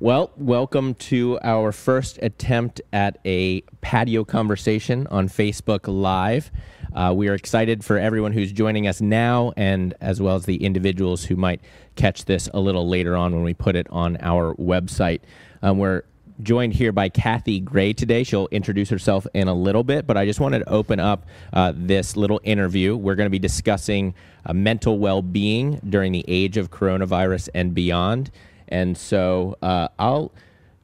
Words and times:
Well, 0.00 0.30
welcome 0.36 0.94
to 0.94 1.40
our 1.42 1.72
first 1.72 2.20
attempt 2.22 2.80
at 2.92 3.18
a 3.24 3.62
patio 3.80 4.22
conversation 4.22 5.08
on 5.08 5.28
Facebook 5.28 5.88
Live. 5.88 6.52
Uh, 6.94 7.12
we 7.16 7.26
are 7.26 7.34
excited 7.34 7.84
for 7.84 7.98
everyone 7.98 8.30
who's 8.30 8.52
joining 8.52 8.86
us 8.86 9.00
now, 9.00 9.52
and 9.56 9.94
as 10.00 10.22
well 10.22 10.36
as 10.36 10.46
the 10.46 10.62
individuals 10.64 11.24
who 11.24 11.34
might 11.34 11.60
catch 11.96 12.26
this 12.26 12.48
a 12.54 12.60
little 12.60 12.88
later 12.88 13.16
on 13.16 13.34
when 13.34 13.42
we 13.42 13.54
put 13.54 13.74
it 13.74 13.88
on 13.90 14.16
our 14.20 14.54
website. 14.54 15.22
Um, 15.62 15.78
we're 15.78 16.04
joined 16.44 16.74
here 16.74 16.92
by 16.92 17.08
Kathy 17.08 17.58
Gray 17.58 17.92
today. 17.92 18.22
She'll 18.22 18.46
introduce 18.52 18.90
herself 18.90 19.26
in 19.34 19.48
a 19.48 19.54
little 19.54 19.82
bit, 19.82 20.06
but 20.06 20.16
I 20.16 20.26
just 20.26 20.38
wanted 20.38 20.60
to 20.60 20.68
open 20.68 21.00
up 21.00 21.26
uh, 21.52 21.72
this 21.74 22.16
little 22.16 22.40
interview. 22.44 22.96
We're 22.96 23.16
going 23.16 23.26
to 23.26 23.30
be 23.30 23.40
discussing 23.40 24.14
uh, 24.46 24.52
mental 24.52 25.00
well 25.00 25.22
being 25.22 25.80
during 25.88 26.12
the 26.12 26.24
age 26.28 26.56
of 26.56 26.70
coronavirus 26.70 27.48
and 27.52 27.74
beyond. 27.74 28.30
And 28.68 28.96
so 28.96 29.56
uh, 29.62 29.88
I'll 29.98 30.32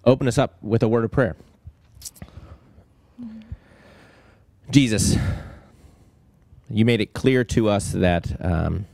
open 0.05 0.29
us 0.29 0.39
up 0.39 0.57
with 0.63 0.83
a 0.83 0.89
word 0.89 1.05
of 1.05 1.11
prayer. 1.11 1.37
Jesus, 4.71 5.17
you 6.71 6.85
made 6.85 7.01
it 7.01 7.13
clear 7.13 7.45
to 7.45 7.69
us 7.69 7.93
that 7.93 8.45
um, 8.45 8.87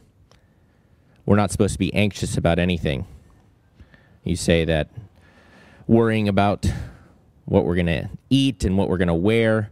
we're 1.25 1.37
not 1.37 1.51
supposed 1.51 1.75
to 1.75 1.79
be 1.79 1.95
anxious 1.95 2.37
about 2.37 2.59
anything. 2.59 3.07
You 4.25 4.37
say 4.37 4.65
that 4.65 4.89
worrying 5.87 6.29
about 6.29 6.67
what 7.45 7.65
we're 7.65 7.75
going 7.75 7.87
to 7.87 8.09
eat 8.29 8.65
and 8.65 8.77
what 8.77 8.89
we're 8.89 8.99
going 8.99 9.09
to 9.09 9.15
wear 9.15 9.71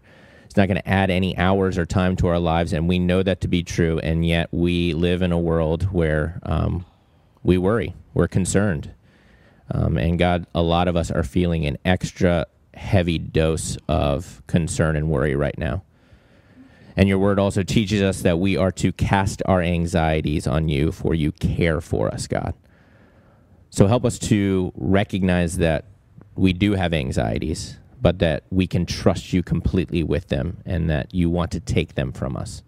is 0.49 0.57
not 0.57 0.69
going 0.69 0.81
to 0.81 0.89
add 0.89 1.11
any 1.11 1.37
hours 1.37 1.77
or 1.77 1.85
time 1.85 2.17
to 2.17 2.29
our 2.29 2.39
lives. 2.39 2.73
And 2.73 2.89
we 2.89 2.99
know 2.99 3.23
that 3.23 3.41
to 3.43 3.49
be 3.49 3.63
true. 3.63 3.99
And 4.01 4.27
yet 4.27 4.49
we 4.53 4.95
live 4.95 5.23
in 5.23 5.33
a 5.33 5.39
world 5.39 5.93
where 5.93 6.41
um, 6.45 6.87
we 7.43 7.59
worry, 7.59 7.95
we're 8.15 8.29
concerned. 8.29 8.91
Um, 9.71 9.99
and 9.99 10.19
God, 10.19 10.47
a 10.55 10.63
lot 10.63 10.89
of 10.89 10.97
us 10.97 11.11
are 11.11 11.23
feeling 11.23 11.67
an 11.67 11.79
extra 11.85 12.47
heavy 12.75 13.19
dose 13.19 13.77
of 13.89 14.43
concern 14.47 14.97
and 14.97 15.11
worry 15.11 15.35
right 15.35 15.59
now. 15.59 15.83
And 16.97 17.09
your 17.09 17.19
word 17.19 17.39
also 17.39 17.63
teaches 17.63 18.03
us 18.03 18.23
that 18.23 18.39
we 18.39 18.57
are 18.57 18.73
to 18.73 18.93
cast 18.93 19.43
our 19.47 19.63
anxieties 19.63 20.47
on 20.47 20.69
you, 20.69 20.91
for 20.91 21.15
you 21.15 21.31
care 21.33 21.81
for 21.81 22.09
us, 22.09 22.27
God. 22.27 22.55
So 23.71 23.87
help 23.87 24.05
us 24.05 24.19
to 24.21 24.73
recognize 24.75 25.59
that 25.59 25.85
we 26.35 26.53
do 26.53 26.73
have 26.73 26.93
anxieties, 26.93 27.79
but 28.01 28.19
that 28.21 28.45
we 28.51 28.67
can 28.67 28.87
trust 28.87 29.33
you 29.33 29.43
completely 29.43 30.03
with 30.03 30.29
them 30.29 30.59
and 30.65 30.89
that 30.91 31.15
you 31.15 31.31
want 31.31 31.51
to 31.53 31.61
take 31.61 31.95
them 31.95 32.13
from 32.13 32.37
us. 32.37 32.63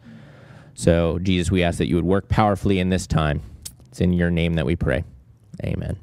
So, 0.75 1.19
Jesus, 1.19 1.51
we 1.51 1.63
ask 1.63 1.79
that 1.79 1.89
you 1.89 1.97
would 1.97 2.05
work 2.05 2.29
powerfully 2.29 2.79
in 2.79 2.91
this 2.91 3.07
time. 3.07 3.43
It's 3.89 4.01
in 4.01 4.13
your 4.13 4.31
name 4.31 4.55
that 4.55 4.67
we 4.67 4.77
pray. 4.77 5.05
Amen. 5.65 5.97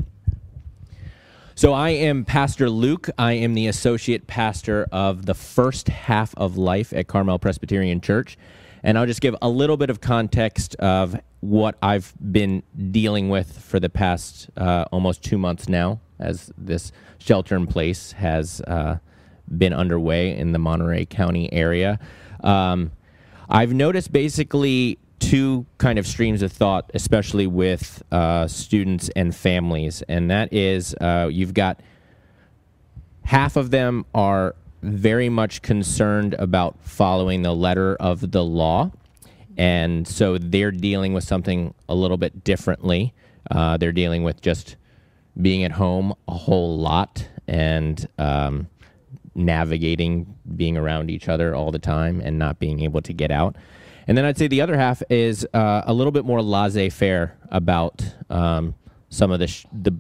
So 1.58 1.74
I 1.74 1.90
am 1.90 2.24
Pastor 2.24 2.70
Luke. 2.70 3.10
I 3.18 3.34
am 3.34 3.56
the 3.56 3.66
associate 3.66 4.28
pastor 4.28 4.88
of 4.92 5.26
the 5.26 5.34
first 5.34 5.88
half 5.88 6.36
of 6.38 6.56
life 6.56 6.94
at 6.94 7.08
Carmel 7.08 7.40
Presbyterian 7.40 8.00
Church. 8.00 8.38
And 8.84 8.96
I'll 8.96 9.08
just 9.08 9.22
give 9.22 9.36
a 9.42 9.50
little 9.50 9.76
bit 9.76 9.90
of 9.90 10.00
context 10.00 10.76
of 10.76 11.20
what 11.40 11.76
I've 11.82 12.14
been 12.32 12.62
dealing 12.92 13.30
with 13.30 13.58
for 13.58 13.80
the 13.80 13.90
past 13.90 14.52
uh, 14.56 14.86
almost 14.92 15.24
two 15.24 15.40
months 15.40 15.68
now, 15.68 16.00
as 16.20 16.52
this 16.60 16.92
shelter 17.18 17.56
in 17.56 17.66
place 17.66 18.12
has 18.12 18.62
uh, 18.62 19.00
been 19.58 19.74
underway 19.74 20.38
in 20.38 20.52
the 20.52 20.60
Monterey 20.60 21.06
County 21.06 21.52
area. 21.52 21.98
Um, 22.44 22.92
I've 23.50 23.74
noticed 23.74 24.12
basically 24.12 25.00
two 25.28 25.66
kind 25.78 26.00
of 26.00 26.08
streams 26.08 26.42
of 26.42 26.54
thought, 26.54 26.90
especially 26.94 27.48
with 27.48 28.02
uh, 28.14 28.48
students 28.48 29.10
and 29.14 29.36
families, 29.36 30.02
and 30.08 30.32
that 30.32 30.54
is 30.54 30.96
uh, 31.02 31.28
you've 31.30 31.54
got 31.54 31.82
half 33.26 33.58
of 33.58 33.70
them 33.70 34.06
are 34.16 34.56
very 34.82 35.28
much 35.28 35.62
concerned 35.62 36.34
about 36.36 36.82
following 36.82 37.42
the 37.42 37.52
letter 37.52 37.98
of 37.98 38.32
the 38.32 38.42
law, 38.42 38.90
and 39.58 40.08
so 40.08 40.38
they're 40.38 40.72
dealing 40.72 41.14
with 41.14 41.26
something 41.26 41.74
a 41.90 41.96
little 41.96 42.18
bit 42.18 42.46
differently. 42.46 43.14
Uh, 43.52 43.76
they're 43.76 43.92
dealing 43.92 44.24
with 44.24 44.40
just 44.40 44.78
being 45.42 45.66
at 45.66 45.74
home 45.74 46.14
a 46.30 46.34
whole 46.34 46.78
lot 46.78 47.28
and 47.50 48.08
um, 48.18 48.68
navigating 49.36 50.36
being 50.56 50.78
around 50.78 51.12
each 51.12 51.28
other 51.28 51.54
all 51.54 51.72
the 51.72 51.80
time 51.80 52.22
and 52.22 52.40
not 52.40 52.60
being 52.60 52.80
able 52.80 53.02
to 53.02 53.12
get 53.12 53.30
out. 53.30 53.58
And 54.08 54.18
then 54.18 54.26
I'd 54.26 54.38
say 54.38 54.48
the 54.48 54.62
other 54.62 54.78
half 54.78 55.04
is 55.10 55.46
uh, 55.54 55.84
a 55.86 55.94
little 55.94 56.12
bit 56.12 56.26
more 56.26 56.42
laissez-faire 56.42 57.38
about 57.52 58.04
um, 58.30 58.76
some 59.10 59.32
of 59.32 59.40
the, 59.40 59.48
sh- 59.48 59.66
the 59.74 59.94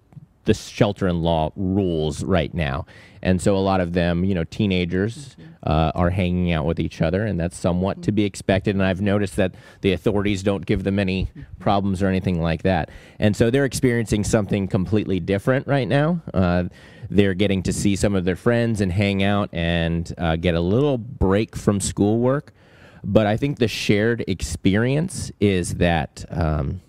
the 0.47 0.53
shelter 0.53 1.07
in 1.07 1.21
law 1.21 1.51
rules 1.55 2.23
right 2.23 2.53
now. 2.53 2.85
And 3.21 3.41
so 3.41 3.55
a 3.55 3.59
lot 3.59 3.81
of 3.81 3.93
them, 3.93 4.23
you 4.23 4.33
know, 4.33 4.45
teenagers 4.45 5.35
uh, 5.63 5.91
are 5.93 6.09
hanging 6.09 6.53
out 6.53 6.65
with 6.65 6.79
each 6.79 7.01
other, 7.01 7.25
and 7.25 7.37
that's 7.37 7.57
somewhat 7.57 8.01
to 8.03 8.11
be 8.13 8.23
expected. 8.23 8.73
And 8.73 8.83
I've 8.83 9.01
noticed 9.01 9.35
that 9.35 9.55
the 9.81 9.91
authorities 9.91 10.43
don't 10.43 10.65
give 10.65 10.83
them 10.83 10.99
any 10.99 11.27
problems 11.59 12.01
or 12.01 12.07
anything 12.07 12.41
like 12.41 12.63
that. 12.63 12.89
And 13.19 13.35
so 13.35 13.49
they're 13.49 13.65
experiencing 13.65 14.23
something 14.23 14.69
completely 14.69 15.19
different 15.19 15.67
right 15.67 15.87
now. 15.87 16.21
Uh, 16.33 16.65
they're 17.09 17.33
getting 17.33 17.63
to 17.63 17.73
see 17.73 17.97
some 17.97 18.15
of 18.15 18.23
their 18.23 18.35
friends 18.37 18.79
and 18.79 18.91
hang 18.91 19.23
out 19.23 19.49
and 19.51 20.13
uh, 20.17 20.37
get 20.37 20.55
a 20.55 20.61
little 20.61 20.97
break 20.97 21.57
from 21.57 21.81
schoolwork. 21.81 22.53
But 23.03 23.27
I 23.27 23.37
think 23.37 23.59
the 23.59 23.67
shared 23.67 24.23
experience 24.27 25.31
is 25.39 25.75
that 25.75 26.25
um, 26.29 26.81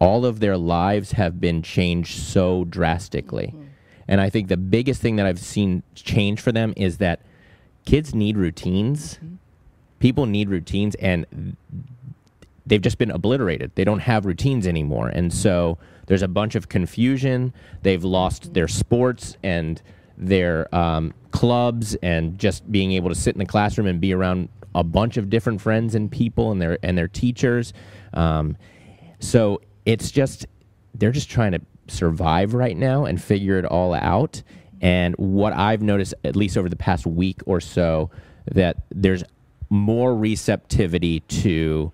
all 0.00 0.24
of 0.24 0.40
their 0.40 0.56
lives 0.56 1.12
have 1.12 1.40
been 1.40 1.62
changed 1.62 2.18
so 2.18 2.64
drastically. 2.64 3.48
Mm-hmm. 3.48 3.64
And 4.08 4.20
I 4.20 4.28
think 4.30 4.48
the 4.48 4.56
biggest 4.56 5.00
thing 5.00 5.16
that 5.16 5.26
I've 5.26 5.38
seen 5.38 5.82
change 5.94 6.40
for 6.40 6.50
them 6.50 6.72
is 6.76 6.98
that 6.98 7.20
kids 7.84 8.14
need 8.14 8.36
routines. 8.36 9.16
Mm-hmm. 9.16 9.34
People 10.00 10.26
need 10.26 10.48
routines, 10.48 10.94
and 10.96 11.56
they've 12.66 12.80
just 12.80 12.98
been 12.98 13.10
obliterated. 13.10 13.72
They 13.74 13.84
don't 13.84 14.00
have 14.00 14.24
routines 14.24 14.66
anymore. 14.66 15.08
And 15.08 15.32
so 15.32 15.78
there's 16.06 16.22
a 16.22 16.28
bunch 16.28 16.54
of 16.54 16.68
confusion. 16.68 17.52
They've 17.82 18.02
lost 18.02 18.44
mm-hmm. 18.44 18.52
their 18.54 18.68
sports 18.68 19.36
and 19.42 19.80
their 20.16 20.74
um, 20.74 21.14
clubs 21.30 21.94
and 21.96 22.38
just 22.38 22.70
being 22.70 22.92
able 22.92 23.10
to 23.10 23.14
sit 23.14 23.34
in 23.34 23.38
the 23.38 23.46
classroom 23.46 23.86
and 23.86 24.00
be 24.00 24.12
around 24.12 24.48
a 24.74 24.84
bunch 24.84 25.16
of 25.16 25.30
different 25.30 25.60
friends 25.60 25.94
and 25.94 26.10
people 26.10 26.52
and 26.52 26.60
their 26.60 26.78
and 26.82 26.96
their 26.96 27.08
teachers. 27.08 27.72
Um, 28.14 28.56
so 29.18 29.60
it's 29.84 30.10
just 30.10 30.46
they're 30.94 31.12
just 31.12 31.30
trying 31.30 31.52
to 31.52 31.60
survive 31.88 32.54
right 32.54 32.76
now 32.76 33.04
and 33.04 33.20
figure 33.22 33.58
it 33.58 33.64
all 33.64 33.94
out. 33.94 34.42
And 34.80 35.14
what 35.16 35.52
I've 35.52 35.82
noticed, 35.82 36.14
at 36.24 36.36
least 36.36 36.56
over 36.56 36.68
the 36.68 36.76
past 36.76 37.06
week 37.06 37.40
or 37.46 37.60
so, 37.60 38.10
that 38.50 38.76
there's 38.90 39.22
more 39.68 40.16
receptivity 40.16 41.20
to 41.20 41.92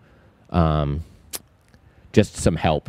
um, 0.50 1.02
just 2.12 2.36
some 2.36 2.56
help. 2.56 2.88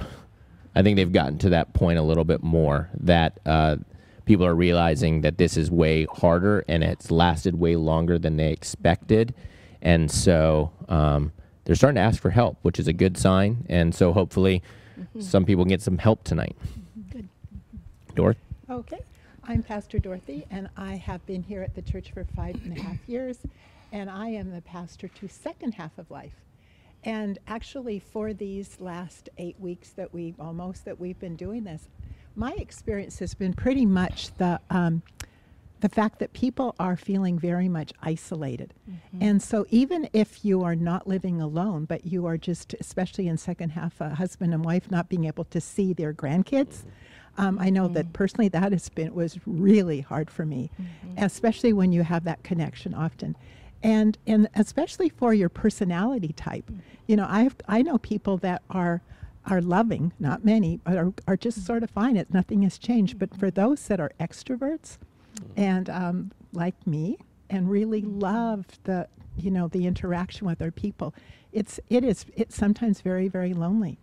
I 0.76 0.84
think 0.84 0.96
they've 0.96 1.12
gotten 1.12 1.40
to 1.40 1.50
that 1.50 1.74
point 1.74 1.98
a 1.98 2.04
little 2.04 2.24
bit 2.24 2.44
more 2.44 2.90
that 3.00 3.40
uh, 3.46 3.78
people 4.26 4.46
are 4.46 4.54
realizing 4.54 5.22
that 5.22 5.38
this 5.38 5.58
is 5.58 5.72
way 5.72 6.06
harder 6.06 6.64
and 6.68 6.84
it's 6.84 7.10
lasted 7.10 7.60
way 7.60 7.76
longer 7.76 8.20
than 8.20 8.38
they 8.38 8.52
expected. 8.52 9.34
And 9.82 10.10
so 10.10 10.72
um, 10.90 11.32
they're 11.66 11.76
starting 11.76 11.96
to 11.96 12.02
ask 12.02 12.22
for 12.22 12.30
help, 12.30 12.58
which 12.62 12.80
is 12.80 12.88
a 12.88 12.94
good 12.94 13.18
sign. 13.18 13.66
And 13.70 13.94
so 13.94 14.14
hopefully 14.14 14.64
mm-hmm. 15.00 15.22
some 15.22 15.46
people 15.46 15.66
get 15.66 15.82
some 15.82 15.98
help 15.98 16.24
tonight. 16.24 16.56
Good. 17.12 17.28
Dorothy? 18.16 18.40
Okay. 18.70 19.00
I'm 19.50 19.64
Pastor 19.64 19.98
Dorothy, 19.98 20.46
and 20.52 20.70
I 20.76 20.96
have 20.96 21.26
been 21.26 21.42
here 21.42 21.62
at 21.62 21.74
the 21.74 21.82
church 21.82 22.12
for 22.12 22.26
five 22.36 22.56
and 22.66 22.78
a 22.78 22.82
half 22.82 22.98
years, 23.08 23.40
and 23.94 24.10
I 24.10 24.28
am 24.28 24.52
the 24.52 24.62
pastor 24.62 25.08
to 25.08 25.28
second 25.30 25.76
half 25.76 25.98
of 25.98 26.12
life. 26.12 26.34
And 27.04 27.40
actually, 27.48 28.00
for 28.00 28.34
these 28.34 28.82
last 28.82 29.30
eight 29.38 29.58
weeks 29.58 29.92
that 29.92 30.14
we 30.14 30.36
almost 30.38 30.84
that 30.84 31.00
we've 31.00 31.18
been 31.18 31.38
doing 31.38 31.64
this, 31.64 31.88
my 32.36 32.52
experience 32.54 33.20
has 33.20 33.34
been 33.34 33.54
pretty 33.54 33.86
much 33.86 34.34
the 34.36 34.60
um, 34.70 35.02
the 35.80 35.90
fact 35.90 36.20
that 36.20 36.34
people 36.34 36.76
are 36.80 36.98
feeling 36.98 37.38
very 37.38 37.70
much 37.70 37.94
isolated. 38.02 38.74
Mm-hmm. 38.90 39.18
And 39.22 39.44
so, 39.44 39.66
even 39.70 40.10
if 40.14 40.44
you 40.44 40.64
are 40.64 40.76
not 40.76 41.08
living 41.08 41.40
alone, 41.40 41.86
but 41.86 42.06
you 42.06 42.26
are 42.26 42.38
just, 42.38 42.74
especially 42.80 43.28
in 43.28 43.38
second 43.38 43.72
half, 43.72 44.02
a 44.02 44.16
husband 44.16 44.54
and 44.54 44.66
wife 44.66 44.90
not 44.90 45.10
being 45.10 45.26
able 45.26 45.46
to 45.46 45.62
see 45.62 45.94
their 45.94 46.14
grandkids. 46.14 46.84
Um, 47.38 47.60
I 47.60 47.70
know 47.70 47.86
mm-hmm. 47.86 47.94
that 47.94 48.14
personally 48.14 48.48
that 48.50 48.72
has 48.72 48.90
been 48.90 49.14
was 49.14 49.40
really 49.46 50.02
hard 50.02 50.32
for 50.32 50.46
me, 50.46 50.72
mm-hmm. 50.82 51.24
especially 51.24 51.72
when 51.74 51.92
you 51.92 52.02
have 52.02 52.24
that 52.24 52.44
connection 52.44 52.96
often, 52.96 53.36
and 53.84 54.18
and 54.26 54.50
especially 54.56 55.10
for 55.10 55.34
your 55.34 55.50
personality 55.50 56.34
type. 56.34 56.66
Mm-hmm. 56.66 56.80
You 57.06 57.16
know, 57.18 57.26
I 57.26 57.50
I 57.68 57.84
know 57.84 58.00
people 58.00 58.38
that 58.38 58.64
are 58.72 59.04
are 59.46 59.62
loving, 59.62 60.14
not 60.20 60.44
many, 60.44 60.78
but 60.84 60.98
are, 60.98 61.14
are 61.28 61.38
just 61.38 61.60
mm-hmm. 61.60 61.66
sort 61.66 61.84
of 61.84 61.92
fine. 61.92 62.18
It 62.18 62.34
nothing 62.34 62.64
has 62.64 62.80
changed. 62.80 63.20
But 63.20 63.36
for 63.36 63.52
those 63.52 63.88
that 63.88 64.00
are 64.00 64.12
extroverts, 64.20 64.98
and 65.56 65.90
um, 65.90 66.32
like 66.54 66.76
me 66.86 67.18
and 67.50 67.70
really 67.70 68.02
mm-hmm. 68.02 68.20
love 68.20 68.66
the 68.84 69.08
you 69.38 69.52
know 69.52 69.68
the 69.68 69.86
interaction 69.86 70.48
with 70.48 70.62
other 70.62 70.72
people 70.72 71.14
it's 71.52 71.80
it 71.90 72.04
is 72.04 72.26
it's 72.36 72.56
sometimes 72.56 73.02
very 73.02 73.28
very 73.28 73.54
lonely 73.54 74.00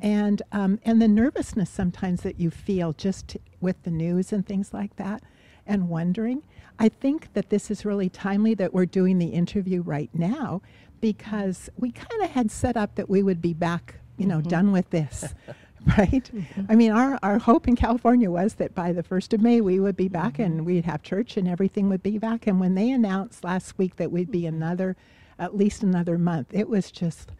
and 0.00 0.42
um, 0.52 0.78
and 0.84 1.00
the 1.00 1.08
nervousness 1.08 1.70
sometimes 1.70 2.22
that 2.22 2.40
you 2.40 2.50
feel 2.50 2.92
just 2.92 3.36
with 3.60 3.82
the 3.82 3.90
news 3.90 4.32
and 4.32 4.46
things 4.46 4.72
like 4.72 4.96
that, 4.96 5.22
and 5.66 5.88
wondering. 5.88 6.42
I 6.78 6.88
think 6.88 7.32
that 7.34 7.50
this 7.50 7.70
is 7.70 7.84
really 7.84 8.08
timely 8.08 8.54
that 8.54 8.72
we're 8.72 8.86
doing 8.86 9.18
the 9.18 9.28
interview 9.28 9.82
right 9.82 10.10
now, 10.14 10.62
because 11.00 11.68
we 11.76 11.92
kind 11.92 12.22
of 12.22 12.30
had 12.30 12.50
set 12.50 12.76
up 12.76 12.94
that 12.94 13.10
we 13.10 13.22
would 13.22 13.42
be 13.42 13.52
back, 13.52 13.96
you 14.16 14.26
know, 14.26 14.40
done 14.40 14.72
with 14.72 14.88
this. 14.90 15.34
right? 15.98 16.30
Mm-hmm. 16.34 16.62
I 16.68 16.74
mean, 16.74 16.92
our, 16.92 17.18
our 17.22 17.38
hope 17.38 17.66
in 17.66 17.76
California 17.76 18.30
was 18.30 18.54
that 18.54 18.74
by 18.74 18.92
the 18.92 19.02
1st 19.02 19.34
of 19.34 19.40
May 19.40 19.60
we 19.60 19.80
would 19.80 19.96
be 19.96 20.08
back 20.08 20.38
and 20.38 20.56
mm-hmm. 20.56 20.64
we'd 20.64 20.84
have 20.84 21.02
church 21.02 21.36
and 21.36 21.48
everything 21.48 21.88
would 21.88 22.02
be 22.02 22.18
back. 22.18 22.46
And 22.46 22.60
when 22.60 22.74
they 22.74 22.90
announced 22.90 23.44
last 23.44 23.78
week 23.78 23.96
that 23.96 24.12
we'd 24.12 24.30
be 24.30 24.42
mm-hmm. 24.42 24.56
another, 24.56 24.96
at 25.38 25.56
least 25.56 25.82
another 25.82 26.18
month, 26.18 26.48
it 26.52 26.68
was 26.68 26.90
just 26.90 27.32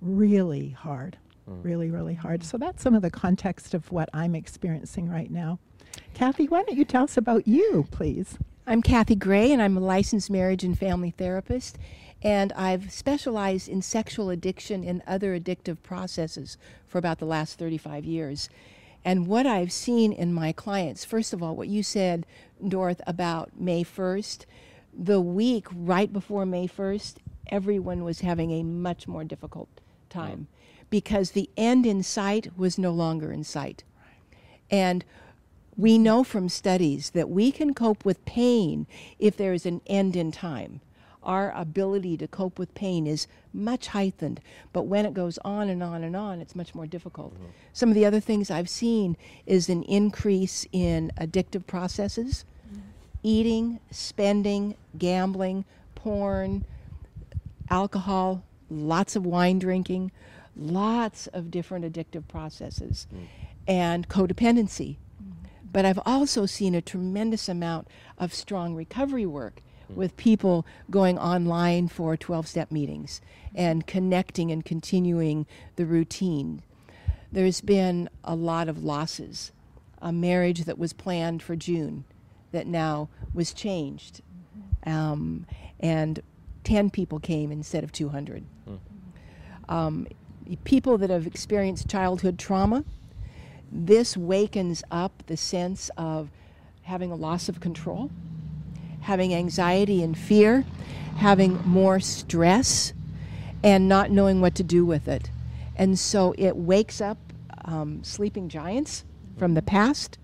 really 0.00 0.70
hard. 0.70 1.18
Mm. 1.48 1.64
Really, 1.64 1.90
really 1.90 2.14
hard. 2.14 2.44
So 2.44 2.58
that's 2.58 2.82
some 2.82 2.94
of 2.94 3.02
the 3.02 3.10
context 3.10 3.74
of 3.74 3.90
what 3.90 4.08
I'm 4.12 4.34
experiencing 4.34 5.08
right 5.08 5.30
now. 5.30 5.58
Kathy, 6.14 6.46
why 6.46 6.62
don't 6.62 6.76
you 6.76 6.84
tell 6.84 7.04
us 7.04 7.16
about 7.16 7.48
you, 7.48 7.86
please? 7.90 8.38
I'm 8.66 8.82
Kathy 8.82 9.14
Gray, 9.14 9.52
and 9.52 9.62
I'm 9.62 9.78
a 9.78 9.80
licensed 9.80 10.30
marriage 10.30 10.62
and 10.62 10.78
family 10.78 11.10
therapist. 11.10 11.78
And 12.22 12.52
I've 12.54 12.92
specialized 12.92 13.68
in 13.68 13.82
sexual 13.82 14.30
addiction 14.30 14.82
and 14.82 15.02
other 15.06 15.38
addictive 15.38 15.82
processes 15.82 16.58
for 16.86 16.98
about 16.98 17.18
the 17.18 17.26
last 17.26 17.58
35 17.58 18.04
years. 18.04 18.48
And 19.04 19.26
what 19.26 19.46
I've 19.46 19.72
seen 19.72 20.12
in 20.12 20.32
my 20.32 20.52
clients, 20.52 21.04
first 21.04 21.32
of 21.32 21.42
all, 21.42 21.54
what 21.54 21.68
you 21.68 21.82
said, 21.82 22.26
Dorth, 22.62 23.00
about 23.06 23.58
May 23.58 23.84
1st, 23.84 24.44
the 24.92 25.20
week 25.20 25.66
right 25.72 26.12
before 26.12 26.44
May 26.44 26.66
1st, 26.66 27.16
everyone 27.48 28.04
was 28.04 28.20
having 28.20 28.50
a 28.50 28.62
much 28.62 29.06
more 29.06 29.24
difficult 29.24 29.68
time 30.10 30.48
mm. 30.50 30.86
because 30.90 31.30
the 31.30 31.48
end 31.56 31.86
in 31.86 32.02
sight 32.02 32.58
was 32.58 32.78
no 32.78 32.90
longer 32.90 33.32
in 33.32 33.44
sight. 33.44 33.84
And 34.70 35.04
we 35.76 35.96
know 35.96 36.24
from 36.24 36.48
studies 36.48 37.10
that 37.10 37.30
we 37.30 37.52
can 37.52 37.72
cope 37.72 38.04
with 38.04 38.24
pain 38.24 38.86
if 39.18 39.36
there 39.36 39.52
is 39.52 39.64
an 39.64 39.80
end 39.86 40.16
in 40.16 40.32
time. 40.32 40.80
Our 41.28 41.52
ability 41.54 42.16
to 42.16 42.26
cope 42.26 42.58
with 42.58 42.74
pain 42.74 43.06
is 43.06 43.26
much 43.52 43.88
heightened, 43.88 44.40
but 44.72 44.84
when 44.84 45.04
it 45.04 45.12
goes 45.12 45.38
on 45.44 45.68
and 45.68 45.82
on 45.82 46.02
and 46.02 46.16
on, 46.16 46.40
it's 46.40 46.56
much 46.56 46.74
more 46.74 46.86
difficult. 46.86 47.34
Mm-hmm. 47.34 47.44
Some 47.74 47.90
of 47.90 47.94
the 47.94 48.06
other 48.06 48.18
things 48.18 48.50
I've 48.50 48.70
seen 48.70 49.14
is 49.44 49.68
an 49.68 49.82
increase 49.82 50.66
in 50.72 51.12
addictive 51.20 51.66
processes 51.66 52.46
mm-hmm. 52.66 52.80
eating, 53.22 53.78
spending, 53.90 54.74
gambling, 54.96 55.66
porn, 55.94 56.64
alcohol, 57.68 58.42
lots 58.70 59.14
of 59.14 59.26
wine 59.26 59.58
drinking, 59.58 60.10
lots 60.56 61.26
of 61.26 61.50
different 61.50 61.84
addictive 61.84 62.26
processes, 62.26 63.06
mm. 63.14 63.26
and 63.66 64.08
codependency. 64.08 64.96
Mm-hmm. 65.22 65.32
But 65.72 65.84
I've 65.84 66.00
also 66.06 66.46
seen 66.46 66.74
a 66.74 66.80
tremendous 66.80 67.50
amount 67.50 67.86
of 68.16 68.32
strong 68.32 68.74
recovery 68.74 69.26
work 69.26 69.60
with 69.94 70.16
people 70.16 70.66
going 70.90 71.18
online 71.18 71.88
for 71.88 72.16
12 72.16 72.46
step 72.46 72.70
meetings 72.70 73.20
and 73.54 73.86
connecting 73.86 74.50
and 74.50 74.64
continuing 74.64 75.46
the 75.76 75.86
routine. 75.86 76.62
There's 77.32 77.60
been 77.60 78.08
a 78.24 78.34
lot 78.34 78.68
of 78.68 78.84
losses. 78.84 79.52
A 80.00 80.12
marriage 80.12 80.64
that 80.64 80.78
was 80.78 80.92
planned 80.92 81.42
for 81.42 81.56
June 81.56 82.04
that 82.52 82.66
now 82.66 83.08
was 83.34 83.52
changed. 83.52 84.22
Um, 84.86 85.46
and 85.80 86.22
10 86.64 86.90
people 86.90 87.18
came 87.18 87.50
instead 87.50 87.84
of 87.84 87.92
200. 87.92 88.44
Um, 89.68 90.06
people 90.64 90.96
that 90.98 91.10
have 91.10 91.26
experienced 91.26 91.88
childhood 91.88 92.38
trauma, 92.38 92.84
this 93.70 94.16
wakens 94.16 94.82
up 94.90 95.22
the 95.26 95.36
sense 95.36 95.90
of 95.96 96.30
having 96.82 97.10
a 97.10 97.14
loss 97.14 97.48
of 97.48 97.60
control, 97.60 98.10
having 99.08 99.32
anxiety 99.32 100.02
and 100.02 100.18
fear, 100.18 100.66
having 101.16 101.58
more 101.64 101.98
stress, 101.98 102.92
and 103.64 103.88
not 103.88 104.10
knowing 104.10 104.42
what 104.42 104.54
to 104.54 104.62
do 104.62 104.84
with 104.84 105.08
it. 105.08 105.30
And 105.76 105.98
so 105.98 106.34
it 106.36 106.54
wakes 106.54 107.00
up 107.00 107.16
um, 107.64 108.04
sleeping 108.04 108.50
giants 108.50 109.06
from 109.38 109.54
the 109.54 109.62
past, 109.62 110.18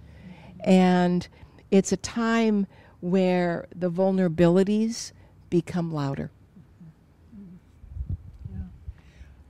and 0.60 1.26
it's 1.70 1.92
a 1.92 1.96
time 1.96 2.66
where 3.00 3.66
the 3.74 3.90
vulnerabilities 3.90 5.12
become 5.48 5.90
louder. 5.90 6.30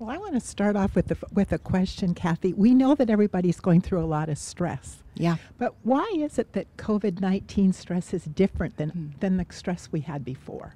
Well, 0.04 0.14
I 0.14 0.18
want 0.18 0.34
to 0.34 0.40
start 0.40 0.76
off 0.76 0.94
with, 0.94 1.06
the, 1.06 1.16
with 1.32 1.50
a 1.50 1.56
question, 1.56 2.12
Kathy. 2.12 2.52
We 2.52 2.74
know 2.74 2.94
that 2.94 3.08
everybody's 3.08 3.58
going 3.58 3.80
through 3.80 4.00
a 4.00 4.04
lot 4.04 4.28
of 4.28 4.36
stress. 4.36 5.02
Yeah. 5.14 5.36
But 5.56 5.74
why 5.82 6.12
is 6.14 6.38
it 6.38 6.52
that 6.52 6.66
COVID 6.76 7.22
19 7.22 7.72
stress 7.72 8.12
is 8.12 8.24
different 8.24 8.76
than, 8.76 8.90
Hmm. 8.90 9.06
than 9.20 9.38
the 9.38 9.46
stress 9.48 9.88
we 9.90 10.00
had 10.00 10.22
before? 10.22 10.74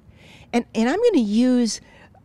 And, 0.51 0.65
and 0.73 0.89
I'm 0.89 0.97
going 0.97 1.13
to 1.13 1.19
use 1.19 1.79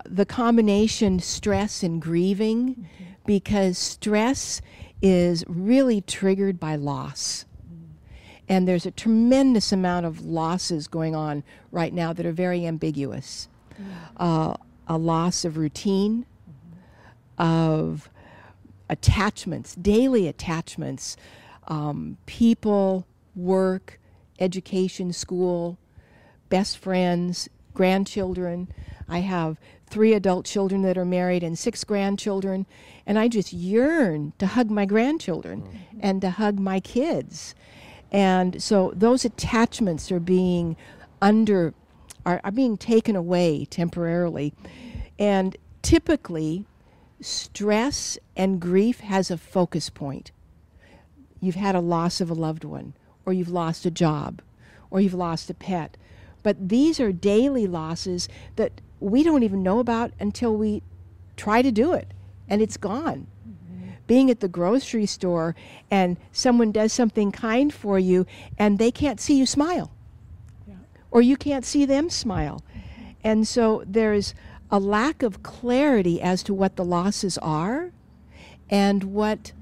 the 0.07 0.25
combination 0.25 1.21
stress 1.21 1.83
and 1.83 2.01
grieving 2.01 2.89
because 3.27 3.77
stress 3.77 4.63
is 5.03 5.45
really 5.47 6.01
triggered 6.01 6.59
by 6.59 6.77
loss. 6.77 7.45
And 8.49 8.67
there's 8.67 8.87
a 8.87 8.91
tremendous 8.91 9.73
amount 9.73 10.07
of 10.07 10.25
losses 10.25 10.89
going 10.89 11.15
on 11.15 11.45
right 11.71 11.93
now 11.93 12.15
that 12.15 12.25
are 12.25 12.33
very 12.33 12.67
ambiguous. 12.67 13.51
Uh, 14.17 14.55
a 14.89 14.97
loss 14.97 15.45
of 15.45 15.59
routine, 15.59 16.25
of 17.39 18.11
attachments, 18.89 19.75
daily 19.75 20.29
attachments, 20.29 21.17
um, 21.69 22.17
people, 22.27 23.07
work, 23.35 24.01
education, 24.39 25.13
school, 25.13 25.79
best 26.49 26.79
friends, 26.79 27.49
grandchildren. 27.73 28.69
I 29.09 29.21
have 29.21 29.59
three 29.87 30.13
adult 30.13 30.47
children 30.47 30.83
that 30.83 30.97
are 30.97 31.05
married 31.05 31.43
and 31.43 31.59
six 31.59 31.85
grandchildren, 31.85 32.67
and 33.07 33.19
I 33.19 33.29
just 33.29 33.53
yearn 33.53 34.33
to 34.39 34.47
hug 34.47 34.71
my 34.71 34.87
grandchildren 34.87 35.87
and 36.01 36.21
to 36.21 36.31
hug 36.31 36.59
my 36.59 36.81
kids. 36.81 37.55
And 38.13 38.63
so 38.63 38.93
those 38.95 39.25
attachments 39.25 40.13
are 40.13 40.21
being 40.21 40.77
under 41.21 41.75
are, 42.27 42.41
are 42.45 42.53
being 42.53 42.77
taken 42.77 43.17
away 43.17 43.67
temporarily. 43.67 44.55
And 45.19 45.57
typically 45.83 46.65
stress 47.21 48.19
and 48.37 48.61
grief 48.61 49.01
has 49.01 49.31
a 49.31 49.39
focus 49.39 49.91
point 49.91 50.31
you've 51.45 51.55
had 51.55 51.75
a 51.75 51.81
loss 51.81 52.21
of 52.21 52.31
a 52.31 52.35
loved 52.35 52.65
one, 52.65 52.95
or 53.27 53.33
you've 53.33 53.51
lost 53.51 53.85
a 53.85 53.91
job, 53.91 54.41
or 54.91 55.01
you've 55.01 55.15
lost 55.15 55.51
a 55.51 55.55
pet. 55.55 55.97
But 56.43 56.69
these 56.69 56.99
are 56.99 57.13
daily 57.13 57.67
losses 57.67 58.29
that 58.57 58.81
we 58.99 59.23
don't 59.23 59.43
even 59.43 59.63
know 59.63 59.79
about 59.79 60.13
until 60.19 60.57
we 60.57 60.83
try 61.37 61.63
to 61.63 61.71
do 61.71 61.93
it, 61.93 62.09
and 62.49 62.63
it's 62.63 62.77
gone. 62.77 63.27
Being 64.07 64.31
at 64.31 64.41
the 64.41 64.49
grocery 64.49 65.07
store 65.07 65.55
and 65.91 66.19
someone 66.33 66.73
does 66.73 66.93
something 66.93 67.33
kind 67.33 67.73
for 67.73 67.99
you 67.99 68.27
and 68.59 68.79
they 68.79 68.91
can't 68.91 69.19
see 69.19 69.39
you 69.39 69.47
smile, 69.47 69.91
Yeah. 70.69 70.75
or 71.11 71.23
you 71.23 71.39
can't 71.39 71.65
see 71.65 71.87
them 71.87 72.11
smile. 72.11 72.63
And 73.23 73.49
so 73.49 73.83
there's 73.87 74.35
a 74.71 74.79
lack 74.79 75.23
of 75.23 75.43
clarity 75.43 76.21
as 76.21 76.43
to 76.45 76.55
what 76.55 76.77
the 76.77 76.85
losses 76.85 77.39
are 77.39 77.93
and 78.71 79.05
what 79.05 79.53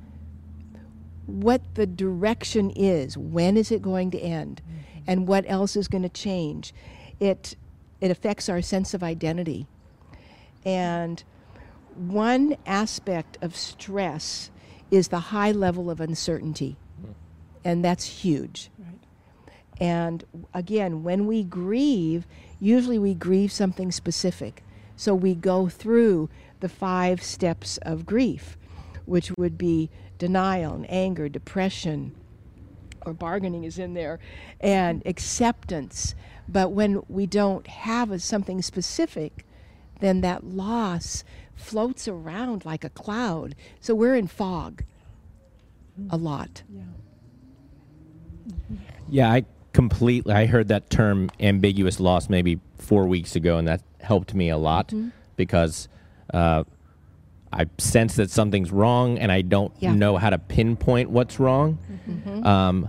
what 1.27 1.63
the 1.75 1.87
direction 1.87 2.71
is. 2.71 3.17
When 3.17 3.57
is 3.57 3.71
it 3.71 3.81
going 3.81 4.11
to 4.11 4.19
end? 4.19 4.61
Mm-hmm. 4.63 5.03
And 5.07 5.29
what 5.29 5.45
else 5.49 5.77
is 5.77 5.89
going 5.89 6.03
to 6.03 6.09
change? 6.09 6.75
It 7.21 7.57
it 8.01 8.11
affects 8.11 8.49
our 8.49 8.63
sense 8.63 8.95
of 8.95 9.03
identity. 9.03 9.67
And 10.65 11.23
one 11.95 12.57
aspect 12.67 13.39
of 13.43 13.57
stress 13.57 14.51
is 14.91 15.09
the 15.09 15.21
high 15.21 15.53
level 15.53 15.91
of 15.91 16.01
uncertainty. 16.01 16.77
Mm-hmm. 17.01 17.13
And 17.65 17.85
that's 17.85 18.05
huge. 18.05 18.71
Right. 18.79 18.99
And 19.81 20.25
again, 20.55 21.03
when 21.03 21.27
we 21.27 21.43
grieve, 21.43 22.27
usually 22.61 22.99
we 22.99 23.15
grieve 23.15 23.51
something 23.51 23.91
specific. 23.91 24.63
So 25.03 25.17
we 25.17 25.35
go 25.35 25.67
through 25.67 26.29
the 26.61 26.69
five 26.69 27.25
steps 27.25 27.77
of 27.79 28.07
grief, 28.07 28.57
which 29.05 29.33
would 29.37 29.59
be 29.59 29.91
denial 30.17 30.77
and 30.77 30.89
anger, 30.89 31.29
depression, 31.29 32.15
or 33.05 33.13
bargaining 33.13 33.65
is 33.65 33.81
in 33.81 33.95
there, 33.95 34.21
and 34.61 35.05
acceptance. 35.05 36.15
But 36.47 36.71
when 36.71 37.03
we 37.09 37.27
don't 37.27 37.67
have 37.67 38.13
a, 38.13 38.21
something 38.21 38.63
specific, 38.63 39.45
then 39.99 40.21
that 40.21 40.45
loss 40.45 41.25
floats 41.57 42.07
around 42.07 42.65
like 42.65 42.85
a 42.85 42.91
cloud. 42.91 43.57
So 43.81 43.97
we're 43.97 44.15
in 44.15 44.29
fog 44.29 44.85
a 46.11 46.17
lot. 46.17 46.63
Yeah. 46.73 46.83
Yeah, 49.09 49.33
I 49.33 49.47
completely. 49.73 50.33
I 50.33 50.47
heard 50.47 50.69
that 50.69 50.91
term 50.91 51.29
ambiguous 51.41 51.99
loss 51.99 52.29
maybe 52.29 52.61
four 52.77 53.07
weeks 53.07 53.35
ago, 53.35 53.59
and 53.59 53.67
that 53.67 53.83
helped 54.03 54.35
me 54.35 54.49
a 54.51 54.57
lot 54.57 54.93
because 55.37 55.89
uh, 56.35 56.65
I 57.53 57.67
sense 57.79 58.17
that 58.17 58.31
something's 58.31 58.71
wrong 58.71 59.19
and 59.19 59.31
I 59.33 59.43
don't 59.43 59.73
Yeah. 59.79 59.95
know 59.95 60.17
how 60.17 60.31
to 60.31 60.39
pinpoint 60.39 61.11
what's 61.11 61.39
wrong. 61.41 61.79
Um, 62.43 62.89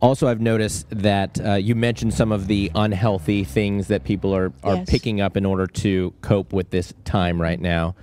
also, 0.00 0.28
I've 0.28 0.40
noticed 0.40 0.86
that 0.90 1.38
uh, 1.44 1.54
you 1.54 1.74
mentioned 1.74 2.14
some 2.14 2.32
of 2.32 2.46
the 2.46 2.70
unhealthy 2.74 3.44
things 3.44 3.88
that 3.88 4.02
people 4.04 4.34
are, 4.34 4.52
are 4.62 4.76
Yes. 4.76 4.88
picking 4.90 5.20
up 5.20 5.36
in 5.36 5.44
order 5.44 5.66
to 5.66 6.14
cope 6.22 6.52
with 6.54 6.70
this 6.70 6.94
time 7.04 7.40
right 7.40 7.60
now. 7.60 7.94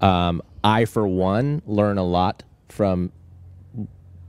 Um, 0.00 0.42
I, 0.62 0.84
for 0.84 1.06
one, 1.08 1.62
learn 1.66 1.96
a 1.96 2.04
lot 2.04 2.42
from 2.68 3.12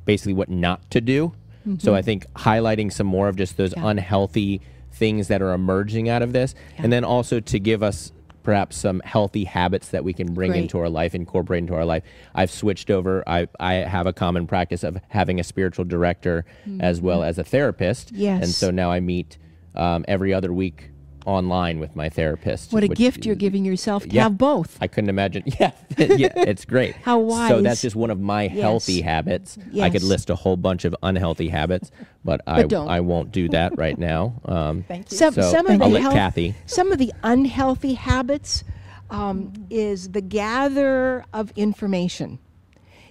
basically 0.05 0.33
what 0.33 0.49
not 0.49 0.89
to 0.91 1.01
do. 1.01 1.33
So 1.77 1.93
I 1.93 2.01
think 2.01 2.25
highlighting 2.33 2.91
some 2.91 3.05
more 3.05 3.27
of 3.27 3.35
just 3.35 3.57
those 3.57 3.71
Mm-hmm. 3.73 3.83
Yeah. 3.83 3.91
unhealthy 3.91 4.61
things 4.99 5.29
that 5.29 5.41
are 5.41 5.53
emerging 5.53 6.09
out 6.09 6.21
of 6.21 6.33
this, 6.33 6.53
and 6.77 6.91
then 6.91 7.03
also 7.03 7.39
to 7.39 7.59
give 7.59 7.81
us 7.81 8.11
perhaps 8.43 8.77
some 8.77 9.01
healthy 9.05 9.43
habits 9.43 9.89
that 9.89 10.03
we 10.03 10.13
can 10.13 10.33
bring 10.33 10.51
Great. 10.51 10.61
into 10.61 10.79
our 10.79 10.89
life, 10.89 11.13
incorporate 11.13 11.59
into 11.59 11.75
our 11.75 11.85
life. 11.85 12.03
I've 12.33 12.51
switched 12.51 12.89
over. 12.89 13.23
I 13.27 13.47
I 13.59 13.73
have 13.73 14.07
a 14.07 14.13
common 14.13 14.47
practice 14.47 14.83
of 14.83 14.97
having 15.09 15.39
a 15.39 15.43
spiritual 15.43 15.85
director 15.85 16.45
as 16.79 17.01
well 17.01 17.23
as 17.23 17.37
a 17.37 17.43
therapist. 17.43 18.07
Mm-hmm. 18.07 18.21
Yes. 18.21 18.43
And 18.43 18.51
so 18.51 18.71
now 18.71 18.91
I 18.91 18.99
meet 18.99 19.37
um, 19.75 20.05
every 20.07 20.33
other 20.33 20.51
week 20.53 20.89
online 21.29 21.79
with 21.79 21.95
my 21.95 22.09
therapist. 22.09 22.73
What 22.73 22.83
a 22.83 22.87
which 22.87 22.97
gift 22.97 23.25
you're 23.25 23.35
giving 23.35 23.63
yourself 23.63 24.03
to 24.03 24.09
Yeah. 24.09 24.23
have 24.23 24.37
both. 24.37 24.77
I 24.81 24.87
couldn't 24.87 25.09
imagine. 25.09 25.43
Yeah, 25.59 25.71
yeah, 25.97 26.29
it's 26.35 26.63
great. 26.65 26.95
How 26.95 27.19
wise. 27.19 27.49
So 27.49 27.61
that's 27.61 27.81
just 27.81 27.95
one 27.95 28.09
of 28.09 28.19
my 28.19 28.47
healthy 28.47 29.01
habits. 29.01 29.57
I 29.79 29.89
could 29.89 30.03
list 30.03 30.29
a 30.29 30.35
whole 30.35 30.55
bunch 30.57 30.85
of 30.85 30.95
unhealthy 31.03 31.49
habits, 31.49 31.91
but, 32.23 32.41
I 32.47 32.63
don't. 32.63 32.87
I 32.87 33.01
won't 33.01 33.31
do 33.31 33.49
that 33.49 33.77
right 33.77 33.97
now. 33.97 34.39
Um, 34.45 34.83
Thank 34.87 35.11
you. 35.11 35.17
Some, 35.17 35.33
So, 35.33 35.41
some 35.51 35.67
of 35.67 35.81
I'll 35.81 35.89
the 35.89 35.93
let 35.95 36.01
health- 36.03 36.13
Kathy. 36.15 36.55
Some 36.65 36.91
of 36.91 36.97
the 36.97 37.13
unhealthy 37.23 37.93
habits 37.95 38.63
um, 39.09 39.51
is 39.69 40.09
the 40.09 40.21
gather 40.21 41.25
of 41.33 41.51
information. 41.55 42.39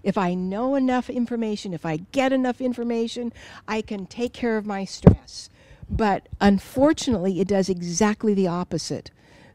If 0.02 0.16
I 0.16 0.32
know 0.34 0.74
enough 0.76 1.10
information, 1.10 1.74
if 1.74 1.84
I 1.84 1.98
get 2.12 2.32
enough 2.32 2.60
information, 2.60 3.32
I 3.66 3.82
can 3.82 4.06
take 4.06 4.32
care 4.32 4.56
of 4.56 4.64
my 4.64 4.84
stress. 4.86 5.50
But 5.90 6.28
unfortunately, 6.40 7.40
it 7.40 7.48
does 7.48 7.68
exactly 7.68 8.34
the 8.34 8.46
opposite. 8.46 9.10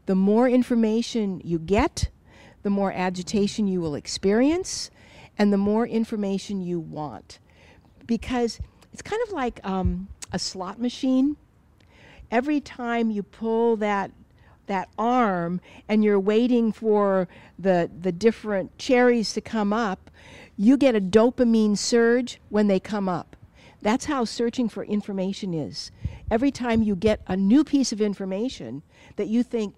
The 0.06 0.14
more 0.14 0.48
information 0.48 1.40
you 1.44 1.58
get, 1.58 2.10
the 2.62 2.70
more 2.70 2.92
agitation 2.92 3.66
you 3.66 3.80
will 3.80 3.94
experience, 3.94 4.90
and 5.38 5.52
the 5.52 5.58
more 5.58 5.86
information 5.86 6.60
you 6.60 6.80
want. 6.80 7.38
Because 8.06 8.60
it's 8.92 9.02
kind 9.02 9.22
of 9.26 9.32
like 9.32 9.60
um, 9.64 10.08
a 10.32 10.38
slot 10.38 10.80
machine 10.80 11.36
every 12.30 12.60
time 12.60 13.10
you 13.10 13.22
pull 13.22 13.76
that 13.76 14.10
that 14.66 14.88
arm 14.98 15.60
and 15.88 16.02
you're 16.02 16.18
waiting 16.18 16.72
for 16.72 17.28
the 17.58 17.90
the 18.00 18.10
different 18.10 18.76
cherries 18.78 19.32
to 19.32 19.40
come 19.40 19.72
up, 19.72 20.10
you 20.56 20.76
get 20.76 20.94
a 20.94 21.00
dopamine 21.00 21.76
surge 21.76 22.40
when 22.48 22.66
they 22.66 22.80
come 22.80 23.08
up. 23.08 23.36
That's 23.84 24.06
how 24.06 24.24
searching 24.24 24.70
for 24.70 24.82
information 24.82 25.52
is. 25.52 25.92
Every 26.30 26.50
time 26.50 26.82
you 26.82 26.96
get 26.96 27.20
a 27.26 27.36
new 27.36 27.64
piece 27.64 27.92
of 27.92 28.00
information 28.00 28.82
that 29.16 29.28
you 29.28 29.42
think 29.42 29.74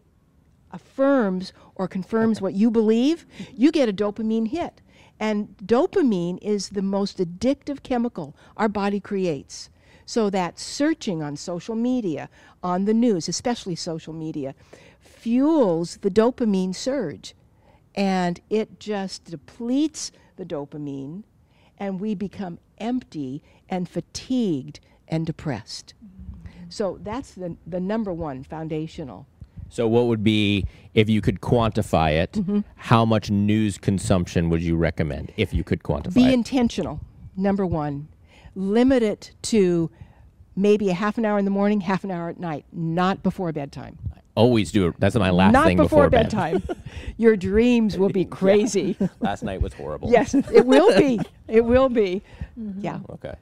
affirms 0.71 1.53
or 1.75 1.89
confirms 1.89 2.41
what 2.41 2.55
you 2.55 2.71
believe, 2.71 3.27
you 3.53 3.73
get 3.73 3.89
a 3.89 3.93
dopamine 3.93 4.47
hit. 4.47 4.81
And 5.19 5.57
dopamine 5.59 6.39
is 6.41 6.69
the 6.69 6.83
most 6.83 7.19
addictive 7.19 7.83
chemical 7.83 8.37
our 8.57 8.69
body 8.69 9.01
creates. 9.01 9.71
So 10.05 10.31
that 10.31 10.61
searching 10.61 11.21
on 11.21 11.35
social 11.35 11.75
media, 11.75 12.29
on 12.63 12.85
the 12.85 12.95
news, 12.95 13.29
especially 13.29 13.75
social 13.75 14.13
media, 14.13 14.55
fuels 15.01 15.97
the 15.97 16.13
dopamine 16.13 16.77
surge. 16.77 17.35
And 17.97 18.41
it 18.51 18.79
just 18.79 19.25
depletes 19.25 20.13
the 20.37 20.45
dopamine, 20.45 21.25
and 21.77 21.99
we 21.99 22.15
become 22.15 22.61
empty 22.79 23.43
and 23.69 23.89
fatigued 23.89 24.81
and 25.09 25.27
depressed. 25.27 25.95
So 26.69 26.99
that's 27.03 27.33
the, 27.33 27.57
the 27.67 27.81
number 27.81 28.13
one 28.13 28.43
foundational. 28.45 29.27
So, 29.69 29.89
what 29.89 30.07
would 30.07 30.23
be, 30.23 30.65
if 30.95 31.09
you 31.11 31.21
could 31.21 31.41
quantify 31.41 32.13
it, 32.23 32.33
Mm-hmm. 32.33 32.61
how 32.77 33.05
much 33.05 33.31
news 33.31 33.79
consumption 33.79 34.49
would 34.51 34.63
you 34.63 34.77
recommend 34.77 35.33
if 35.37 35.53
you 35.53 35.65
could 35.65 35.83
quantify 35.83 36.15
Be 36.15 36.25
it? 36.27 36.33
intentional, 36.35 37.01
number 37.37 37.67
one. 37.67 38.07
Limit 38.55 39.03
it 39.03 39.33
to 39.43 39.91
maybe 40.55 40.89
a 40.89 40.95
half 40.95 41.19
an 41.19 41.25
hour 41.25 41.39
in 41.39 41.45
the 41.45 41.51
morning, 41.51 41.81
half 41.81 42.05
an 42.05 42.11
hour 42.13 42.29
at 42.29 42.39
night, 42.39 42.65
not 42.73 43.23
before 43.25 43.51
bedtime. 43.53 43.99
Always 44.37 44.71
do 44.71 44.87
it. 44.89 44.95
That's 45.01 45.17
my 45.17 45.31
last 45.31 45.53
not 45.53 45.67
thing 45.67 45.79
before, 45.79 46.09
bed. 46.11 46.25
bedtime. 46.31 46.63
Your 47.17 47.37
dreams 47.37 47.99
will 47.99 48.09
be 48.11 48.25
crazy. 48.41 48.97
Last 49.21 49.43
night 49.43 49.61
was 49.63 49.73
horrible. 49.75 50.11
yes, 50.11 50.33
it 50.35 50.65
will 50.67 50.97
be. 50.97 51.21
It 51.49 51.65
will 51.65 51.89
be. 51.89 52.23
Yeah. 52.79 52.99
Okay. 53.11 53.35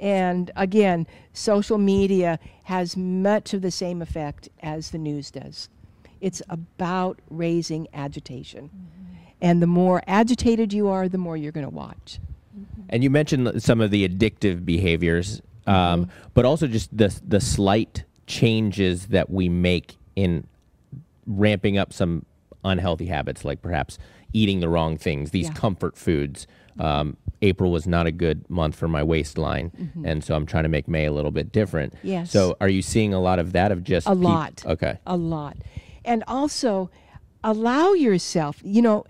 And 0.00 0.50
again, 0.56 1.06
social 1.32 1.78
media 1.78 2.38
has 2.64 2.96
much 2.96 3.54
of 3.54 3.62
the 3.62 3.70
same 3.70 4.02
effect 4.02 4.48
as 4.62 4.90
the 4.90 4.98
news 4.98 5.30
does. 5.30 5.68
It's 6.20 6.42
about 6.48 7.20
raising 7.30 7.86
agitation. 7.94 8.70
And 9.40 9.60
the 9.62 9.66
more 9.66 10.02
agitated 10.06 10.72
you 10.72 10.88
are, 10.88 11.08
the 11.08 11.18
more 11.18 11.36
you're 11.36 11.52
going 11.52 11.66
to 11.66 11.74
watch. 11.74 12.18
And 12.88 13.02
you 13.04 13.10
mentioned 13.10 13.62
some 13.62 13.80
of 13.80 13.90
the 13.90 14.08
addictive 14.08 14.64
behaviors, 14.64 15.40
um, 15.66 16.06
Mm-hmm. 16.06 16.10
but 16.34 16.44
also 16.44 16.66
just 16.68 16.96
the 16.96 17.14
the 17.26 17.40
slight 17.40 18.04
changes 18.26 19.06
that 19.08 19.28
we 19.30 19.48
make 19.48 19.96
in 20.14 20.46
ramping 21.26 21.76
up 21.76 21.92
some 21.92 22.24
unhealthy 22.64 23.06
habits, 23.06 23.44
like 23.44 23.60
perhaps 23.62 23.98
eating 24.32 24.60
the 24.60 24.68
wrong 24.68 24.96
things, 24.96 25.30
these 25.32 25.46
Yeah. 25.48 25.52
comfort 25.54 25.96
foods. 25.96 26.46
Um, 26.78 27.16
April 27.42 27.70
was 27.70 27.86
not 27.86 28.06
a 28.06 28.12
good 28.12 28.48
month 28.50 28.74
for 28.76 28.88
my 28.88 29.02
waistline, 29.02 29.90
and 30.04 30.24
so 30.24 30.34
I'm 30.34 30.46
trying 30.46 30.62
to 30.64 30.68
make 30.70 30.88
May 30.88 31.04
a 31.06 31.12
little 31.12 31.30
bit 31.30 31.52
different. 31.52 31.94
Mm-hmm. 31.96 32.08
Yes. 32.08 32.30
So, 32.30 32.56
are 32.60 32.68
you 32.68 32.82
seeing 32.82 33.12
a 33.14 33.20
lot 33.20 33.38
of 33.38 33.52
that? 33.52 33.72
Of 33.72 33.84
just 33.84 34.06
A 34.06 34.10
peop- 34.10 34.20
lot. 34.20 34.62
Okay. 34.66 34.98
a 35.06 35.16
lot. 35.16 35.56
And 36.04 36.24
also 36.26 36.90
allow 37.44 37.92
yourself, 37.92 38.60
you 38.64 38.80
know, 38.82 39.04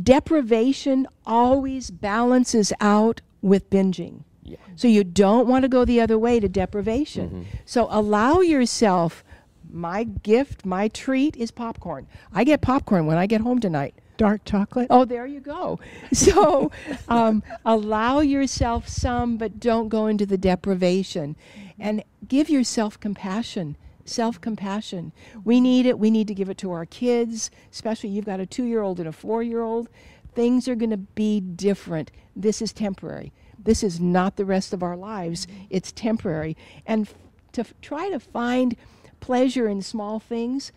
deprivation 0.00 1.06
always 1.26 1.90
balances 1.90 2.72
out 2.80 3.20
with 3.42 3.68
binging. 3.70 4.24
Yeah. 4.42 4.56
So 4.76 4.88
you 4.88 5.04
don't 5.04 5.48
want 5.48 5.62
to 5.62 5.68
go 5.68 5.84
the 5.84 6.00
other 6.00 6.18
way 6.18 6.40
to 6.40 6.48
deprivation. 6.48 7.28
Mm-hmm. 7.28 7.42
So 7.64 7.86
allow 7.90 8.40
yourself 8.40 9.24
my 9.70 10.04
gift, 10.04 10.64
my 10.66 10.88
treat 10.88 11.36
is 11.36 11.50
popcorn. 11.50 12.06
I 12.32 12.44
get 12.44 12.60
popcorn 12.60 13.06
when 13.06 13.16
I 13.16 13.26
get 13.26 13.40
home 13.40 13.58
tonight. 13.60 13.94
Dark 14.16 14.44
chocolate. 14.44 14.86
Oh, 14.90 15.04
there 15.04 15.26
you 15.26 15.40
go. 15.40 15.80
So 16.12 16.70
um, 17.08 17.42
allow 17.64 18.20
yourself 18.20 18.88
some, 18.88 19.36
but 19.36 19.58
don't 19.58 19.88
go 19.88 20.06
into 20.06 20.24
the 20.26 20.38
deprivation. 20.38 21.36
And 21.78 22.04
give 22.26 22.48
yourself 22.48 22.98
compassion. 23.00 23.76
Self 24.04 24.40
compassion. 24.40 25.12
We 25.44 25.60
need 25.60 25.86
it. 25.86 25.98
We 25.98 26.10
need 26.10 26.28
to 26.28 26.34
give 26.34 26.48
it 26.48 26.58
to 26.58 26.70
our 26.72 26.86
kids, 26.86 27.50
especially 27.72 28.10
you've 28.10 28.26
got 28.26 28.38
a 28.40 28.46
two 28.46 28.64
year 28.64 28.82
old 28.82 29.00
and 29.00 29.08
a 29.08 29.12
four 29.12 29.42
year 29.42 29.62
old. 29.62 29.88
Things 30.34 30.68
are 30.68 30.74
going 30.74 30.90
to 30.90 30.96
be 30.96 31.40
different. 31.40 32.10
This 32.36 32.60
is 32.60 32.72
temporary. 32.72 33.32
This 33.58 33.82
is 33.82 34.00
not 34.00 34.36
the 34.36 34.44
rest 34.44 34.72
of 34.72 34.82
our 34.82 34.96
lives. 34.96 35.46
It's 35.70 35.90
temporary. 35.90 36.56
And 36.86 37.08
to 37.52 37.64
try 37.80 38.10
to 38.10 38.20
find 38.20 38.76
pleasure 39.20 39.68
in 39.68 39.80
small 39.80 40.20
things, 40.20 40.70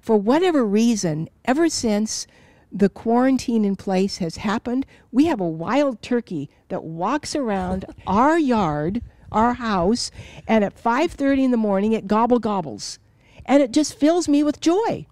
for 0.00 0.16
whatever 0.16 0.64
reason, 0.64 1.28
ever 1.44 1.68
since 1.68 2.26
the 2.72 2.88
quarantine 2.88 3.64
in 3.64 3.76
place 3.76 4.18
has 4.18 4.38
happened, 4.38 4.86
we 5.10 5.26
have 5.26 5.40
a 5.40 5.48
wild 5.48 6.00
turkey 6.00 6.48
that 6.68 6.82
walks 6.82 7.36
around 7.36 7.84
our 8.06 8.38
yard, 8.38 9.02
our 9.30 9.54
house, 9.54 10.10
and 10.48 10.64
at 10.64 10.82
5:30 10.82 11.44
in 11.44 11.50
the 11.50 11.56
morning 11.56 11.92
it 11.92 12.06
gobble 12.06 12.38
gobbles. 12.38 12.98
And 13.44 13.62
it 13.62 13.72
just 13.72 13.98
fills 13.98 14.28
me 14.28 14.42
with 14.42 14.60
joy. 14.60 15.06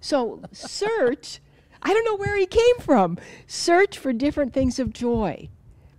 So 0.00 0.42
search, 0.52 1.40
I 1.82 1.92
don't 1.92 2.04
know 2.04 2.16
where 2.16 2.36
he 2.36 2.46
came 2.46 2.78
from. 2.80 3.18
Search 3.46 3.98
for 3.98 4.12
different 4.12 4.52
things 4.52 4.78
of 4.78 4.92
joy 4.92 5.48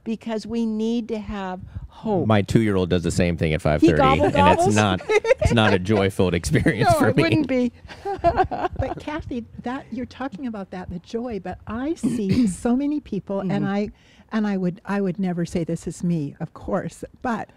because 0.03 0.47
we 0.47 0.65
need 0.65 1.07
to 1.09 1.19
have 1.19 1.61
hope. 1.91 2.25
My 2.27 2.41
two-year-old 2.41 2.89
does 2.89 3.03
the 3.03 3.11
same 3.11 3.37
thing 3.37 3.53
at 3.53 3.61
5:30, 3.61 3.97
gobble 3.97 4.23
and 4.25 4.33
gobbles? 4.33 4.67
it's 4.67 4.75
not 4.75 5.01
it's 5.09 5.53
not 5.53 5.73
a 5.73 5.79
joy-filled 5.79 6.33
experience 6.41 6.89
no, 6.91 6.97
for 6.99 7.09
it 7.09 7.15
me. 7.17 7.23
wouldn't 7.23 7.47
be. 7.47 7.71
But 8.21 8.97
Kathy, 8.99 9.45
that 9.63 9.85
you're 9.91 10.05
talking 10.05 10.47
about 10.47 10.71
that 10.71 10.89
the 10.89 10.99
joy, 10.99 11.39
but 11.39 11.59
I 11.67 11.93
see 11.95 12.47
so 12.47 12.75
many 12.75 12.99
people, 12.99 13.39
and 13.41 13.51
Mm-hmm. 13.51 13.65
I 13.65 13.91
and 14.31 14.47
I 14.47 14.57
would 14.57 14.81
I 14.85 15.01
would 15.01 15.19
never 15.19 15.45
say 15.45 15.63
this 15.63 15.85
is 15.87 16.03
me, 16.03 16.35
of 16.39 16.53
course, 16.53 17.03
but 17.21 17.49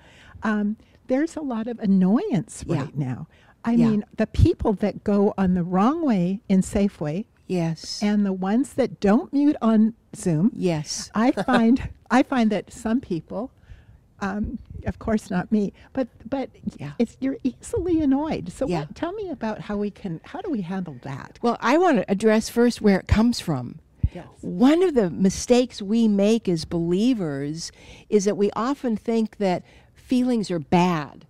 um, 0.42 0.76
there's 1.06 1.36
a 1.36 1.40
lot 1.40 1.66
of 1.66 1.78
annoyance 1.78 2.64
Yeah. 2.66 2.82
right 2.82 2.96
now. 2.96 3.26
I 3.64 3.72
Yeah. 3.72 3.88
mean, 3.90 4.04
the 4.16 4.26
people 4.26 4.72
that 4.74 5.04
go 5.04 5.32
on 5.38 5.54
the 5.54 5.62
wrong 5.62 6.04
way 6.04 6.40
in 6.48 6.60
Safeway, 6.60 7.24
Yes. 7.46 8.00
and 8.02 8.26
the 8.26 8.32
ones 8.32 8.74
that 8.74 9.00
don't 9.00 9.32
mute 9.32 9.56
on 9.62 9.94
Zoom. 10.16 10.50
yes. 10.54 11.10
I 11.14 11.30
find 11.50 11.88
I 12.10 12.22
find 12.22 12.50
that 12.50 12.72
some 12.72 13.00
people 13.00 13.50
Um, 14.25 14.59
of 14.87 14.99
course, 14.99 15.31
not 15.31 15.50
me, 15.52 15.73
but 15.93 16.09
but 16.28 16.50
Yeah. 16.78 16.93
it's 16.99 17.16
you're 17.21 17.38
easily 17.43 18.00
annoyed. 18.00 18.52
So 18.52 18.66
Yeah. 18.66 18.81
what, 18.81 18.95
tell 18.95 19.12
me 19.12 19.28
about 19.31 19.61
how 19.61 19.76
we 19.76 19.90
can 19.90 20.21
how 20.25 20.40
do 20.40 20.50
we 20.50 20.62
handle 20.62 20.97
that? 21.02 21.38
Well, 21.43 21.57
I 21.61 21.78
want 21.78 21.99
to 21.99 22.11
address 22.11 22.49
first 22.49 22.81
where 22.83 22.99
it 23.00 23.07
comes 23.07 23.40
from. 23.40 23.81
Yes. 24.14 24.26
One 24.43 24.83
of 24.83 24.95
the 24.95 25.11
mistakes 25.11 25.83
we 25.83 26.07
make 26.09 26.49
as 26.49 26.64
believers 26.64 27.73
is 28.09 28.25
that 28.26 28.37
we 28.37 28.50
often 28.54 28.97
think 28.97 29.38
that 29.38 29.64
feelings 29.95 30.50
are 30.50 30.61
bad. 30.61 31.26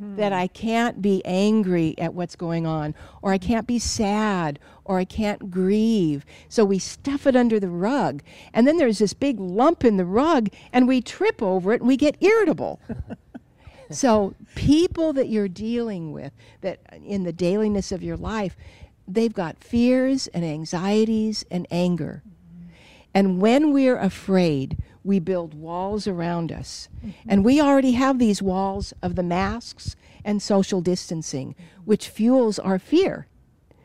That 0.00 0.32
hmm. 0.32 0.38
I 0.38 0.46
can't 0.46 1.02
be 1.02 1.22
angry 1.24 1.96
at 1.98 2.14
what's 2.14 2.36
going 2.36 2.66
on, 2.66 2.94
or 3.20 3.32
I 3.32 3.38
can't 3.38 3.66
be 3.66 3.80
sad, 3.80 4.60
or 4.84 4.98
I 4.98 5.04
can't 5.04 5.50
grieve. 5.50 6.24
So 6.48 6.64
we 6.64 6.78
stuff 6.78 7.26
it 7.26 7.34
under 7.34 7.58
the 7.58 7.68
rug. 7.68 8.22
And 8.54 8.66
then 8.66 8.76
there's 8.76 8.98
this 8.98 9.12
big 9.12 9.40
lump 9.40 9.84
in 9.84 9.96
the 9.96 10.04
rug, 10.04 10.50
and 10.72 10.86
we 10.86 11.00
trip 11.00 11.42
over 11.42 11.72
it 11.72 11.80
and 11.80 11.88
we 11.88 11.96
get 11.96 12.16
irritable. 12.20 12.80
so 13.90 14.34
people 14.54 15.12
that 15.12 15.28
you're 15.28 15.48
dealing 15.48 16.12
with 16.12 16.32
that 16.60 16.80
in 17.04 17.24
the 17.24 17.32
dailiness 17.32 17.92
of 17.92 18.02
your 18.02 18.16
life 18.16 18.56
they've 19.06 19.32
got 19.32 19.62
fears 19.62 20.26
and 20.28 20.44
anxieties 20.44 21.44
and 21.50 21.66
anger 21.70 22.22
mm-hmm. 22.26 22.68
and 23.14 23.40
when 23.40 23.72
we're 23.72 23.98
afraid 23.98 24.76
we 25.08 25.18
build 25.18 25.54
walls 25.54 26.06
around 26.06 26.52
us. 26.52 26.90
Mm-hmm. 26.98 27.30
And 27.30 27.44
we 27.44 27.60
already 27.62 27.92
have 27.92 28.18
these 28.18 28.42
walls 28.42 28.92
of 29.02 29.16
the 29.16 29.22
masks 29.22 29.96
and 30.22 30.42
social 30.42 30.82
distancing 30.82 31.54
which 31.86 32.08
fuels 32.10 32.58
our 32.58 32.78
fear 32.78 33.26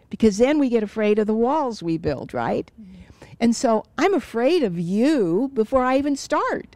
because 0.09 0.37
then 0.37 0.59
we 0.59 0.67
get 0.67 0.83
afraid 0.83 1.17
of 1.17 1.25
the 1.25 1.33
walls 1.33 1.81
we 1.81 1.97
build 1.97 2.33
right? 2.33 2.69
Mm-hmm. 2.79 2.93
And 3.39 3.55
so 3.55 3.85
i'm 3.97 4.13
afraid 4.13 4.63
of 4.63 4.77
you 4.77 5.49
before 5.53 5.83
i 5.85 5.97
even 5.97 6.15
start 6.17 6.75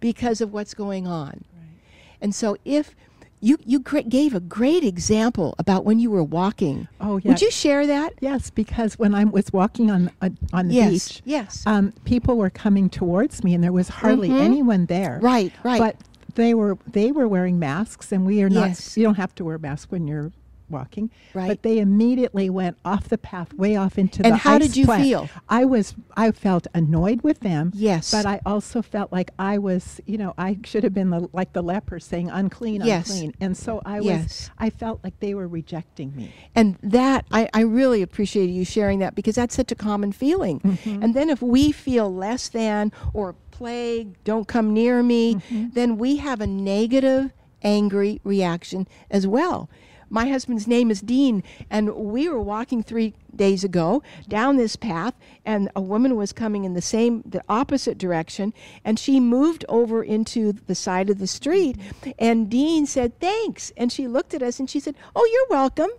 because 0.00 0.40
of 0.40 0.52
what's 0.52 0.74
going 0.74 1.06
on. 1.06 1.44
Right. 1.54 1.78
and 2.20 2.34
so 2.34 2.56
if 2.64 2.96
you 3.44 3.58
you 3.64 3.78
gave 3.80 4.34
a 4.34 4.40
great 4.40 4.82
example 4.84 5.54
about 5.58 5.84
when 5.84 5.98
you 6.00 6.10
were 6.10 6.24
walking. 6.24 6.88
Oh, 7.00 7.18
yeah. 7.18 7.28
Would 7.32 7.42
you 7.42 7.50
share 7.50 7.86
that? 7.86 8.14
Yes, 8.20 8.48
because 8.50 8.98
when 8.98 9.14
I 9.14 9.24
was 9.24 9.52
walking 9.52 9.90
on 9.90 10.10
uh, 10.22 10.30
on 10.52 10.68
the 10.68 10.74
yes. 10.74 10.90
beach, 10.90 11.22
Yes. 11.26 11.62
um, 11.66 11.92
people 12.04 12.36
were 12.36 12.50
coming 12.50 12.88
towards 12.88 13.44
me, 13.44 13.52
and 13.54 13.62
there 13.62 13.72
was 13.72 13.88
hardly 13.88 14.30
Mhm. 14.30 14.40
anyone 14.40 14.86
there. 14.86 15.18
right. 15.22 15.52
Right. 15.62 15.78
But 15.78 15.96
they 16.36 16.54
were 16.54 16.78
they 16.90 17.12
were 17.12 17.28
wearing 17.28 17.58
masks, 17.58 18.10
and 18.12 18.24
we 18.26 18.42
are 18.42 18.48
not. 18.50 18.68
Yes. 18.68 18.96
You 18.96 19.04
don't 19.04 19.16
have 19.16 19.34
to 19.36 19.44
wear 19.44 19.56
a 19.56 19.58
mask 19.58 19.92
when 19.92 20.06
you're 20.08 20.32
walking. 20.70 21.10
Right. 21.34 21.48
But 21.48 21.62
they 21.62 21.78
immediately 21.78 22.48
went 22.50 22.76
off 22.84 23.08
the 23.08 23.18
path, 23.18 23.52
way 23.54 23.76
off 23.76 23.98
into 23.98 24.22
the 24.22 24.28
And 24.28 24.36
how 24.36 24.58
did 24.58 24.76
you 24.76 24.84
plant. 24.86 25.02
feel? 25.02 25.28
I 25.48 25.64
was. 25.64 25.94
I 26.16 26.30
felt 26.32 26.66
annoyed 26.74 27.22
with 27.22 27.40
them. 27.40 27.70
Yes. 27.74 28.10
But 28.10 28.26
I 28.26 28.40
also 28.46 28.82
felt 28.82 29.12
like 29.12 29.30
I 29.38 29.58
was. 29.58 30.00
You 30.06 30.18
know, 30.18 30.34
I 30.38 30.58
should 30.64 30.84
have 30.84 30.94
been 30.94 31.10
the, 31.10 31.28
like 31.32 31.52
the 31.52 31.62
leper 31.62 32.00
saying 32.00 32.30
unclean, 32.30 32.82
Yes. 32.84 33.10
unclean. 33.10 33.34
And 33.40 33.56
so 33.56 33.82
I 33.84 33.98
was. 33.98 34.06
Yes. 34.06 34.50
I 34.58 34.70
felt 34.70 35.00
like 35.04 35.18
they 35.20 35.34
were 35.34 35.48
rejecting 35.48 36.14
me. 36.16 36.32
And 36.54 36.76
that, 36.82 37.26
I, 37.30 37.48
I 37.52 37.60
really 37.60 38.02
appreciate 38.02 38.46
you 38.50 38.64
sharing 38.64 38.98
that 39.00 39.14
because 39.14 39.34
that's 39.34 39.54
such 39.54 39.70
a 39.72 39.74
common 39.74 40.12
feeling. 40.12 40.60
Mm-hmm. 40.60 41.02
And 41.02 41.14
then 41.14 41.28
if 41.30 41.42
we 41.42 41.72
feel 41.72 42.12
less 42.14 42.48
than 42.48 42.92
or 43.12 43.34
plague, 43.50 44.16
don't 44.24 44.48
come 44.48 44.72
near 44.72 45.02
me, 45.02 45.34
Mm-hmm. 45.34 45.68
then 45.74 45.96
we 45.98 46.16
have 46.16 46.40
a 46.40 46.46
negative, 46.46 47.30
angry 47.62 48.20
reaction 48.24 48.86
as 49.10 49.26
well. 49.26 49.68
My 50.14 50.28
husband's 50.28 50.68
name 50.68 50.92
is 50.92 51.00
Dean, 51.00 51.42
and 51.68 51.92
we 51.92 52.28
were 52.28 52.40
walking 52.40 52.84
three 52.84 53.14
days 53.34 53.64
ago 53.64 54.00
down 54.28 54.56
this 54.56 54.76
path, 54.76 55.12
and 55.44 55.68
a 55.74 55.80
woman 55.80 56.14
was 56.14 56.32
coming 56.32 56.62
in 56.64 56.74
the 56.74 56.80
same, 56.80 57.24
the 57.26 57.42
opposite 57.48 57.98
direction, 57.98 58.54
and 58.84 58.96
she 58.96 59.18
moved 59.18 59.64
over 59.68 60.04
into 60.04 60.52
the 60.68 60.74
side 60.76 61.10
of 61.10 61.18
the 61.18 61.26
street, 61.26 61.76
and 62.16 62.48
Dean 62.48 62.86
said, 62.86 63.18
Thanks. 63.18 63.72
And 63.76 63.90
she 63.90 64.06
looked 64.06 64.34
at 64.34 64.42
us 64.42 64.60
and 64.60 64.70
she 64.70 64.78
said, 64.78 64.94
Oh, 65.16 65.28
you're 65.32 65.58
welcome. 65.58 65.90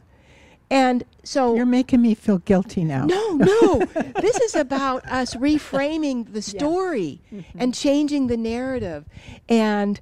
And 0.70 1.04
so 1.24 1.54
You're 1.54 1.66
making 1.66 2.02
me 2.02 2.16
feel 2.16 2.38
guilty 2.38 2.86
now. 2.86 3.04
no, 3.06 3.34
no. 3.36 3.80
this 4.22 4.40
is 4.40 4.56
about 4.56 5.06
us 5.08 5.36
reframing 5.36 6.32
the 6.32 6.42
story 6.42 7.22
Mm-hmm. 7.34 7.60
and 7.60 7.74
changing 7.76 8.28
the 8.28 8.38
narrative 8.38 9.04
and 9.50 10.00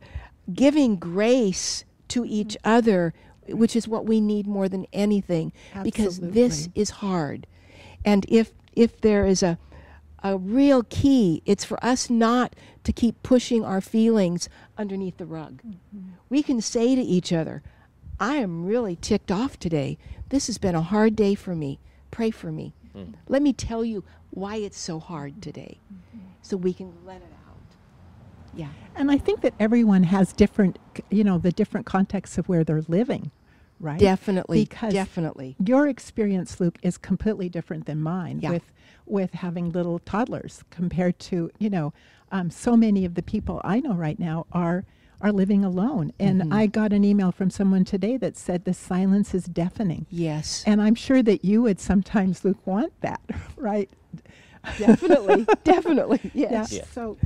giving 0.53 0.97
grace 0.97 1.83
to 2.09 2.23
each 2.25 2.55
other, 2.63 3.11
which 3.49 3.75
is 3.75 3.87
what 3.87 4.05
we 4.05 4.21
need 4.21 4.47
more 4.47 4.69
than 4.69 4.85
anything 4.93 5.51
because 5.83 6.19
this 6.19 6.69
is 6.75 6.89
hard. 6.89 7.47
And 8.05 8.25
if 8.29 8.51
if 8.73 9.01
there 9.01 9.25
is 9.25 9.43
a 9.43 9.57
a 10.23 10.37
real 10.37 10.83
key, 10.83 11.43
it's 11.45 11.65
for 11.65 11.83
us 11.83 12.09
not 12.09 12.55
to 12.85 12.93
keep 12.93 13.21
pushing 13.23 13.63
our 13.63 13.81
feelings 13.81 14.47
underneath 14.77 15.17
the 15.17 15.25
rug. 15.25 15.61
Mm-hmm. 15.61 16.11
We 16.29 16.41
can 16.41 16.61
say 16.61 16.95
to 16.95 17.01
each 17.01 17.33
other, 17.33 17.61
I 18.19 18.35
am 18.35 18.65
really 18.65 18.95
ticked 18.95 19.31
off 19.31 19.59
today. 19.59 19.97
This 20.29 20.47
has 20.47 20.57
been 20.57 20.75
a 20.75 20.81
hard 20.81 21.15
day 21.15 21.35
for 21.35 21.55
me. 21.55 21.79
Pray 22.09 22.31
for 22.31 22.51
me. 22.51 22.73
Mm. 22.95 23.15
Let 23.27 23.41
me 23.41 23.51
tell 23.51 23.83
you 23.83 24.03
why 24.29 24.55
it's 24.55 24.79
so 24.79 24.99
hard 24.99 25.41
today 25.41 25.77
mm-hmm. 25.93 26.25
so 26.41 26.55
we 26.55 26.73
can 26.73 26.93
let 27.05 27.17
it 27.17 27.23
out. 27.23 27.32
Yeah. 28.55 28.69
And 28.95 29.09
I 29.11 29.17
think 29.17 29.41
that 29.41 29.53
everyone 29.59 30.03
has 30.03 30.33
different, 30.33 30.77
you 31.09 31.23
know, 31.23 31.37
the 31.37 31.51
different 31.51 31.85
contexts 31.85 32.37
of 32.37 32.47
where 32.47 32.63
they're 32.63 32.83
living, 32.87 33.31
right? 33.79 33.99
Definitely. 33.99 34.63
Because 34.65 34.93
definitely. 34.93 35.55
your 35.65 35.87
experience, 35.87 36.59
Luke, 36.59 36.77
is 36.83 36.97
completely 36.97 37.49
different 37.49 37.85
than 37.85 38.01
mine 38.01 38.39
Yeah. 38.41 38.51
with 38.51 38.63
with 39.05 39.33
having 39.33 39.69
little 39.71 39.99
toddlers 39.99 40.63
compared 40.69 41.19
to, 41.19 41.51
you 41.59 41.69
know, 41.69 41.91
um, 42.31 42.49
so 42.49 42.77
many 42.77 43.03
of 43.03 43.15
the 43.15 43.21
people 43.23 43.59
I 43.63 43.81
know 43.81 43.93
right 43.93 44.17
now 44.17 44.45
are 44.53 44.85
are 45.19 45.31
living 45.31 45.63
alone. 45.65 46.11
And 46.19 46.41
Mm-hmm. 46.41 46.53
I 46.53 46.67
got 46.67 46.93
an 46.93 47.03
email 47.03 47.31
from 47.31 47.49
someone 47.49 47.83
today 47.85 48.17
that 48.17 48.37
said 48.37 48.65
the 48.65 48.73
silence 48.73 49.33
is 49.33 49.45
deafening. 49.45 50.05
Yes. 50.09 50.63
And 50.67 50.81
I'm 50.81 50.95
sure 50.95 51.21
that 51.23 51.43
you 51.45 51.61
would 51.63 51.79
sometimes, 51.79 52.43
Luke, 52.45 52.65
want 52.67 52.93
that, 53.01 53.21
right? 53.57 53.89
definitely. 54.77 55.45
definitely. 55.63 56.19
Yeah. 56.33 56.51
Yes. 56.51 56.71
Yeah. 56.73 56.83
So 56.91 57.17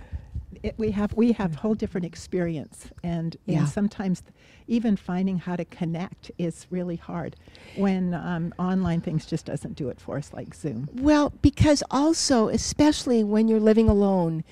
it, 0.68 0.76
we 0.78 0.92
have 0.92 1.14
we 1.14 1.32
have 1.34 1.56
whole 1.56 1.74
different 1.76 2.06
experience, 2.06 2.88
and, 3.04 3.36
Yeah. 3.46 3.60
and 3.60 3.70
sometimes 3.70 4.24
even 4.68 4.96
finding 4.98 5.38
how 5.40 5.56
to 5.56 5.66
connect 5.66 6.30
is 6.38 6.68
really 6.70 6.98
hard 6.98 7.36
when 7.76 8.14
um, 8.14 8.54
online 8.60 9.02
things 9.02 9.26
just 9.26 9.46
doesn't 9.46 9.76
do 9.76 9.90
it 9.90 10.00
for 10.00 10.18
us, 10.18 10.32
like 10.34 10.54
Zoom. 10.54 10.90
Well, 10.94 11.32
because 11.42 11.84
also, 11.90 12.50
especially 12.50 13.24
when 13.24 13.48
you're 13.48 13.60
living 13.62 13.90
alone, 13.90 14.44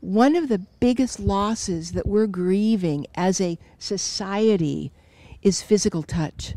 one 0.00 0.34
of 0.34 0.48
the 0.48 0.58
biggest 0.80 1.20
losses 1.20 1.92
that 1.92 2.06
we're 2.06 2.26
grieving 2.26 3.06
as 3.14 3.40
a 3.40 3.56
society 3.78 4.92
is 5.42 5.62
physical 5.62 6.02
touch. 6.02 6.54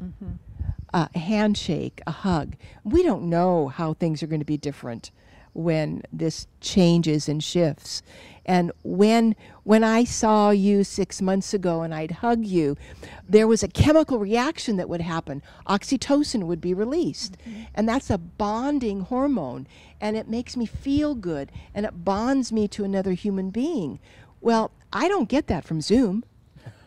Uh, 0.94 1.08
a 1.14 1.20
handshake, 1.20 2.00
a 2.08 2.12
hug. 2.12 2.56
We 2.86 3.04
don't 3.04 3.24
know 3.30 3.68
how 3.68 3.94
things 3.94 4.24
are 4.24 4.28
going 4.28 4.40
to 4.40 4.46
be 4.46 4.56
different 4.58 5.12
when 5.54 6.02
this 6.12 6.48
changes 6.62 7.28
and 7.28 7.44
shifts. 7.44 8.02
And 8.46 8.72
when 8.84 9.36
when 9.64 9.84
I 9.84 10.04
saw 10.04 10.52
you 10.52 10.84
6 10.84 11.22
months 11.22 11.54
ago 11.54 11.82
and 11.82 11.94
I'd 11.94 12.12
hug 12.12 12.46
you, 12.46 12.78
there 13.28 13.48
was 13.48 13.64
a 13.64 13.68
chemical 13.68 14.20
reaction 14.20 14.78
that 14.78 14.88
would 14.88 15.02
happen. 15.02 15.42
Oxytocin 15.68 16.44
would 16.44 16.62
be 16.62 16.74
released. 16.74 17.38
Mm-hmm. 17.40 17.64
And 17.74 17.90
that's 17.90 18.10
a 18.12 18.18
bonding 18.20 19.02
hormone 19.02 19.66
and 20.00 20.16
it 20.16 20.28
makes 20.30 20.56
me 20.56 20.66
feel 20.68 21.16
good 21.16 21.52
and 21.74 21.86
it 21.86 22.06
bonds 22.06 22.52
me 22.52 22.68
to 22.70 22.84
another 22.84 23.14
human 23.14 23.50
being. 23.50 24.00
Well, 24.42 24.70
I 24.94 25.08
don't 25.08 25.28
get 25.30 25.48
that 25.48 25.64
from 25.66 25.82
Zoom. 25.82 26.24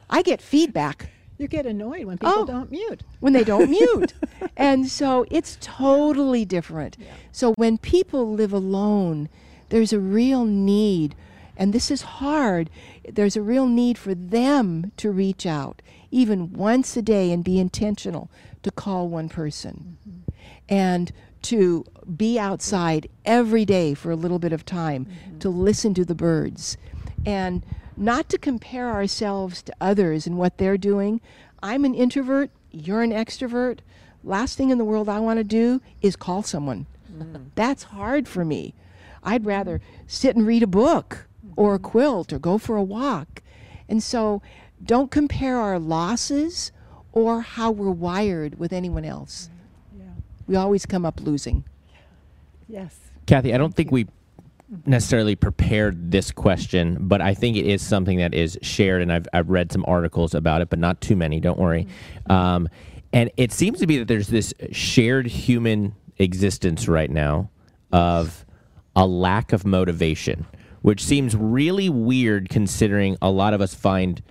I 0.09 0.23
get 0.23 0.41
feedback 0.41 1.11
You 1.39 1.49
get 1.49 1.67
annoyed 1.67 2.05
when 2.07 2.19
people 2.19 2.35
Oh. 2.43 2.47
don't 2.47 2.71
mute. 2.71 3.03
when 3.21 3.33
they 3.33 3.45
don't 3.45 3.69
mute. 3.71 4.15
And 4.57 4.89
so 4.89 5.25
it's 5.31 5.57
totally 5.61 6.45
different. 6.45 6.97
So 7.33 7.53
when 7.55 7.79
people 7.79 8.33
live 8.33 8.53
alone, 8.53 9.29
there's 9.69 9.93
a 9.93 10.01
real 10.01 10.45
need, 10.45 11.15
and 11.59 11.73
this 11.73 11.91
is 11.91 12.03
hard. 12.03 12.71
There's 13.07 13.37
a 13.37 13.43
real 13.43 13.67
need 13.67 13.99
for 13.99 14.15
them 14.15 14.93
to 14.97 15.11
reach 15.11 15.45
out, 15.45 15.83
even 16.11 16.53
once 16.53 16.97
a 16.97 17.03
day, 17.03 17.33
and 17.33 17.45
be 17.45 17.59
intentional 17.59 18.31
to 18.63 18.71
call 18.71 19.09
one 19.09 19.29
person 19.29 19.99
mm-hmm. 20.09 20.33
and 20.69 21.13
to 21.43 21.85
be 22.17 22.39
outside 22.39 23.09
every 23.25 23.65
day 23.65 23.93
for 23.93 24.11
a 24.11 24.17
little 24.17 24.39
bit 24.39 24.53
of 24.53 24.65
time 24.65 25.05
mm-hmm. 25.05 25.39
to 25.41 25.51
listen 25.51 25.95
to 25.95 26.05
the 26.05 26.15
birds 26.15 26.77
and 27.27 27.65
not 27.97 28.29
to 28.29 28.39
compare 28.39 28.91
ourselves 28.91 29.61
to 29.63 29.75
others 29.81 30.27
and 30.27 30.39
what 30.39 30.59
they're 30.59 30.79
doing. 30.79 31.21
I'm 31.63 31.85
an 31.85 31.95
introvert, 31.95 32.51
you're 32.71 33.03
an 33.03 33.11
extrovert. 33.11 33.81
Last 34.23 34.57
thing 34.57 34.71
in 34.71 34.79
the 34.79 34.85
world 34.85 35.09
I 35.09 35.19
want 35.19 35.39
to 35.39 35.45
do 35.45 35.81
is 36.01 36.15
call 36.15 36.43
someone. 36.45 36.87
Mm-hmm. 37.13 37.49
That's 37.57 37.85
hard 37.85 38.29
for 38.29 38.45
me. 38.45 38.75
I'd 39.25 39.45
rather 39.45 39.81
sit 40.07 40.37
and 40.37 40.47
read 40.47 40.63
a 40.63 40.69
book 40.69 41.28
or 41.59 41.75
a 41.75 41.79
quilt 41.81 42.33
or 42.33 42.39
go 42.39 42.57
for 42.57 42.77
a 42.77 42.83
walk. 42.83 43.43
And 43.89 44.01
so 44.01 44.41
don't 44.81 45.11
compare 45.11 45.59
our 45.59 45.81
losses 45.81 46.71
or 47.13 47.41
how 47.41 47.73
we're 47.73 47.91
wired 47.91 48.61
with 48.61 48.73
anyone 48.73 49.05
else. 49.05 49.51
Yeah. 49.99 50.05
We 50.47 50.55
always 50.55 50.87
come 50.87 51.05
up 51.05 51.21
losing. 51.21 51.65
Yes. 52.69 52.97
Kathy, 53.27 53.53
I 53.53 53.59
don't 53.59 53.75
think 53.75 53.91
we 53.91 54.07
necessarily 54.87 55.35
prepared 55.35 56.13
this 56.13 56.31
question, 56.31 56.97
but 57.01 57.21
I 57.21 57.35
think 57.35 57.57
it 57.57 57.67
is 57.67 57.83
something 57.83 58.19
that 58.19 58.35
is 58.35 58.57
shared, 58.63 59.03
and 59.03 59.13
I've, 59.13 59.27
I've 59.33 59.51
read 59.51 59.73
some 59.73 59.85
articles 59.89 60.35
about 60.35 60.61
it, 60.61 60.71
but 60.71 60.79
not 60.79 61.01
too 61.01 61.17
many, 61.17 61.41
don't 61.41 61.59
worry. 61.59 61.89
Um, 62.31 62.69
and 63.13 63.33
it 63.37 63.51
seems 63.51 63.81
to 63.81 63.87
be 63.89 63.99
that 63.99 64.07
there's 64.07 64.29
this 64.29 64.55
shared 64.71 65.27
human 65.27 65.97
existence 66.19 66.87
right 66.87 67.11
now 67.11 67.51
of 67.91 68.45
a 68.95 69.07
lack 69.07 69.53
of 69.53 69.67
motivation, 69.67 70.47
which 70.83 71.05
seems 71.05 71.37
really 71.37 71.89
weird 71.89 72.49
considering 72.49 73.17
a 73.21 73.31
lot 73.31 73.55
of 73.55 73.61
us 73.61 73.75
find 73.75 74.23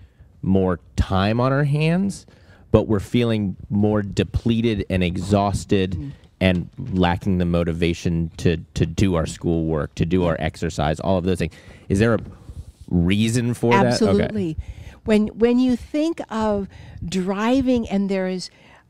more 0.42 0.80
time 0.96 1.40
on 1.40 1.52
our 1.52 1.64
hands, 1.64 2.26
but 2.72 2.88
we're 2.88 3.00
feeling 3.00 3.56
more 3.70 4.02
depleted 4.02 4.86
and 4.90 5.04
exhausted 5.04 5.92
mm-hmm. 5.92 6.10
and 6.40 6.70
lacking 6.78 7.38
the 7.38 7.46
motivation 7.46 8.30
to 8.38 8.58
to 8.74 8.86
do 8.86 9.16
our 9.16 9.26
schoolwork, 9.26 9.94
to 9.96 10.06
do 10.06 10.26
our 10.26 10.38
exercise, 10.40 11.00
all 11.00 11.18
of 11.18 11.26
those 11.26 11.40
things. 11.40 11.54
Is 11.90 12.00
there 12.00 12.14
a 12.14 12.20
reason 12.90 13.54
for 13.54 13.72
that? 13.72 13.80
Okay. 13.80 13.88
Absolutely. 13.88 14.58
When 15.06 15.28
when 15.28 15.60
you 15.60 15.76
think 15.76 16.22
of 16.30 16.68
driving 17.06 17.88
and 17.90 18.10
there 18.10 18.28
is 18.28 18.50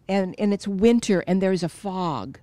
and, 0.09 0.35
and 0.39 0.53
it's 0.53 0.67
winter 0.67 1.23
and 1.27 1.41
there's 1.41 1.63
a 1.63 1.69
fog, 1.69 2.39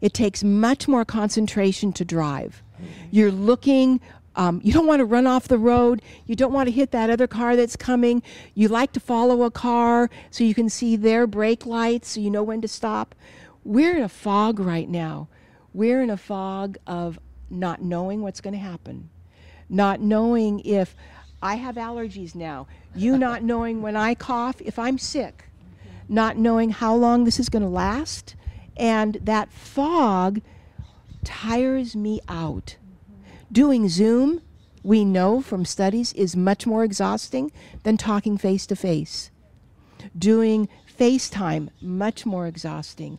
it 0.00 0.12
takes 0.12 0.44
much 0.44 0.86
more 0.86 1.04
concentration 1.04 1.92
to 1.94 2.04
drive. 2.04 2.62
Mm-hmm. 2.74 2.86
You're 3.10 3.32
looking 3.32 4.00
um, 4.36 4.60
you 4.62 4.72
don't 4.72 4.86
want 4.86 5.00
to 5.00 5.04
run 5.04 5.26
off 5.26 5.48
the 5.48 5.58
road. 5.58 6.02
You 6.26 6.36
don't 6.36 6.52
want 6.52 6.68
to 6.68 6.70
hit 6.70 6.90
that 6.90 7.08
other 7.08 7.26
car 7.26 7.56
that's 7.56 7.74
coming. 7.74 8.22
You 8.54 8.68
like 8.68 8.92
to 8.92 9.00
follow 9.00 9.42
a 9.42 9.50
car 9.50 10.10
so 10.30 10.44
you 10.44 10.54
can 10.54 10.68
see 10.68 10.94
their 10.94 11.26
brake 11.26 11.64
lights 11.64 12.10
so 12.10 12.20
you 12.20 12.30
know 12.30 12.42
when 12.42 12.60
to 12.60 12.68
stop. 12.68 13.14
We're 13.64 13.96
in 13.96 14.02
a 14.02 14.08
fog 14.08 14.60
right 14.60 14.88
now. 14.88 15.28
We're 15.72 16.02
in 16.02 16.10
a 16.10 16.16
fog 16.16 16.76
of 16.86 17.18
not 17.48 17.82
knowing 17.82 18.22
what's 18.22 18.40
going 18.40 18.54
to 18.54 18.60
happen, 18.60 19.08
not 19.68 20.00
knowing 20.00 20.60
if 20.60 20.94
I 21.42 21.54
have 21.56 21.76
allergies 21.76 22.34
now, 22.34 22.66
you 22.94 23.16
not 23.26 23.42
knowing 23.42 23.80
when 23.80 23.96
I 23.96 24.14
cough, 24.14 24.60
if 24.60 24.78
I'm 24.78 24.98
sick, 24.98 25.44
not 26.08 26.36
knowing 26.36 26.70
how 26.70 26.94
long 26.94 27.24
this 27.24 27.40
is 27.40 27.48
going 27.48 27.62
to 27.62 27.68
last. 27.68 28.36
And 28.76 29.14
that 29.22 29.50
fog 29.50 30.42
tires 31.24 31.96
me 31.96 32.20
out. 32.28 32.76
Doing 33.56 33.88
Zoom, 33.88 34.42
we 34.82 35.02
know 35.02 35.40
from 35.40 35.64
studies, 35.64 36.12
is 36.12 36.36
much 36.36 36.66
more 36.66 36.84
exhausting 36.84 37.50
than 37.84 37.96
talking 37.96 38.36
face 38.36 38.66
to 38.66 38.76
face. 38.76 39.30
Doing 40.14 40.68
FaceTime, 41.00 41.70
much 41.80 42.26
more 42.26 42.46
exhausting. 42.46 43.18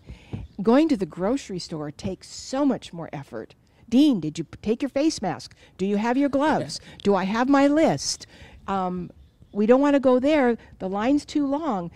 Going 0.61 0.89
to 0.89 0.95
the 0.95 1.07
grocery 1.07 1.57
store 1.57 1.89
takes 1.89 2.27
so 2.29 2.65
much 2.65 2.93
more 2.93 3.09
effort. 3.11 3.55
Dean, 3.89 4.19
did 4.19 4.37
you 4.37 4.45
take 4.61 4.83
your 4.83 4.89
face 4.89 5.23
mask? 5.23 5.55
Do 5.79 5.87
you 5.87 5.97
have 5.97 6.17
your 6.17 6.29
gloves? 6.29 6.79
Do 7.01 7.15
I 7.15 7.23
have 7.23 7.49
my 7.49 7.65
list? 7.65 8.27
Um, 8.67 9.09
we 9.53 9.65
don't 9.65 9.81
want 9.81 9.95
to 9.95 9.99
go 9.99 10.19
there. 10.19 10.55
The 10.77 10.87
line's 10.87 11.25
too 11.25 11.47
long. 11.47 11.89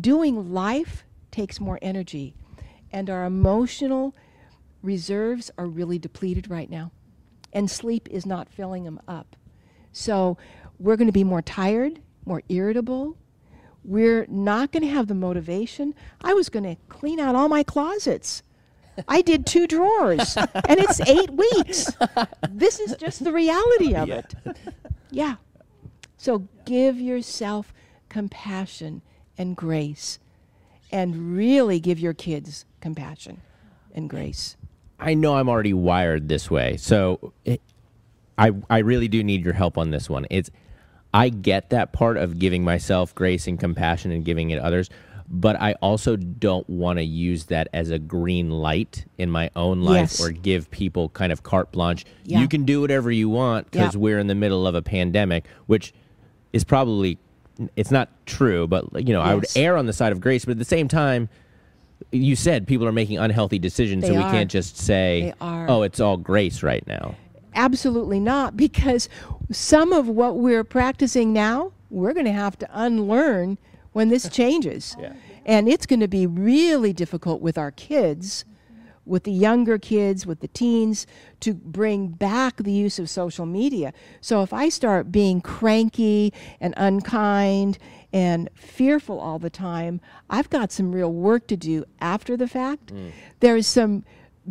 Doing 0.00 0.54
life 0.54 1.04
takes 1.30 1.60
more 1.60 1.78
energy, 1.82 2.32
and 2.90 3.10
our 3.10 3.26
emotional 3.26 4.14
reserves 4.82 5.50
are 5.58 5.66
really 5.66 5.98
depleted 5.98 6.48
right 6.48 6.70
now, 6.70 6.92
and 7.52 7.70
sleep 7.70 8.08
is 8.10 8.26
not 8.26 8.48
filling 8.48 8.84
them 8.84 9.00
up. 9.08 9.36
So 9.92 10.36
we're 10.78 10.96
going 10.96 11.08
to 11.08 11.12
be 11.12 11.24
more 11.24 11.42
tired, 11.42 12.00
more 12.24 12.42
irritable. 12.48 13.16
We're 13.84 14.26
not 14.28 14.72
going 14.72 14.82
to 14.82 14.88
have 14.88 15.06
the 15.06 15.14
motivation. 15.14 15.94
I 16.20 16.34
was 16.34 16.48
going 16.48 16.64
to 16.64 16.76
clean 16.88 17.20
out 17.20 17.34
all 17.34 17.48
my 17.48 17.62
closets. 17.62 18.42
I 19.06 19.22
did 19.22 19.46
two 19.46 19.66
drawers, 19.66 20.36
and 20.36 20.80
it's 20.80 21.00
eight 21.02 21.30
weeks. 21.30 21.90
This 22.50 22.80
is 22.80 22.96
just 22.96 23.22
the 23.22 23.32
reality 23.32 23.94
of 23.94 24.10
it. 24.10 24.34
Yeah. 25.10 25.36
So 26.16 26.48
give 26.64 27.00
yourself 27.00 27.72
compassion 28.08 29.02
and 29.36 29.56
grace, 29.56 30.18
and 30.90 31.36
really 31.36 31.78
give 31.78 32.00
your 32.00 32.14
kids 32.14 32.64
compassion 32.80 33.40
and 33.94 34.10
grace. 34.10 34.56
I 34.98 35.14
know 35.14 35.36
I'm 35.36 35.48
already 35.48 35.72
wired 35.74 36.28
this 36.28 36.50
way, 36.50 36.76
so 36.76 37.32
it, 37.44 37.60
I 38.36 38.52
I 38.68 38.78
really 38.78 39.08
do 39.08 39.22
need 39.22 39.44
your 39.44 39.54
help 39.54 39.78
on 39.78 39.90
this 39.90 40.10
one. 40.10 40.26
It's 40.30 40.50
I 41.14 41.28
get 41.28 41.70
that 41.70 41.92
part 41.92 42.16
of 42.16 42.38
giving 42.38 42.64
myself 42.64 43.14
grace 43.14 43.46
and 43.46 43.58
compassion 43.58 44.10
and 44.10 44.24
giving 44.24 44.50
it 44.50 44.58
others, 44.58 44.90
but 45.28 45.56
I 45.60 45.72
also 45.74 46.16
don't 46.16 46.68
want 46.68 46.98
to 46.98 47.04
use 47.04 47.44
that 47.46 47.68
as 47.72 47.90
a 47.90 47.98
green 47.98 48.50
light 48.50 49.06
in 49.18 49.30
my 49.30 49.50
own 49.56 49.80
life 49.82 50.00
Yes. 50.18 50.20
or 50.20 50.30
give 50.32 50.70
people 50.70 51.08
kind 51.10 51.32
of 51.32 51.42
carte 51.42 51.72
blanche. 51.72 52.04
Yeah. 52.24 52.40
You 52.40 52.48
can 52.48 52.64
do 52.64 52.80
whatever 52.80 53.10
you 53.10 53.28
want 53.28 53.70
because 53.70 53.94
Yeah. 53.94 54.00
we're 54.00 54.18
in 54.18 54.26
the 54.26 54.34
middle 54.34 54.66
of 54.66 54.74
a 54.74 54.82
pandemic, 54.82 55.46
which 55.66 55.94
is 56.52 56.64
probably 56.64 57.18
it's 57.76 57.90
not 57.90 58.08
true, 58.26 58.66
but 58.66 58.84
you 59.06 59.14
know 59.14 59.20
I 59.20 59.34
would 59.34 59.46
err 59.56 59.76
on 59.76 59.86
the 59.86 59.92
side 59.92 60.12
of 60.12 60.20
grace, 60.20 60.44
but 60.44 60.52
at 60.52 60.58
the 60.58 60.64
same 60.64 60.88
time. 60.88 61.28
You 62.12 62.36
said 62.36 62.66
people 62.66 62.86
are 62.86 62.92
making 62.92 63.18
unhealthy 63.18 63.58
decisions, 63.58 64.06
so 64.06 64.12
we 64.12 64.18
are. 64.18 64.30
can't 64.30 64.50
just 64.50 64.76
say, 64.76 65.34
"Oh, 65.40 65.82
it's 65.82 66.00
all 66.00 66.16
grace 66.16 66.62
right 66.62 66.86
now." 66.86 67.14
Absolutely 67.54 68.20
not, 68.20 68.56
because 68.56 69.08
some 69.50 69.92
of 69.92 70.08
what 70.08 70.36
we're 70.36 70.64
practicing 70.64 71.32
now, 71.32 71.72
we're 71.90 72.12
going 72.12 72.26
to 72.26 72.32
have 72.32 72.58
to 72.58 72.68
unlearn 72.72 73.58
when 73.92 74.08
this 74.08 74.28
changes. 74.32 74.96
And 75.44 75.68
it's 75.68 75.86
going 75.86 76.00
to 76.00 76.08
be 76.08 76.26
really 76.26 76.92
difficult 76.92 77.40
with 77.40 77.58
our 77.58 77.70
kids, 77.70 78.44
with 79.08 79.24
the 79.24 79.32
younger 79.32 79.78
kids, 79.78 80.26
with 80.26 80.40
the 80.40 80.48
teens, 80.48 81.06
to 81.40 81.54
bring 81.54 82.08
back 82.08 82.56
the 82.56 82.72
use 82.72 82.98
of 82.98 83.10
social 83.10 83.46
media. 83.46 83.92
So 84.20 84.42
if 84.42 84.52
I 84.52 84.68
start 84.68 85.10
being 85.10 85.40
cranky 85.40 86.32
and 86.60 86.74
unkind 86.76 87.78
and 88.12 88.48
fearful 88.54 89.18
all 89.18 89.38
the 89.38 89.50
time, 89.50 90.00
I've 90.30 90.50
got 90.50 90.72
some 90.72 90.92
real 90.92 91.12
work 91.12 91.46
to 91.48 91.56
do 91.56 91.84
after 92.00 92.36
the 92.36 92.48
fact. 92.48 92.92
Mm. 92.94 93.12
There's 93.40 93.66
some 93.66 94.04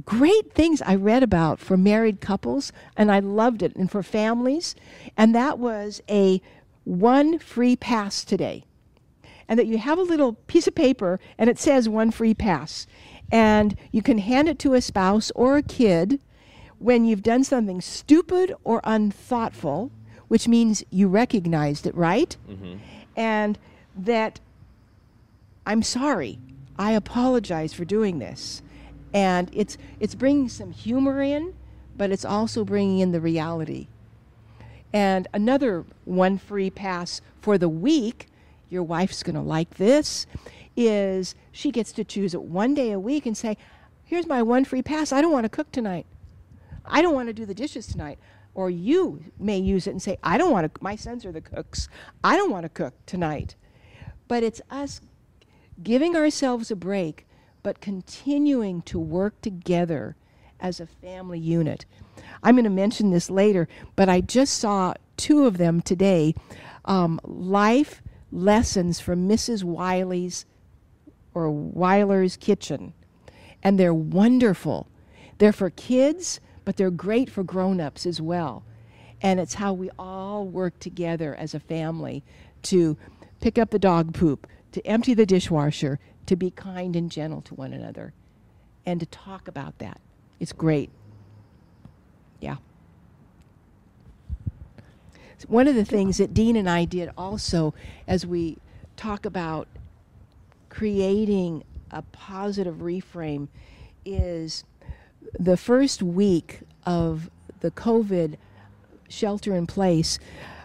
great 0.05 0.53
things 0.53 0.81
I 0.81 0.95
read 0.95 1.23
about 1.23 1.59
for 1.59 1.77
married 1.77 2.21
couples, 2.21 2.71
and 2.95 3.11
I 3.11 3.19
loved 3.19 3.63
it, 3.63 3.75
and 3.75 3.89
for 3.89 4.03
families. 4.03 4.75
And 5.15 5.33
that 5.33 5.59
was 5.59 6.01
a 6.09 6.41
one 6.83 7.39
free 7.39 7.75
pass 7.75 8.23
today. 8.23 8.63
And 9.49 9.57
that 9.57 9.67
you 9.67 9.77
have 9.77 9.97
a 9.97 10.03
little 10.03 10.33
piece 10.33 10.67
of 10.67 10.75
paper 10.75 11.19
and 11.38 11.49
it 11.49 11.57
says 11.57 11.88
one 11.88 12.12
free 12.12 12.33
pass. 12.33 12.86
And 13.31 13.75
you 13.91 14.01
can 14.01 14.17
hand 14.17 14.47
it 14.49 14.60
to 14.60 14.73
a 14.73 14.81
spouse 14.81 15.31
or 15.36 15.57
a 15.57 15.63
kid 15.63 16.19
when 16.79 17.05
you've 17.05 17.23
done 17.23 17.43
something 17.43 17.81
stupid 17.81 18.53
or 18.63 18.81
unthoughtful, 18.83 19.91
which 20.27 20.47
means 20.47 20.83
you 20.89 21.07
recognized 21.07 21.88
it, 21.88 21.95
right? 21.95 22.36
Mm-hmm. 22.49 22.77
And 23.15 23.57
that 23.95 24.39
I'm 25.65 25.83
sorry. 25.83 26.39
I 26.79 26.91
apologize 26.91 27.73
for 27.73 27.83
doing 27.83 28.19
this. 28.19 28.62
And 29.13 29.49
it's 29.53 29.77
it's 29.99 30.15
bringing 30.15 30.47
some 30.49 30.71
humor 30.71 31.21
in, 31.21 31.53
but 31.97 32.12
it's 32.12 32.25
also 32.25 32.63
bringing 32.63 32.99
in 32.99 33.12
the 33.12 33.21
reality. 33.21 33.88
And 34.93 35.27
another 35.33 35.86
one 36.05 36.38
free 36.38 36.69
pass 36.69 37.21
for 37.41 37.57
the 37.57 37.69
week, 37.69 38.27
your 38.69 38.84
wife's 38.84 39.23
going 39.23 39.36
to 39.36 39.41
like 39.41 39.75
this, 39.75 40.25
is 40.75 41.36
she 41.51 41.71
gets 41.71 41.91
to 41.93 42.03
choose 42.03 42.34
it 42.34 42.43
one 42.43 42.73
day 42.73 42.91
a 42.91 42.99
week 42.99 43.25
and 43.25 43.36
say, 43.36 43.58
"Here's 44.03 44.27
my 44.27 44.41
one 44.41 44.65
free 44.65 44.82
pass. 44.82 45.12
I 45.12 45.21
don't 45.21 45.32
want 45.32 45.45
to 45.45 45.49
cook 45.49 45.71
tonight. 45.71 46.06
I 46.86 47.01
don't 47.01 47.15
want 47.15 47.27
to 47.27 47.34
do 47.34 47.45
the 47.45 47.56
dishes 47.56 47.88
tonight." 47.88 48.19
Or 48.53 48.71
you 48.71 49.23
may 49.38 49.58
use 49.58 49.86
it 49.86 49.91
and 49.91 50.01
say, 50.01 50.17
"I 50.23 50.38
don't 50.38 50.51
want 50.51 50.73
to 50.73 50.84
my 50.84 50.95
sons 50.95 51.25
are 51.25 51.32
the 51.32 51.41
cooks. 51.41 51.88
I 52.23 52.36
don't 52.36 52.51
want 52.51 52.63
to 52.63 52.69
cook 52.69 52.93
tonight." 53.06 53.56
But 54.27 54.43
it's 54.43 54.62
us 54.69 55.01
giving 55.82 56.15
ourselves 56.15 56.71
a 56.71 56.75
break, 56.75 57.27
but 57.63 57.82
continuing 57.82 58.82
to 58.84 58.99
work 58.99 59.39
together 59.41 60.15
as 60.60 60.80
a 60.80 60.88
family 60.88 61.39
unit. 61.39 61.86
I'm 62.43 62.56
going 62.56 62.63
to 62.63 62.69
mention 62.69 63.12
this 63.12 63.30
later, 63.30 63.67
but 63.95 64.10
I 64.10 64.21
just 64.21 64.56
saw 64.56 64.93
two 65.17 65.45
of 65.45 65.58
them 65.58 65.82
today 65.82 66.36
um, 66.86 67.19
life 67.23 68.01
lessons 68.31 68.99
from 68.99 69.27
Mrs. 69.27 69.63
Wiley's 69.63 70.45
or 71.33 71.49
Weiler's 71.49 72.37
Kitchen. 72.37 72.93
And 73.63 73.79
they're 73.79 73.93
wonderful. 73.93 74.87
They're 75.37 75.53
for 75.53 75.69
kids, 75.69 76.39
but 76.65 76.77
they're 76.77 76.91
great 76.91 77.29
for 77.29 77.43
grown 77.43 77.79
ups 77.79 78.05
as 78.05 78.19
well. 78.21 78.63
And 79.21 79.39
it's 79.39 79.55
how 79.55 79.73
we 79.73 79.89
all 79.97 80.45
work 80.45 80.79
together 80.79 81.35
as 81.35 81.53
a 81.53 81.59
family 81.59 82.23
to 82.63 82.97
pick 83.39 83.57
up 83.57 83.69
the 83.69 83.79
dog 83.79 84.13
poop, 84.13 84.47
to 84.71 84.85
empty 84.85 85.13
the 85.13 85.25
dishwasher, 85.25 85.99
to 86.25 86.35
be 86.35 86.51
kind 86.51 86.95
and 86.95 87.09
gentle 87.09 87.41
to 87.41 87.55
one 87.55 87.73
another, 87.73 88.13
and 88.85 88.99
to 88.99 89.05
talk 89.05 89.47
about 89.47 89.77
that. 89.79 89.99
It's 90.39 90.53
great. 90.53 90.89
Yeah. 92.39 92.57
One 95.47 95.69
of 95.69 95.75
the 95.75 95.86
things 95.86 96.17
that 96.17 96.33
Dean 96.33 96.57
and 96.57 96.69
I 96.69 96.83
did 96.83 97.10
also 97.17 97.73
as 98.05 98.25
we 98.25 98.57
talk 98.97 99.25
about 99.25 99.67
creating 100.67 101.63
a 101.89 102.01
positive 102.01 102.75
reframe 102.75 103.47
is 104.03 104.65
the 105.39 105.55
first 105.55 106.03
week 106.03 106.60
of 106.86 107.29
the 107.62 107.71
COVID 107.71 108.36
shelter 109.07 109.55
in 109.55 109.67
place, 109.67 110.19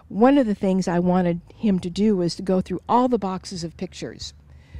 one 0.08 0.36
of 0.36 0.46
the 0.46 0.54
things 0.54 0.88
I 0.88 0.98
wanted 0.98 1.40
him 1.54 1.78
to 1.78 1.88
do 1.90 2.16
was 2.16 2.34
to 2.34 2.42
go 2.42 2.60
through 2.60 2.80
all 2.88 3.06
the 3.06 3.18
boxes 3.18 3.62
of 3.62 3.76
pictures. 3.76 4.34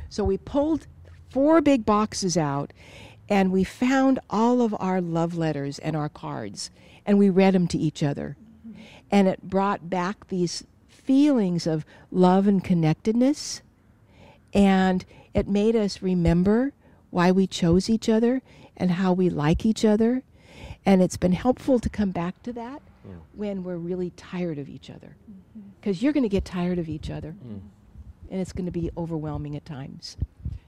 So 0.09 0.25
we 0.25 0.37
pulled 0.37 0.88
four 1.31 1.61
big 1.61 1.87
boxes 1.87 2.37
out 2.37 2.73
and 3.29 3.53
we 3.53 3.62
found 3.62 4.19
all 4.29 4.61
of 4.61 4.75
our 4.81 5.01
love 5.01 5.37
letters 5.37 5.79
and 5.79 5.95
our 5.95 6.09
cards 6.09 6.71
and 7.07 7.19
we 7.19 7.31
read 7.31 7.55
them 7.55 7.69
to 7.69 7.79
each 7.79 8.03
other. 8.03 8.37
And 9.11 9.29
it 9.29 9.42
brought 9.42 9.90
back 9.90 10.29
these 10.29 10.64
feelings 10.88 11.66
of 11.66 11.85
love 12.11 12.47
and 12.47 12.62
connectedness. 12.62 13.62
And 14.55 15.05
it 15.35 15.49
made 15.49 15.75
us 15.77 16.03
remember 16.03 16.73
why 17.11 17.31
we 17.31 17.47
chose 17.47 17.88
each 17.90 18.09
other 18.09 18.42
and 18.77 18.92
how 18.92 19.12
we 19.12 19.29
like 19.31 19.64
each 19.66 19.85
other. 19.85 20.23
And 20.85 21.03
it's 21.03 21.16
been 21.16 21.33
helpful 21.33 21.79
to 21.79 21.88
come 21.88 22.11
back 22.11 22.42
to 22.42 22.53
that 22.55 22.83
Mm. 23.07 23.18
when 23.35 23.64
we're 23.64 23.79
really 23.79 24.11
tired 24.11 24.59
of 24.59 24.68
each 24.68 24.88
other. 24.88 25.16
Because 25.81 26.03
you're 26.05 26.12
going 26.12 26.23
to 26.23 26.29
get 26.29 26.45
tired 26.45 26.79
of 26.79 26.88
each 26.88 27.11
other. 27.11 27.35
Mm. 27.45 27.61
And 28.31 28.40
it's 28.40 28.53
going 28.53 28.66
to 28.66 28.71
be 28.73 28.90
overwhelming 28.97 29.57
at 29.57 29.64
times. 29.64 30.16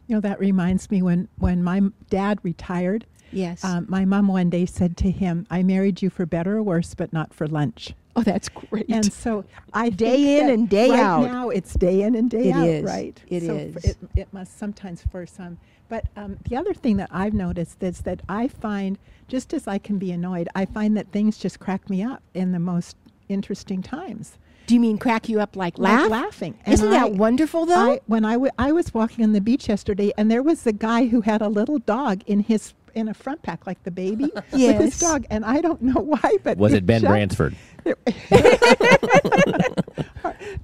You 0.09 0.17
know, 0.17 0.21
that 0.21 0.41
reminds 0.41 0.91
me 0.91 1.01
when, 1.01 1.29
when 1.39 1.63
my 1.63 1.81
dad 2.11 2.41
retired, 2.43 3.07
Yes. 3.31 3.63
um, 3.65 3.87
my 3.89 4.05
mom 4.05 4.27
one 4.27 4.51
day 4.51 4.67
said 4.67 4.97
to 4.99 5.11
him, 5.13 5.47
I 5.49 5.63
married 5.63 6.03
you 6.03 6.11
for 6.11 6.27
better 6.27 6.57
or 6.57 6.63
worse, 6.65 6.95
but 6.95 7.13
not 7.13 7.33
for 7.33 7.47
lunch. 7.47 7.95
Oh, 8.17 8.23
that's 8.23 8.49
great. 8.49 8.87
And 8.89 9.13
so 9.13 9.45
I 9.73 9.91
Day 10.05 10.41
in 10.41 10.51
and 10.51 10.69
day 10.69 10.91
right 10.91 11.01
out. 11.01 11.23
now 11.31 11.51
it's 11.51 11.75
day 11.75 12.03
in 12.03 12.15
and 12.15 12.31
day 12.31 12.49
It 12.51 12.53
out, 12.53 12.69
is. 12.69 12.85
right? 12.85 13.21
It 13.29 13.43
so 13.45 13.55
is. 13.57 13.77
It, 13.85 13.97
it 14.17 14.29
must 14.33 14.59
sometimes 14.59 15.03
for 15.11 15.27
some. 15.27 15.59
But 15.89 16.07
um, 16.17 16.39
the 16.49 16.57
other 16.57 16.75
thing 16.75 16.97
that 16.97 17.11
I've 17.13 17.35
noticed 17.35 17.83
is 17.83 18.01
that 18.03 18.21
I 18.29 18.49
find, 18.49 18.99
just 19.29 19.53
as 19.53 19.69
I 19.69 19.79
can 19.79 19.99
be 19.99 20.11
annoyed, 20.13 20.49
I 20.55 20.65
find 20.65 20.97
that 20.97 21.13
things 21.13 21.37
just 21.39 21.61
crack 21.61 21.89
me 21.91 22.03
up 22.03 22.23
in 22.35 22.53
the 22.53 22.59
most 22.59 22.97
interesting 23.29 23.83
times. 23.83 24.39
Do 24.67 24.75
you 24.75 24.81
mean 24.81 24.97
crack 24.97 25.29
you 25.29 25.41
up 25.41 25.57
like 25.57 25.77
Like 25.79 25.93
laugh? 26.01 26.11
laughing. 26.11 26.59
Isn't 26.67 26.87
And 26.87 26.95
that 26.95 27.07
I- 27.07 27.11
wonderful, 27.11 27.67
though? 27.67 27.93
I, 27.93 28.01
when 28.07 28.25
I, 28.25 28.33
w- 28.35 28.51
I 28.59 28.73
was 28.73 28.95
walking 28.95 29.23
on 29.25 29.33
the 29.33 29.41
beach 29.43 29.69
yesterday, 29.69 30.11
and 30.17 30.31
there 30.31 30.43
was 30.43 30.67
a 30.67 30.73
guy 30.73 31.07
who 31.09 31.21
had 31.21 31.43
a 31.43 31.49
little 31.49 31.79
dog 31.79 32.23
in 32.27 32.41
his 32.41 32.73
in 32.95 33.09
a 33.09 33.15
front 33.15 33.43
pack, 33.43 33.67
like 33.67 33.83
the 33.83 33.91
baby, 33.91 34.31
with 34.35 34.45
Yes. 34.53 34.81
his 34.83 34.99
dog. 35.01 35.27
And 35.31 35.45
I 35.45 35.61
don't 35.61 35.83
know 35.83 36.01
why, 36.01 36.39
but 36.43 36.59
Was 36.59 36.73
it 36.73 36.87
Ben 36.87 37.03
just- 37.03 37.11
Bransford? 37.11 37.57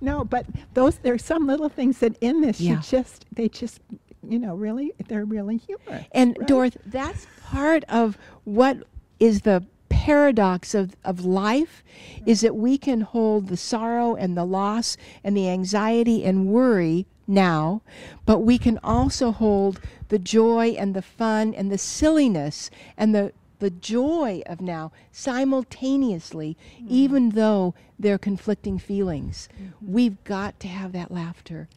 No, 0.01 0.25
but 0.25 0.47
those 0.75 0.97
there's 0.99 1.23
some 1.25 1.47
little 1.47 1.69
things 1.69 1.99
that 1.99 2.17
in 2.21 2.41
this 2.41 2.61
Yeah. 2.61 2.77
you 2.77 2.79
just 2.81 3.27
they 3.33 3.49
just 3.49 3.81
you 4.27 4.39
know 4.39 4.55
really 4.55 4.93
they're 5.09 5.25
really 5.25 5.59
humorous. 5.59 6.07
And 6.13 6.37
right? 6.39 6.49
Dorth, 6.49 6.77
that's 6.87 7.27
part 7.43 7.85
of 7.89 8.17
what 8.45 8.79
is 9.19 9.43
the 9.43 9.65
paradox 9.91 10.75
of, 10.75 10.97
of 11.05 11.25
life 11.27 11.83
is 12.25 12.39
mm. 12.39 12.43
that 12.43 12.57
we 12.57 12.79
can 12.79 13.03
hold 13.03 13.49
the 13.49 13.57
sorrow 13.57 14.15
and 14.15 14.37
the 14.37 14.45
loss 14.45 14.97
and 15.23 15.37
the 15.37 15.49
anxiety 15.49 16.25
and 16.25 16.47
worry 16.47 17.07
now, 17.31 17.81
but 18.27 18.41
we 18.41 18.59
can 18.59 18.79
also 18.83 19.33
hold 19.33 19.81
the 20.09 20.19
joy 20.19 20.71
and 20.71 20.95
the 20.95 21.03
fun 21.03 21.55
and 21.55 21.71
the 21.71 21.79
silliness 21.79 22.71
and 22.97 23.15
the 23.15 23.33
the 23.61 23.71
joy 23.71 24.43
of 24.47 24.61
now 24.63 24.91
simultaneously, 25.13 26.57
even 26.89 27.31
though 27.31 27.75
they're 27.99 28.17
conflicting 28.19 28.79
feelings. 28.79 29.49
We've 29.87 30.23
got 30.25 30.59
to 30.61 30.69
have 30.69 30.93
that 30.93 31.11
laughter. 31.11 31.69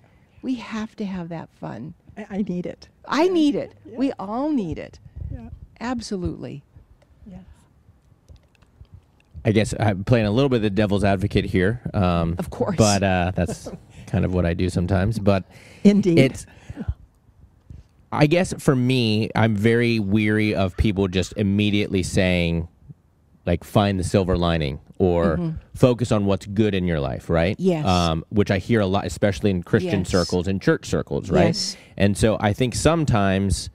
We 0.42 0.56
have 0.56 0.96
to 0.96 1.06
have 1.06 1.28
that 1.30 1.50
fun. 1.60 1.94
I, 2.18 2.26
I 2.30 2.42
need 2.42 2.66
it. 2.66 2.88
I 3.06 3.28
need 3.28 3.56
it. 3.56 3.74
We 3.86 4.14
all 4.14 4.50
need 4.50 4.80
it. 4.80 5.00
Yeah. 5.30 5.50
Absolutely. 5.82 6.64
Yes. 7.26 7.44
I 9.44 9.52
guess 9.52 9.74
I'm 9.78 10.06
playing 10.06 10.26
a 10.26 10.32
little 10.32 10.50
bit 10.50 10.58
of 10.58 10.62
the 10.62 10.70
devil's 10.70 11.04
advocate 11.04 11.46
here. 11.46 11.82
Um, 11.94 12.36
Of 12.40 12.50
course. 12.50 12.78
But 12.78 13.04
uh, 13.04 13.32
that's 13.36 13.68
kind 14.14 14.26
of 14.26 14.34
what 14.34 14.46
I 14.46 14.54
do 14.54 14.70
sometimes. 14.70 15.18
But 15.18 15.44
Indeed. 15.84 16.20
it's, 16.20 16.46
I 18.12 18.28
guess 18.28 18.54
for 18.60 18.76
me, 18.76 19.30
I'm 19.36 19.56
very 19.56 20.00
weary 20.00 20.54
of 20.54 20.78
people 20.78 21.08
just 21.08 21.34
immediately 21.36 22.04
saying, 22.04 22.68
like, 23.48 23.64
find 23.64 24.00
the 24.00 24.04
silver 24.04 24.38
lining 24.38 24.80
or 25.00 25.56
focus 25.74 26.12
on 26.12 26.26
what's 26.26 26.46
good 26.46 26.76
in 26.76 26.86
your 26.86 27.00
life, 27.00 27.28
right? 27.28 27.58
Mm-hmm. 27.58 27.68
Yes. 27.68 27.86
Um, 27.88 28.24
which 28.30 28.52
I 28.52 28.60
hear 28.60 28.82
a 28.82 28.86
lot, 28.86 29.06
especially 29.08 29.50
in 29.50 29.64
Christian 29.64 30.02
Yes. 30.02 30.10
circles 30.10 30.48
and 30.48 30.62
church 30.62 30.86
circles, 30.86 31.32
right? 31.32 31.48
Yes. 31.48 31.76
And 31.98 32.16
so 32.16 32.38
I 32.40 32.54
think 32.54 32.76
sometimes 32.76 33.72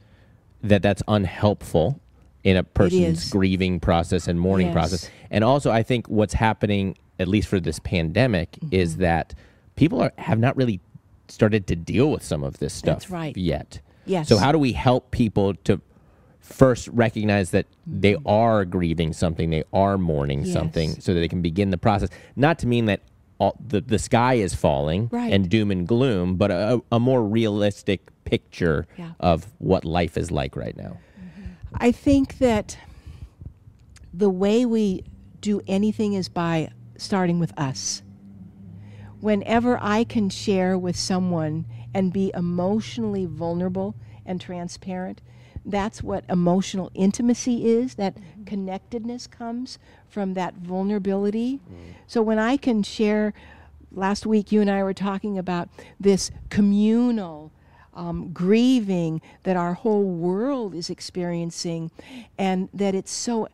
that 0.62 0.82
that's 0.82 1.02
unhelpful 1.08 2.00
in 2.44 2.56
a 2.56 2.62
person's 2.62 3.28
grieving 3.28 3.80
process 3.80 4.28
and 4.28 4.38
mourning 4.38 4.68
Yes. 4.68 4.74
process. 4.74 5.10
And 5.32 5.42
also, 5.42 5.72
I 5.72 5.82
think 5.82 6.06
what's 6.08 6.34
happening, 6.34 6.96
at 7.18 7.26
least 7.26 7.48
for 7.48 7.58
this 7.58 7.80
pandemic, 7.80 8.56
is 8.70 8.92
Mm-hmm. 8.92 9.02
that 9.02 9.34
people 9.78 10.00
are, 10.02 10.12
have 10.18 10.38
not 10.38 10.56
really 10.56 10.80
started 11.28 11.66
to 11.68 11.76
deal 11.76 12.10
with 12.10 12.22
some 12.24 12.42
of 12.42 12.58
this 12.58 12.74
stuff 12.74 12.96
That's 13.00 13.10
right. 13.10 13.36
yet. 13.36 13.80
Yes. 14.06 14.28
So 14.28 14.36
how 14.38 14.50
do 14.52 14.58
we 14.58 14.72
help 14.72 15.10
people 15.10 15.54
to 15.64 15.80
first 16.40 16.88
recognize 16.88 17.50
that 17.50 17.66
they 17.86 18.14
Mm-hmm. 18.14 18.26
are 18.28 18.64
grieving 18.64 19.12
something, 19.12 19.50
they 19.50 19.64
are 19.72 19.96
mourning 19.98 20.44
Yes. 20.44 20.52
something, 20.52 21.00
so 21.00 21.12
that 21.14 21.20
they 21.20 21.28
can 21.28 21.42
begin 21.42 21.70
the 21.70 21.78
process? 21.78 22.08
Not 22.34 22.58
to 22.60 22.66
mean 22.66 22.86
that 22.86 23.00
all, 23.38 23.56
the 23.64 23.80
the 23.80 23.98
sky 23.98 24.34
is 24.34 24.52
falling 24.54 25.08
Right. 25.12 25.32
and 25.32 25.48
doom 25.48 25.70
and 25.70 25.86
gloom, 25.86 26.36
but 26.36 26.50
a, 26.50 26.82
a 26.90 26.98
more 26.98 27.22
realistic 27.22 28.00
picture 28.24 28.86
Yeah. 28.96 29.12
of 29.20 29.46
what 29.58 29.84
life 29.84 30.16
is 30.16 30.30
like 30.30 30.56
right 30.56 30.76
now. 30.76 30.96
I 31.74 31.92
think 31.92 32.38
that 32.38 32.76
the 34.12 34.30
way 34.30 34.64
we 34.66 35.04
do 35.40 35.60
anything 35.68 36.14
is 36.14 36.28
by 36.28 36.70
starting 36.96 37.38
with 37.38 37.52
us. 37.58 38.02
Whenever 39.20 39.78
I 39.80 40.04
can 40.04 40.30
share 40.30 40.78
with 40.78 40.96
someone 40.96 41.66
and 41.94 42.12
be 42.12 42.30
emotionally 42.34 43.26
vulnerable 43.26 43.94
and 44.24 44.40
transparent, 44.40 45.20
that's 45.64 46.02
what 46.02 46.24
emotional 46.28 46.90
intimacy 46.94 47.66
is. 47.68 47.96
That 47.96 48.16
connectedness 48.46 49.26
comes 49.26 49.78
from 50.08 50.34
that 50.34 50.54
vulnerability. 50.54 51.60
So 52.06 52.22
when 52.22 52.38
I 52.38 52.56
can 52.56 52.82
share, 52.82 53.34
last 53.90 54.24
week 54.24 54.52
you 54.52 54.60
and 54.60 54.70
I 54.70 54.82
were 54.82 54.94
talking 54.94 55.36
about 55.36 55.68
this 55.98 56.30
communal 56.48 57.52
um, 57.94 58.32
grieving 58.32 59.20
that 59.42 59.56
our 59.56 59.74
whole 59.74 60.04
world 60.04 60.74
is 60.74 60.88
experiencing, 60.88 61.90
and 62.38 62.68
that 62.72 62.94
it's 62.94 63.10
so 63.10 63.48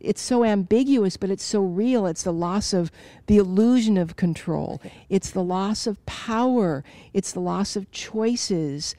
it's 0.00 0.20
so 0.20 0.44
ambiguous, 0.44 1.16
but 1.16 1.30
it's 1.30 1.44
so 1.44 1.60
real. 1.60 2.06
It's 2.06 2.22
the 2.22 2.32
loss 2.32 2.72
of 2.72 2.90
the 3.26 3.36
illusion 3.36 3.96
of 3.96 4.16
control. 4.16 4.80
It's 5.08 5.30
the 5.30 5.42
loss 5.42 5.86
of 5.86 6.04
power. 6.06 6.84
It's 7.12 7.32
the 7.32 7.40
loss 7.40 7.76
of 7.76 7.90
choices. 7.90 8.94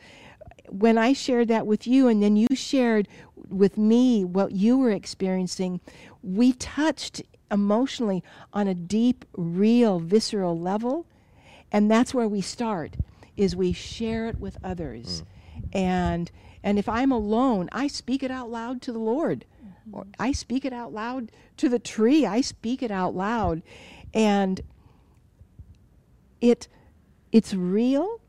When 0.68 0.98
I 0.98 1.14
shared 1.14 1.48
that 1.48 1.66
with 1.66 1.88
you, 1.88 2.08
and 2.08 2.22
then 2.22 2.36
you 2.36 2.48
shared 2.54 3.08
with 3.48 3.78
me 3.78 4.24
what 4.24 4.52
you 4.52 4.78
were 4.78 4.92
experiencing, 4.92 5.80
we 6.22 6.54
touched 6.54 7.22
emotionally 7.52 8.24
on 8.54 8.68
a 8.68 8.76
deep, 8.76 9.26
real, 9.36 10.00
visceral 10.00 10.60
level. 10.60 11.06
And 11.72 11.90
that's 11.90 12.14
where 12.14 12.28
we 12.28 12.42
start 12.42 12.96
is 13.38 13.56
we 13.56 13.72
share 13.72 14.28
it 14.28 14.40
with 14.40 14.58
others. 14.64 15.24
Mm. 15.74 15.76
And 15.76 16.32
and 16.62 16.78
if 16.78 16.90
I'm 16.90 17.12
alone, 17.12 17.70
I 17.72 17.88
speak 17.88 18.22
it 18.22 18.32
out 18.32 18.50
loud 18.52 18.82
to 18.84 18.92
the 18.92 19.00
Lord. 19.00 19.46
Or 19.92 20.06
I 20.20 20.32
speak 20.32 20.66
it 20.66 20.74
out 20.74 20.94
loud 20.94 21.32
to 21.58 21.70
the 21.70 21.80
tree. 21.80 22.26
I 22.26 22.42
speak 22.42 22.84
it 22.84 22.92
out 22.92 23.16
loud. 23.16 23.62
And 24.14 24.62
it 26.42 26.68
it's 27.32 27.54
real 27.54 28.22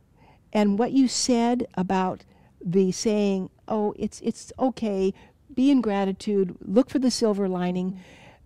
and 0.53 0.79
what 0.79 0.93
you 0.93 1.09
said 1.09 1.67
about 1.75 2.25
the 2.65 2.93
saying, 2.93 3.51
"Oh, 3.69 3.95
it's 3.99 4.21
it's 4.21 4.53
okay. 4.59 5.15
Be 5.55 5.71
in 5.71 5.81
gratitude. 5.81 6.57
Look 6.61 6.91
for 6.91 6.99
the 6.99 7.11
silver 7.11 7.49
lining." 7.49 7.99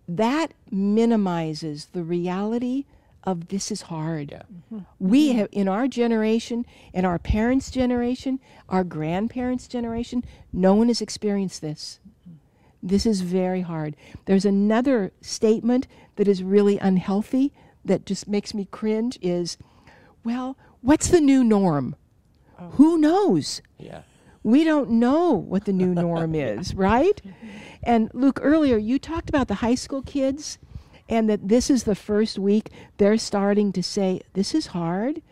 That 0.07 0.53
minimizes 0.69 1.87
the 1.87 2.03
reality 2.03 2.85
of 3.23 3.47
this 3.47 3.71
is 3.71 3.83
hard. 3.83 4.29
Mm-hmm. 4.29 4.79
We 4.99 5.33
have 5.33 5.49
in 5.51 5.67
our 5.67 5.87
generation, 5.87 6.65
in 6.93 7.05
our 7.05 7.17
parents' 7.17 7.71
generation, 7.71 8.39
our 8.69 8.83
grandparents' 8.83 9.67
generation, 9.67 10.23
no 10.53 10.75
one 10.75 10.89
has 10.89 11.01
experienced 11.01 11.61
this. 11.61 11.99
This 12.85 13.07
is 13.07 13.21
very 13.21 13.61
hard. 13.61 13.95
There's 14.25 14.45
another 14.45 15.11
statement 15.19 15.87
that 16.17 16.27
is 16.27 16.43
really 16.43 16.77
unhealthy 16.77 17.51
that 17.83 18.05
just 18.05 18.27
makes 18.27 18.53
me 18.53 18.65
cringe 18.69 19.17
is, 19.23 19.57
well, 20.23 20.55
what's 20.81 21.07
the 21.07 21.19
new 21.19 21.43
norm? 21.43 21.95
Oh. 22.59 22.69
Who 22.73 22.99
knows? 22.99 23.63
Yeah. 23.79 24.03
We 24.43 24.63
don't 24.63 24.91
know 24.91 25.31
what 25.31 25.65
the 25.65 25.73
new 25.73 25.95
norm 25.95 26.35
is, 26.35 26.75
right? 26.75 27.19
And 27.81 28.11
Luke, 28.13 28.39
earlier 28.43 28.77
you 28.77 28.99
talked 28.99 29.29
about 29.29 29.47
the 29.47 29.55
high 29.55 29.73
school 29.73 30.03
kids 30.03 30.59
and 31.09 31.27
that 31.27 31.47
this 31.47 31.71
is 31.71 31.85
the 31.85 31.95
first 31.95 32.37
week 32.37 32.69
they're 32.97 33.17
starting 33.17 33.71
to 33.73 33.81
say, 33.81 34.21
this 34.33 34.53
is 34.53 34.67
hard. 34.67 35.23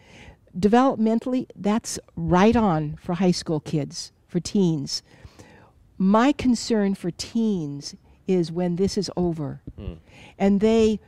Developmentally, 0.58 1.46
that's 1.56 2.00
right 2.16 2.56
on 2.56 2.96
for 2.96 3.13
high 3.13 3.32
school 3.32 3.60
kids, 3.60 4.12
for 4.28 4.39
teens. 4.39 5.04
My 5.97 6.32
concern 6.32 6.95
for 6.95 7.12
teens 7.12 7.95
is 8.27 8.51
when 8.51 8.75
this 8.77 8.97
is 8.97 9.12
over. 9.15 9.62
And 10.38 10.60
they 10.60 10.99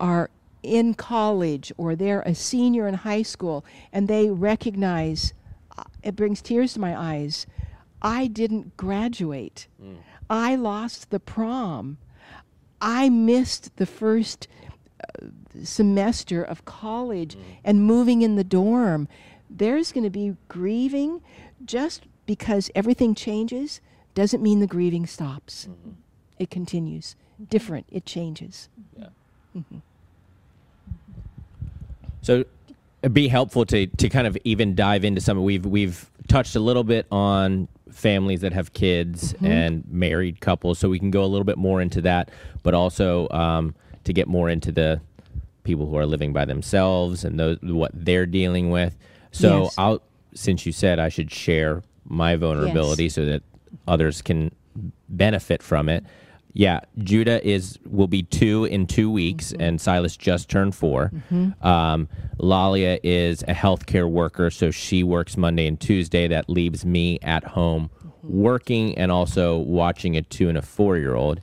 are 0.00 0.30
in 0.62 0.94
college 0.94 1.72
or 1.76 1.94
they're 1.94 2.22
a 2.22 2.34
senior 2.34 2.88
in 2.88 2.94
high 2.94 3.22
school 3.22 3.64
and 3.92 4.08
they 4.08 4.30
recognize 4.30 5.34
uh, 5.76 5.84
it 6.02 6.16
brings 6.16 6.40
tears 6.40 6.72
to 6.72 6.80
my 6.80 6.98
eyes 6.98 7.46
i 8.04 8.26
didn't 8.26 8.76
graduate. 8.76 9.66
I 10.28 10.56
lost 10.56 11.10
the 11.10 11.20
prom. 11.20 11.98
I 12.80 13.08
missed 13.08 13.76
the 13.76 13.86
first 13.86 14.46
uh, 15.02 15.26
semester 15.62 16.42
of 16.42 16.64
college 16.64 17.36
and 17.64 17.84
moving 17.84 18.22
in 18.22 18.36
the 18.36 18.44
dorm. 18.44 19.08
There's 19.48 19.92
going 19.92 20.04
to 20.04 20.10
be 20.10 20.36
grieving 20.48 21.22
just 21.64 22.04
because 22.26 22.70
everything 22.74 23.14
changes 23.14 23.80
doesn't 24.14 24.42
mean 24.42 24.60
the 24.60 24.66
grieving 24.66 25.06
stops. 25.06 25.66
Mm-hmm. 25.70 25.90
It 26.38 26.50
continues. 26.50 27.16
Mm-hmm. 27.34 27.44
Different. 27.44 27.86
It 27.90 28.06
changes. 28.06 28.68
Mm-hmm. 28.80 29.02
Yeah. 29.02 29.80
So 32.22 32.44
it'd 33.02 33.14
be 33.14 33.28
helpful 33.28 33.66
to 33.66 33.86
to 33.86 34.08
kind 34.08 34.26
of 34.26 34.36
even 34.44 34.74
dive 34.74 35.04
into 35.04 35.20
some. 35.20 35.42
We've 35.42 35.64
we've 35.66 36.10
touched 36.28 36.56
a 36.56 36.60
little 36.60 36.84
bit 36.84 37.06
on 37.10 37.68
families 37.90 38.40
that 38.40 38.52
have 38.52 38.72
kids 38.72 39.34
and 39.42 39.84
married 39.88 40.40
couples, 40.40 40.78
so 40.78 40.88
we 40.88 40.98
can 40.98 41.10
go 41.10 41.22
a 41.22 41.26
little 41.26 41.44
bit 41.44 41.58
more 41.58 41.80
into 41.80 42.00
that, 42.00 42.30
but 42.62 42.74
also 42.74 43.28
um, 43.28 43.74
to 44.04 44.12
get 44.12 44.26
more 44.26 44.48
into 44.48 44.72
the 44.72 45.00
people 45.64 45.86
who 45.86 45.96
are 45.96 46.06
living 46.06 46.32
by 46.32 46.44
themselves 46.44 47.24
and 47.24 47.38
those 47.38 47.58
what 47.62 47.90
they're 47.94 48.26
dealing 48.26 48.70
with. 48.70 48.96
So 49.32 49.64
Yes. 49.64 49.74
I'll 49.78 50.02
since 50.34 50.66
you 50.66 50.72
said 50.72 50.98
I 50.98 51.08
should 51.10 51.30
share 51.30 51.82
my 52.06 52.36
vulnerability 52.36 53.08
so 53.08 53.24
that 53.26 53.42
others 53.86 54.22
can 54.22 54.54
benefit 55.08 55.62
from 55.62 55.88
it. 55.88 56.04
Yeah, 56.56 56.80
Judah 56.98 57.44
is 57.46 57.78
will 57.84 58.06
be 58.06 58.22
two 58.22 58.64
in 58.64 58.86
two 58.86 59.10
weeks, 59.10 59.52
and 59.58 59.80
Silas 59.80 60.16
just 60.16 60.48
turned 60.48 60.74
4 60.76 61.10
Um, 61.62 62.08
Lalia 62.38 63.00
is 63.02 63.42
a 63.42 63.54
healthcare 63.54 64.08
worker, 64.08 64.50
so 64.50 64.70
she 64.70 65.02
works 65.02 65.36
Monday 65.36 65.66
and 65.66 65.80
Tuesday. 65.80 66.28
That 66.28 66.48
leaves 66.48 66.84
me 66.84 67.18
at 67.22 67.42
home 67.42 67.90
working 68.22 68.96
and 68.96 69.10
also 69.10 69.58
watching 69.58 70.16
a 70.16 70.22
two 70.22 70.48
and 70.48 70.56
a 70.56 70.62
four 70.62 70.96
year 70.96 71.14
old. 71.14 71.40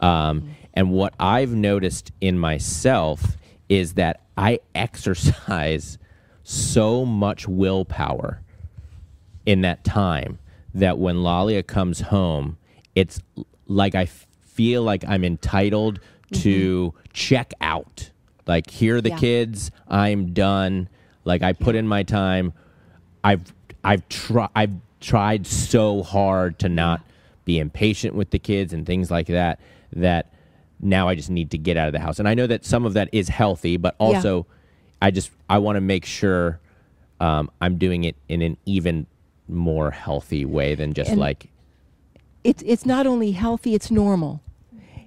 Um, 0.00 0.50
and 0.72 0.90
what 0.90 1.14
I've 1.20 1.54
noticed 1.54 2.12
in 2.20 2.38
myself 2.38 3.36
is 3.68 3.94
that 3.94 4.22
I 4.36 4.60
exercise 4.74 5.98
so 6.42 7.04
much 7.04 7.46
willpower 7.46 8.42
in 9.46 9.60
that 9.62 9.84
time 9.84 10.38
that 10.74 10.98
when 10.98 11.22
Lalia 11.22 11.62
comes 11.62 12.00
home, 12.00 12.56
it's 12.94 13.20
like 13.66 13.94
I 13.94 14.06
feel 14.06 14.82
like 14.82 15.04
I'm 15.06 15.24
entitled 15.24 16.00
to 16.32 16.94
check 17.12 17.52
out. 17.60 18.10
Like 18.46 18.70
here 18.70 18.96
are 18.96 19.00
the 19.00 19.10
Yeah. 19.10 19.18
kids, 19.18 19.70
I'm 19.88 20.32
done. 20.32 20.88
Like 21.24 21.42
I 21.42 21.52
put 21.52 21.74
in 21.76 21.86
my 21.88 22.02
time. 22.02 22.52
I've 23.22 23.52
I've 23.82 24.06
tried 24.08 24.50
I've 24.54 24.72
tried 25.00 25.46
so 25.46 26.02
hard 26.02 26.58
to 26.60 26.68
not 26.68 27.02
be 27.44 27.58
impatient 27.58 28.14
with 28.14 28.30
the 28.30 28.38
kids 28.38 28.72
and 28.72 28.86
things 28.86 29.10
like 29.10 29.26
that 29.28 29.60
that 29.92 30.32
now 30.80 31.08
I 31.08 31.14
just 31.14 31.30
need 31.30 31.50
to 31.52 31.58
get 31.58 31.76
out 31.76 31.86
of 31.88 31.92
the 31.92 32.00
house. 32.00 32.18
And 32.18 32.28
I 32.28 32.34
know 32.34 32.46
that 32.46 32.64
some 32.64 32.84
of 32.84 32.94
that 32.94 33.08
is 33.12 33.28
healthy, 33.28 33.76
but 33.76 33.94
Yeah. 34.00 34.06
also 34.06 34.46
I 35.00 35.10
just 35.10 35.30
I 35.48 35.58
want 35.58 35.76
to 35.76 35.80
make 35.80 36.04
sure 36.04 36.58
um, 37.20 37.50
I'm 37.60 37.78
doing 37.78 38.04
it 38.04 38.16
in 38.28 38.42
an 38.42 38.56
even 38.66 39.06
more 39.48 39.90
healthy 39.90 40.44
way 40.44 40.74
than 40.74 40.94
just 40.94 41.10
And- 41.10 41.20
like 41.20 41.48
it's 42.42 42.62
it's 42.66 42.84
not 42.84 43.06
only 43.06 43.32
healthy, 43.32 43.74
it's 43.74 43.90
normal. 43.90 44.42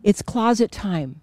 It's 0.03 0.21
closet 0.21 0.71
time. 0.71 1.21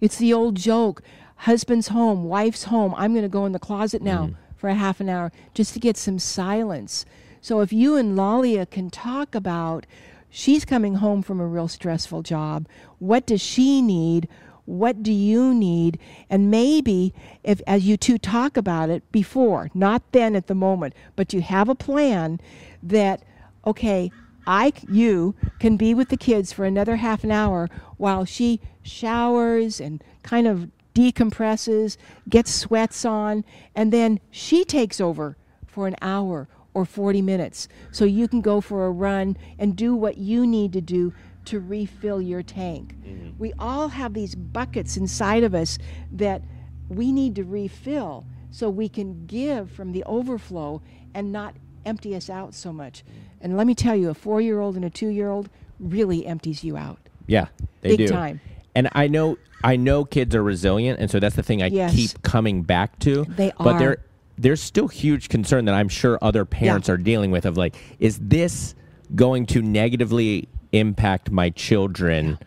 It's 0.00 0.16
the 0.16 0.32
old 0.32 0.54
joke. 0.54 1.02
Husband's 1.36 1.88
home, 1.88 2.24
wife's 2.24 2.64
home. 2.64 2.94
I'm 2.96 3.12
going 3.12 3.24
to 3.24 3.28
go 3.28 3.44
in 3.44 3.52
the 3.52 3.58
closet 3.58 4.00
now 4.00 4.26
mm-hmm. 4.26 4.34
for 4.56 4.68
a 4.68 4.74
half 4.74 5.00
an 5.00 5.08
hour 5.08 5.32
just 5.52 5.74
to 5.74 5.80
get 5.80 5.96
some 5.96 6.18
silence. 6.18 7.04
So 7.40 7.60
if 7.60 7.72
you 7.72 7.96
and 7.96 8.16
Lalia 8.16 8.64
can 8.64 8.88
talk 8.88 9.34
about 9.34 9.84
she's 10.30 10.64
coming 10.64 10.96
home 10.96 11.22
from 11.22 11.40
a 11.40 11.46
real 11.46 11.68
stressful 11.68 12.22
job, 12.22 12.66
what 12.98 13.26
does 13.26 13.42
she 13.42 13.82
need? 13.82 14.28
What 14.66 15.02
do 15.02 15.12
you 15.12 15.52
need? 15.54 15.98
And 16.30 16.50
maybe 16.50 17.12
if 17.42 17.60
as 17.66 17.86
you 17.86 17.96
two 17.96 18.18
talk 18.18 18.56
about 18.56 18.90
it 18.90 19.10
before, 19.12 19.70
not 19.74 20.02
then 20.12 20.34
at 20.34 20.46
the 20.46 20.54
moment, 20.54 20.94
but 21.16 21.32
you 21.32 21.42
have 21.42 21.68
a 21.68 21.74
plan 21.74 22.40
that 22.82 23.22
okay, 23.66 24.10
I 24.46 24.72
you, 24.90 25.34
can 25.58 25.76
be 25.76 25.94
with 25.94 26.10
the 26.10 26.16
kids 26.16 26.52
for 26.52 26.64
another 26.64 26.96
half 26.96 27.24
an 27.24 27.30
hour 27.30 27.68
while 27.96 28.24
she 28.24 28.60
showers 28.82 29.80
and 29.80 30.04
kind 30.22 30.46
of 30.46 30.70
decompresses, 30.94 31.96
gets 32.28 32.54
sweats 32.54 33.04
on, 33.04 33.44
and 33.74 33.92
then 33.92 34.20
she 34.30 34.64
takes 34.64 35.00
over 35.00 35.36
for 35.66 35.86
an 35.86 35.96
hour 36.00 36.48
or 36.72 36.84
40 36.84 37.22
minutes. 37.22 37.68
So 37.90 38.04
you 38.04 38.28
can 38.28 38.40
go 38.40 38.60
for 38.60 38.86
a 38.86 38.90
run 38.90 39.36
and 39.58 39.76
do 39.76 39.94
what 39.94 40.18
you 40.18 40.46
need 40.46 40.72
to 40.74 40.80
do 40.80 41.12
to 41.46 41.60
refill 41.60 42.20
your 42.20 42.42
tank. 42.42 42.94
Mm-hmm. 43.04 43.30
We 43.38 43.52
all 43.58 43.88
have 43.88 44.14
these 44.14 44.34
buckets 44.34 44.96
inside 44.96 45.42
of 45.44 45.54
us 45.54 45.78
that 46.12 46.42
we 46.88 47.12
need 47.12 47.34
to 47.36 47.44
refill 47.44 48.26
so 48.50 48.70
we 48.70 48.88
can 48.88 49.26
give 49.26 49.70
from 49.70 49.92
the 49.92 50.04
overflow 50.04 50.82
and 51.14 51.32
not 51.32 51.54
empty 51.84 52.14
us 52.14 52.30
out 52.30 52.54
so 52.54 52.72
much. 52.72 53.04
Mm-hmm. 53.04 53.18
And 53.42 53.56
let 53.56 53.66
me 53.66 53.74
tell 53.74 53.96
you, 53.96 54.10
a 54.10 54.14
four 54.14 54.40
year 54.40 54.60
old 54.60 54.76
and 54.76 54.84
a 54.84 54.90
two 54.90 55.08
year 55.08 55.28
old 55.30 55.48
really 55.80 56.24
empties 56.26 56.62
you 56.64 56.76
out. 56.76 56.98
yeah, 57.26 57.46
they 57.80 57.96
Big 57.96 58.06
do. 58.06 58.08
time. 58.08 58.40
And 58.74 58.88
I 58.92 59.08
know 59.08 59.36
I 59.62 59.76
know 59.76 60.04
kids 60.04 60.34
are 60.34 60.42
resilient, 60.42 61.00
and 61.00 61.10
so 61.10 61.18
that's 61.20 61.36
the 61.36 61.42
thing 61.42 61.62
I 61.62 61.66
Yes. 61.68 61.94
keep 61.94 62.22
coming 62.22 62.62
back 62.62 62.98
to. 63.00 63.24
They 63.24 63.50
are 63.52 63.64
but 63.64 63.78
there 63.78 63.98
there's 64.36 64.60
still 64.60 64.88
huge 64.88 65.28
concern 65.28 65.64
that 65.66 65.74
I'm 65.74 65.88
sure 65.88 66.18
other 66.20 66.44
parents 66.44 66.88
are 66.88 66.96
dealing 66.96 67.30
with 67.30 67.44
of 67.46 67.56
like, 67.56 67.76
is 68.00 68.18
this 68.18 68.74
going 69.14 69.46
to 69.46 69.62
negatively 69.62 70.48
impact 70.78 71.30
my 71.30 71.50
children? 71.50 72.38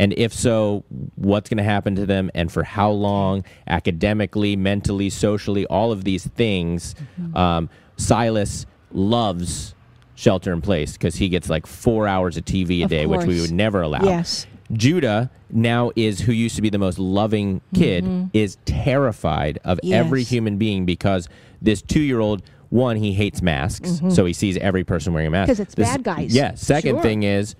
And 0.00 0.12
if 0.16 0.32
so, 0.32 0.84
what's 1.16 1.48
going 1.50 1.58
to 1.58 1.64
happen 1.64 1.96
to 1.96 2.06
them 2.06 2.30
and 2.34 2.52
for 2.52 2.62
how 2.62 2.90
long, 2.90 3.44
academically, 3.66 4.54
mentally, 4.56 5.10
socially, 5.10 5.66
all 5.66 5.90
of 5.90 6.04
these 6.04 6.26
things. 6.26 6.94
Mm-hmm. 7.20 7.36
Um, 7.36 7.70
Silas 7.96 8.64
loves 8.92 9.74
shelter 10.14 10.52
in 10.52 10.60
place 10.60 10.92
because 10.92 11.16
he 11.16 11.28
gets 11.28 11.48
like 11.50 11.66
four 11.66 12.06
hours 12.06 12.36
of 12.36 12.44
TV 12.44 12.80
a 12.80 12.84
Of 12.84 12.90
day, 12.90 13.06
which 13.06 13.26
we 13.26 13.40
would 13.40 13.50
never 13.52 13.82
allow. 13.82 14.02
Yes. 14.04 14.46
Judah 14.72 15.30
now 15.50 15.90
is 15.96 16.20
who 16.20 16.32
used 16.32 16.54
to 16.56 16.62
be 16.62 16.68
the 16.70 16.78
most 16.78 16.98
loving 16.98 17.60
kid 17.74 18.04
is 18.34 18.56
terrified 18.66 19.58
of 19.64 19.80
every 19.84 20.22
human 20.22 20.58
being 20.58 20.84
because 20.84 21.28
this 21.62 21.80
two 21.82 22.00
year 22.00 22.20
old 22.20 22.42
one 22.68 22.96
he 22.96 23.14
hates 23.14 23.40
masks 23.40 24.02
so 24.10 24.26
he 24.26 24.34
sees 24.34 24.58
every 24.58 24.84
person 24.84 25.14
wearing 25.14 25.28
a 25.28 25.30
mask 25.30 25.48
'Cause 25.48 25.58
it's 25.60 25.74
This- 25.74 25.88
bad 25.88 26.02
guys. 26.02 26.34
yeah 26.34 26.52
second 26.54 26.96
Sure. 26.96 27.02
thing 27.02 27.22
is 27.22 27.54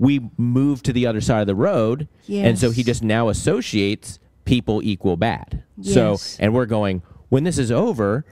we 0.00 0.28
moved 0.36 0.84
to 0.86 0.92
the 0.92 1.06
other 1.06 1.20
side 1.20 1.40
of 1.42 1.46
the 1.46 1.54
road 1.54 2.08
and 2.28 2.58
so 2.58 2.70
he 2.72 2.82
just 2.82 3.02
now 3.04 3.28
associates 3.28 4.18
people 4.44 4.82
equal 4.82 5.16
bad 5.16 5.62
so 5.82 6.16
and 6.40 6.52
we're 6.54 6.66
going 6.66 7.02
when 7.28 7.44
this 7.44 7.58
is 7.58 7.70
over 7.70 8.24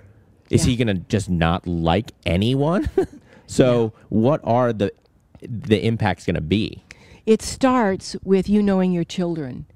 is 0.51 0.65
Yeah. 0.65 0.71
he 0.71 0.77
going 0.77 0.89
to 0.89 0.95
just 1.09 1.29
not 1.31 1.67
like 1.67 2.11
anyone 2.27 2.89
so 3.47 3.93
what 4.09 4.41
are 4.45 4.73
the 4.73 4.91
the 5.43 5.85
impacts 5.87 6.25
going 6.27 6.35
to 6.35 6.41
be 6.41 6.83
It 7.27 7.43
starts 7.43 8.17
with 8.25 8.49
you 8.49 8.63
knowing 8.63 8.91
your 8.93 9.05
children. 9.05 9.67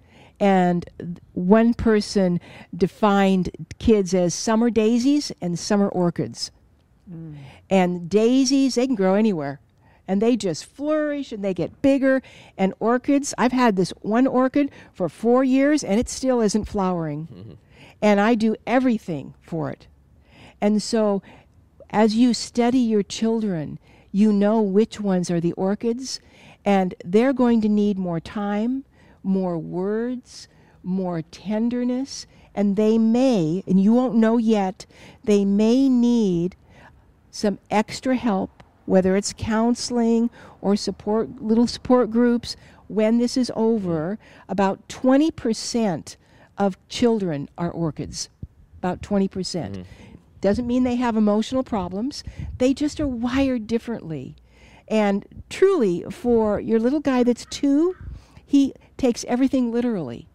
And 0.40 0.88
one 1.34 1.72
person 1.74 2.40
defined 2.74 3.50
kids 3.78 4.12
as 4.14 4.34
summer 4.34 4.70
daisies 4.70 5.30
and 5.40 5.56
summer 5.58 5.88
orchids. 5.88 6.50
Mm. 7.08 7.36
And 7.70 8.08
daisies, 8.10 8.74
they 8.74 8.86
can 8.86 8.96
grow 8.96 9.14
anywhere. 9.14 9.60
And 10.12 10.20
they 10.20 10.36
just 10.36 10.66
flourish 10.66 11.32
and 11.32 11.42
they 11.42 11.54
get 11.54 11.80
bigger. 11.80 12.22
And 12.58 12.74
orchids, 12.80 13.32
I've 13.38 13.52
had 13.52 13.76
this 13.76 13.94
one 14.02 14.26
orchid 14.26 14.70
for 14.92 15.08
four 15.08 15.42
years 15.42 15.82
and 15.82 15.98
it 15.98 16.10
still 16.10 16.42
isn't 16.42 16.66
flowering. 16.66 17.28
Mm-hmm. 17.32 17.52
And 18.02 18.20
I 18.20 18.34
do 18.34 18.54
everything 18.66 19.32
for 19.40 19.70
it. 19.70 19.86
And 20.60 20.82
so, 20.82 21.22
as 21.88 22.14
you 22.14 22.34
study 22.34 22.78
your 22.78 23.02
children, 23.02 23.78
you 24.10 24.34
know 24.34 24.60
which 24.60 25.00
ones 25.00 25.30
are 25.30 25.40
the 25.40 25.52
orchids, 25.52 26.20
and 26.62 26.94
they're 27.02 27.32
going 27.32 27.62
to 27.62 27.68
need 27.70 27.98
more 27.98 28.20
time, 28.20 28.84
more 29.22 29.56
words, 29.56 30.46
more 30.82 31.22
tenderness, 31.22 32.26
and 32.54 32.76
they 32.76 32.98
may, 32.98 33.64
and 33.66 33.82
you 33.82 33.94
won't 33.94 34.14
know 34.14 34.36
yet, 34.36 34.84
they 35.24 35.46
may 35.46 35.88
need 35.88 36.54
some 37.30 37.58
extra 37.70 38.14
help, 38.14 38.61
whether 38.86 39.16
it's 39.16 39.34
counseling 39.36 40.30
or 40.60 40.76
support, 40.76 41.42
little 41.42 41.66
support 41.66 42.10
groups, 42.10 42.56
when 42.88 43.18
this 43.18 43.36
is 43.36 43.50
over. 43.56 44.18
About 44.48 44.86
20% 44.88 46.16
of 46.58 46.88
children 46.88 47.48
are 47.56 47.70
orchids. 47.70 48.28
About 48.78 49.00
20%. 49.02 49.30
percent 49.30 49.74
mm-hmm. 49.74 50.12
Doesn't 50.40 50.66
mean 50.66 50.82
they 50.82 50.96
have 50.96 51.16
emotional 51.16 51.62
problems, 51.62 52.24
they 52.58 52.74
just 52.74 53.00
are 53.00 53.06
wired 53.06 53.68
differently. 53.68 54.34
And 54.88 55.24
truly, 55.48 56.04
for 56.10 56.58
your 56.58 56.80
little 56.80 57.00
guy 57.00 57.22
that's 57.22 57.46
two, 57.46 57.96
he 58.44 58.74
takes 58.98 59.24
everything 59.24 59.70
literally. 59.72 60.26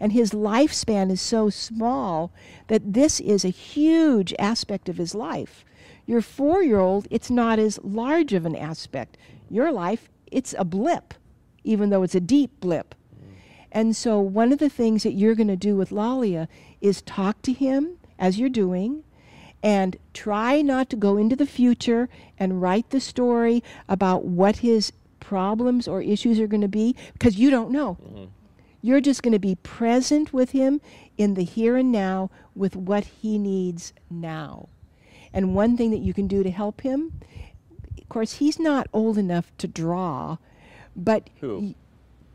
And 0.00 0.12
his 0.12 0.32
lifespan 0.32 1.12
is 1.12 1.20
so 1.20 1.48
small 1.48 2.32
that 2.66 2.92
this 2.92 3.20
is 3.20 3.44
a 3.44 3.50
huge 3.50 4.34
aspect 4.36 4.88
of 4.88 4.96
his 4.96 5.14
life. 5.14 5.64
Your 6.12 6.20
four 6.20 6.62
year 6.62 6.78
old, 6.78 7.08
it's 7.10 7.30
not 7.30 7.58
as 7.58 7.80
large 7.82 8.34
of 8.34 8.44
an 8.44 8.54
aspect. 8.54 9.16
Your 9.48 9.72
life, 9.72 10.10
it's 10.30 10.54
a 10.58 10.62
blip, 10.62 11.14
even 11.64 11.88
though 11.88 12.02
it's 12.02 12.14
a 12.14 12.20
deep 12.20 12.50
blip. 12.60 12.94
And 13.72 13.96
so, 13.96 14.20
one 14.20 14.52
of 14.52 14.58
the 14.58 14.68
things 14.68 15.04
that 15.04 15.14
you're 15.14 15.34
going 15.34 15.48
to 15.48 15.56
do 15.56 15.74
with 15.74 15.90
Lalia 15.90 16.48
is 16.82 17.00
talk 17.00 17.40
to 17.40 17.54
him 17.54 17.96
as 18.18 18.38
you're 18.38 18.50
doing 18.50 19.04
and 19.62 19.96
try 20.12 20.60
not 20.60 20.90
to 20.90 20.96
go 20.96 21.16
into 21.16 21.34
the 21.34 21.46
future 21.46 22.10
and 22.36 22.60
write 22.60 22.90
the 22.90 23.00
story 23.00 23.64
about 23.88 24.26
what 24.26 24.56
his 24.56 24.92
problems 25.18 25.88
or 25.88 26.02
issues 26.02 26.38
are 26.38 26.46
going 26.46 26.60
to 26.60 26.68
be 26.68 26.94
because 27.14 27.38
you 27.38 27.48
don't 27.48 27.70
know. 27.70 27.96
Mm-hmm. 28.02 28.24
You're 28.82 29.00
just 29.00 29.22
going 29.22 29.32
to 29.32 29.38
be 29.38 29.54
present 29.54 30.30
with 30.30 30.50
him 30.50 30.82
in 31.16 31.32
the 31.32 31.44
here 31.44 31.78
and 31.78 31.90
now 31.90 32.30
with 32.54 32.76
what 32.76 33.04
he 33.04 33.38
needs 33.38 33.94
now. 34.10 34.68
And 35.32 35.54
one 35.54 35.76
thing 35.76 35.90
that 35.90 36.00
you 36.00 36.12
can 36.12 36.26
do 36.26 36.42
to 36.42 36.50
help 36.50 36.82
him, 36.82 37.12
of 37.98 38.08
course, 38.08 38.34
he's 38.34 38.58
not 38.58 38.86
old 38.92 39.18
enough 39.18 39.50
to 39.58 39.66
draw, 39.66 40.36
but 40.94 41.30
Who? 41.40 41.74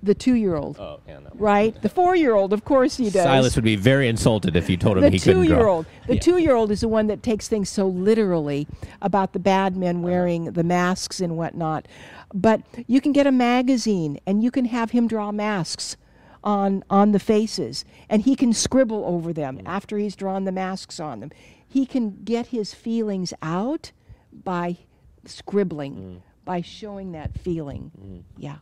the 0.02 0.16
two-year-old. 0.16 0.80
Oh, 0.80 1.00
yeah, 1.08 1.20
no. 1.20 1.30
Right, 1.36 1.80
the 1.82 1.90
four-year-old, 1.90 2.54
of 2.54 2.66
course 2.66 2.98
he 2.98 3.06
does. 3.06 3.24
Silas 3.24 3.56
would 3.56 3.66
be 3.66 3.76
very 3.76 4.08
insulted 4.08 4.56
if 4.56 4.70
you 4.70 4.78
told 4.78 4.98
him 4.98 5.04
the 5.04 5.10
he 5.10 5.20
couldn't 5.20 5.46
draw. 5.46 5.56
two-year-old. 5.56 5.86
The 6.08 6.16
Yeah. 6.16 6.20
two-year-old 6.22 6.72
is 6.72 6.82
the 6.82 6.88
one 6.88 7.08
that 7.08 7.24
takes 7.24 7.48
things 7.48 7.70
so 7.70 7.88
literally 7.88 8.68
about 9.02 9.34
the 9.34 9.40
bad 9.40 9.76
men 9.76 9.98
uh-huh. 9.98 10.06
wearing 10.06 10.46
the 10.52 10.64
masks 10.64 11.20
and 11.20 11.38
whatnot. 11.38 11.88
But 12.34 12.62
you 12.88 13.02
can 13.02 13.12
get 13.12 13.28
a 13.28 13.32
magazine 13.32 14.20
and 14.26 14.44
you 14.44 14.52
can 14.52 14.66
have 14.66 14.92
him 14.92 15.08
draw 15.08 15.32
masks 15.32 15.98
on 16.44 16.84
on 16.90 17.12
the 17.12 17.20
faces, 17.20 17.84
and 18.10 18.22
he 18.22 18.36
can 18.36 18.54
scribble 18.54 19.04
over 19.06 19.34
them 19.34 19.58
mm. 19.58 19.64
after 19.66 19.98
he's 19.98 20.16
drawn 20.16 20.46
the 20.46 20.52
masks 20.52 21.00
on 21.00 21.20
them. 21.20 21.32
He 21.68 21.86
can 21.86 22.24
get 22.24 22.48
his 22.48 22.74
feelings 22.74 23.34
out 23.42 23.92
by 24.32 24.78
scribbling, 25.26 25.96
mm. 25.96 26.22
by 26.46 26.62
showing 26.62 27.12
that 27.12 27.38
feeling. 27.38 27.92
Mm. 28.00 28.24
Yeah. 28.38 28.58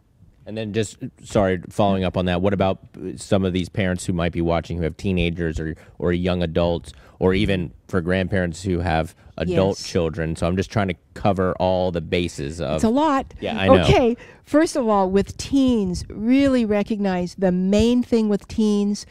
And 0.48 0.56
then 0.56 0.74
just 0.74 0.98
sorry, 1.24 1.62
following 1.70 2.04
up 2.04 2.18
on 2.18 2.26
that, 2.26 2.42
what 2.42 2.54
about 2.54 2.80
uh, 2.98 3.18
some 3.18 3.44
of 3.44 3.54
these 3.54 3.68
parents 3.68 4.06
who 4.06 4.14
might 4.14 4.32
be 4.32 4.42
watching 4.42 4.78
who 4.78 4.84
have 4.84 4.96
teenagers 4.96 5.60
or 5.60 5.76
or 5.98 6.14
young 6.14 6.44
adults 6.44 6.94
or 7.18 7.34
even 7.34 7.72
for 7.88 8.02
grandparents 8.02 8.62
who 8.62 8.80
have 8.80 9.16
adult 9.38 9.80
Yes. 9.80 9.88
children. 9.88 10.36
So 10.36 10.48
I'm 10.48 10.56
just 10.56 10.72
trying 10.72 10.90
to 10.90 10.96
cover 11.16 11.54
all 11.60 11.92
the 11.92 12.02
bases 12.02 12.62
of 12.62 12.76
It's 12.76 12.84
a 12.84 12.90
lot. 12.90 13.34
Yeah, 13.40 13.60
I 13.60 13.68
know. 13.68 13.84
Okay, 13.84 14.18
first 14.44 14.76
of 14.76 14.88
all, 14.88 15.10
with 15.10 15.36
teens, 15.38 16.06
really 16.10 16.64
recognize 16.64 17.36
the 17.36 17.52
main 17.52 18.04
thing 18.04 18.30
with 18.30 18.48
teens, 18.48 19.06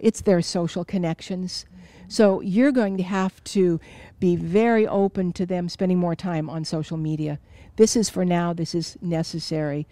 it's 0.00 0.22
their 0.22 0.40
social 0.40 0.84
connections. 0.84 1.66
So 2.08 2.40
you're 2.40 2.72
going 2.72 2.96
to 2.96 3.02
have 3.02 3.42
to 3.44 3.78
be 4.18 4.34
very 4.34 4.86
open 4.86 5.32
to 5.34 5.46
them 5.46 5.68
spending 5.68 5.98
more 5.98 6.16
time 6.16 6.48
on 6.50 6.64
social 6.64 6.96
media. 6.96 7.38
This 7.76 7.94
is 7.94 8.08
for 8.08 8.24
now, 8.24 8.52
this 8.52 8.74
is 8.74 8.96
necessary. 9.00 9.86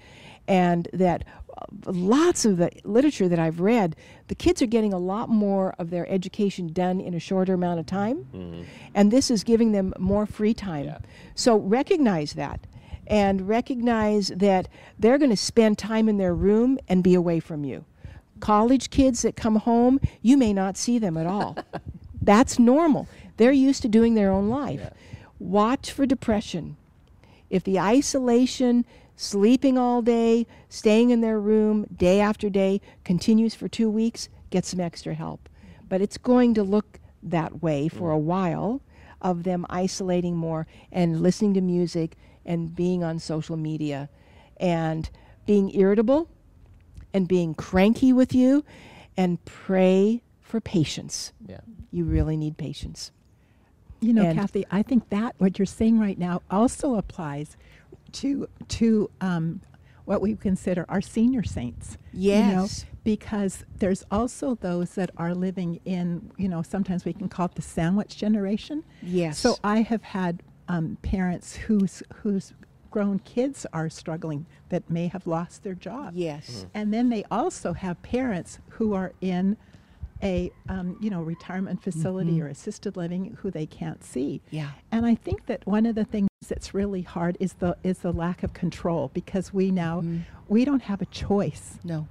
And 0.49 0.89
that 0.93 1.25
uh, 1.57 1.67
lots 1.87 2.45
of 2.45 2.57
the 2.57 2.71
literature 2.85 3.29
that 3.29 3.39
I've 3.39 3.61
read, 3.61 3.97
the 4.29 4.35
kids 4.35 4.62
are 4.62 4.67
getting 4.67 4.93
a 4.93 4.99
lot 4.99 5.29
more 5.29 5.75
of 5.79 5.91
their 5.91 6.09
education 6.09 6.73
done 6.73 7.01
in 7.01 7.14
a 7.14 7.21
shorter 7.21 7.55
amount 7.55 7.81
of 7.81 7.87
time. 7.87 8.67
And 8.95 9.11
this 9.11 9.31
is 9.31 9.45
giving 9.45 9.73
them 9.73 9.93
more 9.99 10.27
free 10.27 10.55
time. 10.55 10.87
Yeah. 10.87 10.99
So 11.35 11.57
recognize 11.57 12.33
that 12.35 12.67
and 13.07 13.47
recognize 13.49 14.29
that 14.29 14.69
they're 14.99 15.19
going 15.19 15.31
to 15.31 15.37
spend 15.37 15.79
time 15.79 16.09
in 16.09 16.19
their 16.19 16.35
room 16.35 16.79
and 16.89 17.05
be 17.05 17.14
away 17.14 17.41
from 17.41 17.64
you. 17.64 17.85
College 18.41 18.91
kids 18.91 19.23
that 19.23 19.37
come 19.37 19.57
home, 19.57 20.01
you 20.23 20.37
may 20.37 20.53
not 20.53 20.77
see 20.77 20.99
them 20.99 21.17
at 21.17 21.27
all. 21.27 21.57
That's 22.27 22.59
normal. 22.59 23.07
They're 23.37 23.53
used 23.53 23.83
to 23.83 23.89
doing 23.89 24.14
their 24.14 24.33
own 24.33 24.49
life. 24.49 24.91
Watch 25.39 25.93
for 25.93 26.07
depression. 26.07 26.77
If 27.51 27.62
the 27.62 27.79
isolation, 27.79 28.85
sleeping 29.14 29.79
all 29.79 30.03
day, 30.03 30.49
staying 30.68 31.11
in 31.11 31.20
their 31.20 31.39
room 31.39 31.87
day 31.97 32.18
after 32.20 32.51
day 32.51 32.81
continues 33.05 33.55
for 33.55 33.68
two 33.68 33.89
weeks, 33.89 34.29
get 34.51 34.64
some 34.64 34.81
extra 34.81 35.14
help. 35.14 35.49
But 35.89 36.01
it's 36.01 36.18
going 36.18 36.55
to 36.55 36.64
look 36.64 36.99
that 37.22 37.62
way 37.62 37.87
for 37.87 38.11
a 38.11 38.18
while 38.18 38.81
of 39.22 39.45
them 39.45 39.64
isolating 39.70 40.35
more 40.35 40.66
and 40.91 41.22
listening 41.22 41.55
to 41.55 41.61
music 41.61 42.16
and 42.45 42.74
being 42.74 43.05
on 43.05 43.20
social 43.20 43.57
media 43.57 44.09
and 44.57 45.09
being 45.47 45.72
irritable 45.77 46.29
and 47.14 47.29
being 47.29 47.55
cranky 47.55 48.12
with 48.12 48.35
you 48.35 48.64
and 49.16 49.43
pray 49.45 50.22
for 50.47 50.61
patience. 50.61 51.33
yeah. 51.47 51.61
You 51.91 52.05
really 52.05 52.37
need 52.37 52.57
patience. 52.57 53.11
You 54.01 54.13
know, 54.13 54.23
And- 54.25 54.39
Kathy, 54.39 54.65
I 54.71 54.83
think 54.83 55.09
that 55.11 55.35
what 55.39 55.59
you're 55.59 55.67
saying 55.67 55.99
right 55.99 56.19
now 56.19 56.43
also 56.51 56.95
applies 56.97 57.57
to 58.13 58.49
to 58.69 59.11
um, 59.21 59.61
what 60.05 60.21
we 60.21 60.37
consider 60.37 60.85
our 60.89 61.01
senior 61.01 61.43
saints. 61.43 61.99
you 62.13 62.33
know, 62.33 62.63
Yes. 62.63 62.85
because 63.03 63.65
there's 63.79 64.05
also 64.11 64.55
those 64.55 64.95
that 64.95 65.11
are 65.17 65.35
living 65.35 65.81
in, 65.85 66.31
you 66.37 66.49
know, 66.49 66.63
sometimes 66.63 67.05
we 67.05 67.13
can 67.13 67.29
call 67.29 67.47
it 67.47 67.55
the 67.57 67.63
sandwich 67.63 68.17
generation. 68.17 68.85
Yes. 69.03 69.39
So 69.39 69.57
I 69.65 69.81
have 69.83 70.03
had 70.03 70.43
um, 70.69 70.97
parents 71.03 71.57
whose 71.57 72.03
whose 72.23 72.53
grown 72.91 73.19
kids 73.21 73.67
are 73.73 73.89
struggling 73.91 74.47
that 74.69 74.89
may 74.89 75.09
have 75.09 75.27
lost 75.27 75.63
their 75.65 75.75
job. 75.75 76.13
Yes. 76.15 76.67
And 76.75 76.93
then 76.95 77.09
they 77.09 77.25
also 77.31 77.73
have 77.73 78.01
parents 78.03 78.59
who 78.71 78.95
are 78.95 79.13
in 79.21 79.57
a 80.23 80.51
um, 80.69 80.97
you 81.01 81.11
know 81.11 81.23
retirement 81.23 81.83
facility 81.83 82.33
mm-hmm. 82.33 82.45
or 82.45 82.49
assisted 82.49 82.97
living 82.97 83.37
who 83.41 83.51
they 83.51 83.67
can't 83.67 84.03
see. 84.03 84.41
Yeah. 84.51 84.71
And 84.91 85.07
I 85.07 85.14
think 85.14 85.47
that 85.47 85.67
one 85.67 85.87
of 85.87 85.95
the 85.95 86.05
things 86.05 86.29
that's 86.49 86.75
really 86.75 87.03
hard 87.03 87.37
is 87.41 87.55
the 87.55 87.77
is 87.83 87.99
the 87.99 88.12
lack 88.12 88.43
of 88.43 88.53
control 88.53 89.11
because 89.12 89.53
we 89.53 89.71
now 89.71 90.01
mm-hmm. 90.01 90.21
we 90.49 90.64
don't 90.64 90.83
have 90.83 91.03
a 91.03 91.07
choice. 91.07 91.79
No. 91.85 92.09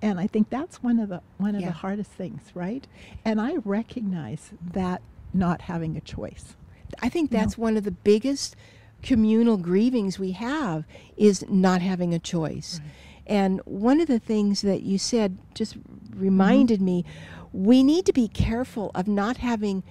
And 0.00 0.20
I 0.20 0.28
think 0.28 0.48
that's 0.50 0.82
one 0.82 0.98
of 0.98 1.08
the 1.08 1.22
one 1.38 1.54
of 1.54 1.60
Yeah. 1.60 1.68
the 1.68 1.74
hardest 1.74 2.10
things, 2.12 2.42
right? 2.54 2.86
And 3.24 3.40
I 3.40 3.56
recognize 3.64 4.52
that 4.72 5.02
not 5.32 5.62
having 5.62 5.96
a 5.96 6.00
choice. 6.00 6.56
I 7.02 7.08
think 7.08 7.30
No. 7.30 7.38
that's 7.38 7.58
one 7.58 7.76
of 7.76 7.84
the 7.84 7.90
biggest 7.90 8.56
communal 9.02 9.56
grievings 9.56 10.18
we 10.18 10.32
have 10.32 10.84
is 11.16 11.44
not 11.48 11.82
having 11.82 12.12
a 12.14 12.18
choice. 12.18 12.80
And 13.26 13.60
one 13.66 14.00
of 14.00 14.08
the 14.08 14.18
things 14.18 14.62
that 14.62 14.82
you 14.82 14.98
said 14.98 15.36
just 15.54 15.76
reminded 16.14 16.78
mm-hmm. 16.78 16.86
me 16.86 17.04
we 17.52 17.82
need 17.82 18.06
to 18.06 18.12
be 18.12 18.28
careful 18.28 18.90
of 18.94 19.08
not 19.08 19.38
having 19.38 19.82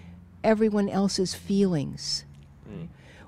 everyone 0.43 0.89
else's 0.89 1.33
feelings. 1.33 2.25
Hmm. 2.67 2.85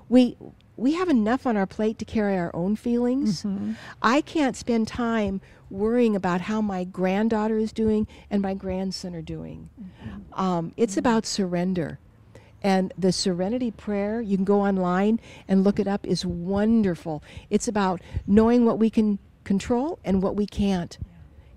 We 0.08 0.36
we 0.76 0.94
have 0.94 1.10
enough 1.10 1.46
on 1.46 1.58
our 1.58 1.66
plate 1.66 1.98
to 1.98 2.04
carry 2.06 2.38
our 2.38 2.50
own 2.54 2.74
feelings. 2.74 3.42
Mm-hmm. 3.42 3.72
I 4.00 4.22
can't 4.22 4.56
spend 4.56 4.88
time 4.88 5.42
worrying 5.68 6.16
about 6.16 6.40
how 6.42 6.62
my 6.62 6.84
granddaughter 6.84 7.58
is 7.58 7.70
doing 7.70 8.08
and 8.30 8.40
my 8.40 8.54
grandson 8.54 9.14
are 9.14 9.22
doing. 9.22 9.68
Mm-hmm. 9.78 10.40
Um, 10.40 10.72
it's 10.78 10.94
mm-hmm. 10.94 11.00
about 11.00 11.26
surrender. 11.26 11.98
And 12.62 12.92
the 12.96 13.12
Serenity 13.12 13.70
Prayer, 13.70 14.20
you 14.20 14.36
can 14.36 14.44
go 14.44 14.62
online 14.62 15.20
and 15.46 15.64
look 15.64 15.78
it 15.78 15.86
up, 15.86 16.06
is 16.06 16.24
wonderful. 16.24 17.22
It's 17.50 17.68
about 17.68 18.00
knowing 18.26 18.64
what 18.64 18.78
we 18.78 18.90
can 18.90 19.18
control 19.44 19.98
and 20.04 20.22
what 20.22 20.36
we 20.36 20.46
can't, 20.46 20.98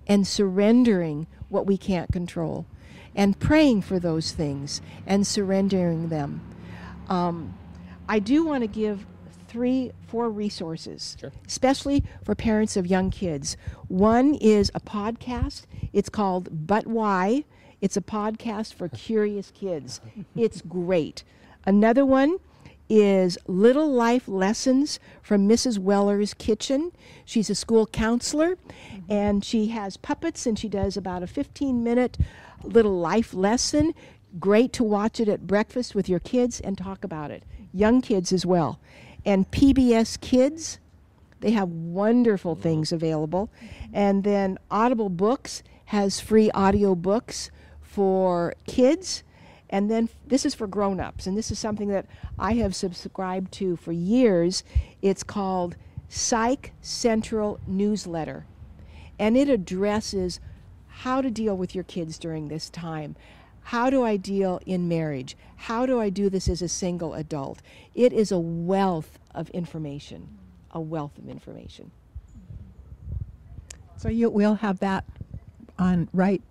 and 0.06 0.26
surrendering 0.26 1.26
what 1.54 1.66
we 1.66 1.78
can't 1.78 2.12
control, 2.12 2.66
and 3.14 3.38
praying 3.38 3.80
for 3.80 3.98
those 3.98 4.32
things 4.32 4.82
and 5.06 5.26
surrendering 5.26 6.10
them. 6.10 6.42
Um, 7.08 7.54
I 8.08 8.18
do 8.18 8.44
want 8.44 8.62
to 8.62 8.66
give 8.68 9.06
three, 9.48 9.92
four 10.08 10.28
resources, 10.30 11.16
Sure. 11.18 11.32
especially 11.46 12.04
for 12.24 12.34
parents 12.34 12.76
of 12.76 12.86
young 12.86 13.10
kids. 13.10 13.56
One 13.88 14.34
is 14.34 14.70
a 14.74 14.80
podcast. 14.80 15.62
It's 15.92 16.08
called 16.08 16.66
But 16.66 16.86
Why. 16.88 17.44
It's 17.80 17.96
a 17.96 18.00
podcast 18.00 18.74
for 18.74 18.88
curious 18.88 19.50
kids. 19.52 20.00
It's 20.36 20.60
great. 20.60 21.22
Another 21.64 22.04
one 22.04 22.38
is 22.88 23.38
Little 23.46 23.90
Life 23.90 24.28
Lessons 24.28 25.00
from 25.22 25.48
Mrs. 25.48 25.78
Weller's 25.78 26.34
Kitchen. 26.34 26.92
She's 27.24 27.50
a 27.50 27.54
school 27.54 27.86
counselor 27.86 28.56
mm-hmm. 28.56 29.12
and 29.12 29.44
she 29.44 29.68
has 29.68 29.96
puppets 29.96 30.46
and 30.46 30.58
she 30.58 30.68
does 30.68 30.96
about 30.96 31.22
a 31.22 31.26
15 31.26 31.82
minute 31.82 32.18
little 32.62 32.98
life 32.98 33.34
lesson. 33.34 33.94
Great 34.38 34.72
to 34.74 34.84
watch 34.84 35.20
it 35.20 35.28
at 35.28 35.46
breakfast 35.46 35.94
with 35.94 36.08
your 36.08 36.20
kids 36.20 36.60
and 36.60 36.76
talk 36.76 37.04
about 37.04 37.30
it. 37.30 37.42
Young 37.72 38.00
kids 38.00 38.32
as 38.32 38.44
well. 38.44 38.80
And 39.24 39.50
PBS 39.50 40.20
Kids, 40.20 40.78
they 41.40 41.52
have 41.52 41.68
wonderful 41.68 42.54
mm-hmm. 42.54 42.62
things 42.62 42.92
available. 42.92 43.50
Mm-hmm. 43.56 43.90
And 43.94 44.24
then 44.24 44.58
Audible 44.70 45.08
Books 45.08 45.62
has 45.86 46.20
free 46.20 46.50
audio 46.52 46.94
books 46.94 47.50
for 47.80 48.54
kids. 48.66 49.22
And 49.74 49.90
then 49.90 50.08
this 50.24 50.46
is 50.46 50.54
for 50.54 50.68
grown-ups, 50.68 51.26
and 51.26 51.36
this 51.36 51.50
is 51.50 51.58
something 51.58 51.88
that 51.88 52.06
I 52.38 52.52
have 52.52 52.76
subscribed 52.76 53.50
to 53.54 53.74
for 53.74 53.90
years. 53.90 54.62
It's 55.02 55.24
called 55.24 55.74
Psych 56.08 56.70
Central 56.80 57.58
Newsletter. 57.66 58.46
And 59.18 59.36
it 59.36 59.48
addresses 59.48 60.38
how 60.86 61.20
to 61.20 61.28
deal 61.28 61.56
with 61.56 61.74
your 61.74 61.82
kids 61.82 62.20
during 62.20 62.46
this 62.46 62.70
time. 62.70 63.16
How 63.62 63.90
do 63.90 64.04
I 64.04 64.16
deal 64.16 64.60
in 64.64 64.86
marriage? 64.86 65.36
How 65.56 65.86
do 65.86 66.00
I 66.00 66.08
do 66.08 66.30
this 66.30 66.48
as 66.48 66.62
a 66.62 66.68
single 66.68 67.14
adult? 67.14 67.60
It 67.96 68.12
is 68.12 68.30
a 68.30 68.38
wealth 68.38 69.18
of 69.34 69.50
information, 69.50 70.38
a 70.70 70.80
wealth 70.80 71.18
of 71.18 71.28
information. 71.28 71.90
So 73.96 74.08
you 74.08 74.30
will 74.30 74.54
have 74.54 74.78
that 74.78 75.04
on 75.80 76.08
right 76.12 76.42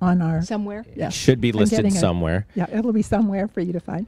on 0.00 0.22
our 0.22 0.42
Somewhere? 0.42 0.84
yeah. 0.94 1.08
Should 1.08 1.40
be 1.40 1.50
I'm 1.50 1.56
listed 1.56 1.78
getting 1.78 1.94
it. 1.94 2.00
somewhere. 2.00 2.46
Yeah, 2.54 2.66
it'll 2.72 2.92
be 2.92 3.02
somewhere 3.02 3.48
for 3.48 3.60
you 3.60 3.72
to 3.72 3.80
find. 3.80 4.06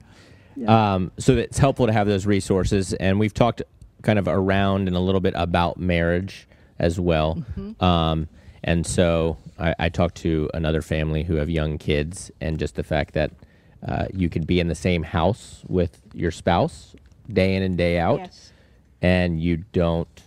Yeah. 0.57 0.95
Um, 0.95 1.13
so 1.19 1.37
it's 1.37 1.59
helpful 1.59 1.87
to 1.87 1.93
have 1.93 2.07
those 2.07 2.27
resources, 2.27 2.93
and 2.95 3.19
we've 3.19 3.35
talked 3.35 3.63
kind 4.03 4.19
of 4.19 4.27
around 4.29 4.89
and 4.89 4.97
a 4.97 5.01
little 5.01 5.21
bit 5.21 5.35
about 5.37 5.79
marriage 5.79 6.47
as 6.79 6.99
well. 6.99 7.37
Mm-hmm. 7.57 7.85
Um, 7.85 8.29
and 8.65 8.87
so 8.87 9.37
I, 9.59 9.75
I 9.79 9.89
talked 9.89 10.17
to 10.19 10.51
another 10.55 10.83
family 10.83 11.23
who 11.25 11.37
have 11.37 11.49
young 11.51 11.79
kids, 11.79 12.31
and 12.41 12.59
just 12.59 12.75
the 12.77 12.83
fact 12.83 13.15
that 13.15 13.31
uh, 13.87 14.07
you 14.13 14.29
could 14.29 14.47
be 14.47 14.61
in 14.61 14.69
the 14.69 14.75
same 14.75 15.03
house 15.03 15.63
with 15.67 16.01
your 16.13 16.31
spouse 16.31 16.95
day 17.33 17.55
in 17.55 17.63
and 17.63 17.79
day 17.79 17.99
out, 17.99 18.19
Yes. 18.19 18.53
and 19.01 19.41
you 19.41 19.59
don't 19.73 20.20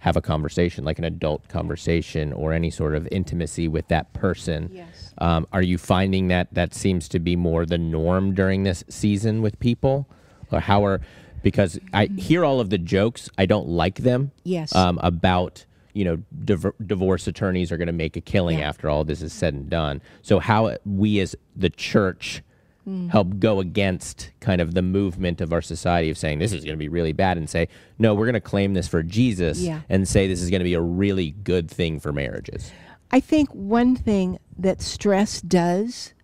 have 0.00 0.16
a 0.16 0.20
conversation 0.20 0.84
like 0.84 0.98
an 0.98 1.04
adult 1.04 1.48
conversation 1.48 2.32
or 2.32 2.52
any 2.52 2.70
sort 2.70 2.94
of 2.94 3.08
intimacy 3.10 3.66
with 3.68 3.88
that 3.88 4.12
person. 4.12 4.70
Yes. 4.72 5.14
Um, 5.18 5.46
are 5.52 5.62
you 5.62 5.78
finding 5.78 6.28
that 6.28 6.52
that 6.52 6.74
seems 6.74 7.08
to 7.08 7.18
be 7.18 7.34
more 7.36 7.66
the 7.66 7.78
norm 7.78 8.34
during 8.34 8.62
this 8.62 8.84
season 8.88 9.42
with 9.42 9.58
people? 9.58 10.06
Or 10.52 10.60
how 10.60 10.84
are, 10.84 11.00
because 11.42 11.78
I 11.92 12.06
hear 12.16 12.44
all 12.44 12.60
of 12.60 12.70
the 12.70 12.78
jokes, 12.78 13.28
I 13.36 13.46
don't 13.46 13.68
like 13.68 13.96
them. 13.96 14.30
Yes. 14.44 14.74
Um, 14.74 14.98
about, 15.02 15.64
you 15.92 16.04
know, 16.04 16.18
div- 16.44 16.72
divorce 16.86 17.26
attorneys 17.26 17.72
are 17.72 17.76
going 17.76 17.86
to 17.86 17.92
make 17.92 18.16
a 18.16 18.20
killing 18.20 18.58
Yeah. 18.58 18.68
after 18.68 18.88
all 18.88 19.02
this 19.02 19.22
is 19.22 19.32
said 19.32 19.54
and 19.54 19.68
done. 19.68 20.02
So, 20.22 20.38
how 20.38 20.76
we 20.84 21.18
as 21.20 21.34
the 21.56 21.70
church 21.70 22.42
Mm. 22.86 23.10
help 23.10 23.40
go 23.40 23.58
against 23.58 24.30
kind 24.38 24.60
of 24.60 24.74
the 24.74 24.82
movement 24.82 25.40
of 25.40 25.52
our 25.52 25.60
society 25.60 26.08
of 26.08 26.16
saying 26.16 26.38
this 26.38 26.52
is 26.52 26.62
going 26.64 26.74
to 26.76 26.78
be 26.78 26.88
really 26.88 27.12
bad 27.12 27.36
and 27.36 27.50
say, 27.50 27.66
no, 27.98 28.14
we're 28.14 28.26
going 28.26 28.34
to 28.34 28.40
claim 28.40 28.74
this 28.74 28.86
for 28.86 29.02
Jesus 29.02 29.58
Yeah. 29.58 29.80
and 29.88 30.06
say 30.06 30.28
this 30.28 30.40
is 30.40 30.50
going 30.50 30.60
to 30.60 30.64
be 30.64 30.74
a 30.74 30.80
really 30.80 31.32
good 31.32 31.68
thing 31.68 31.98
for 31.98 32.12
marriages. 32.12 32.70
I 33.10 33.18
think 33.18 33.48
one 33.50 33.96
thing 33.96 34.38
that 34.56 34.80
stress 34.80 35.40
does 35.40 36.14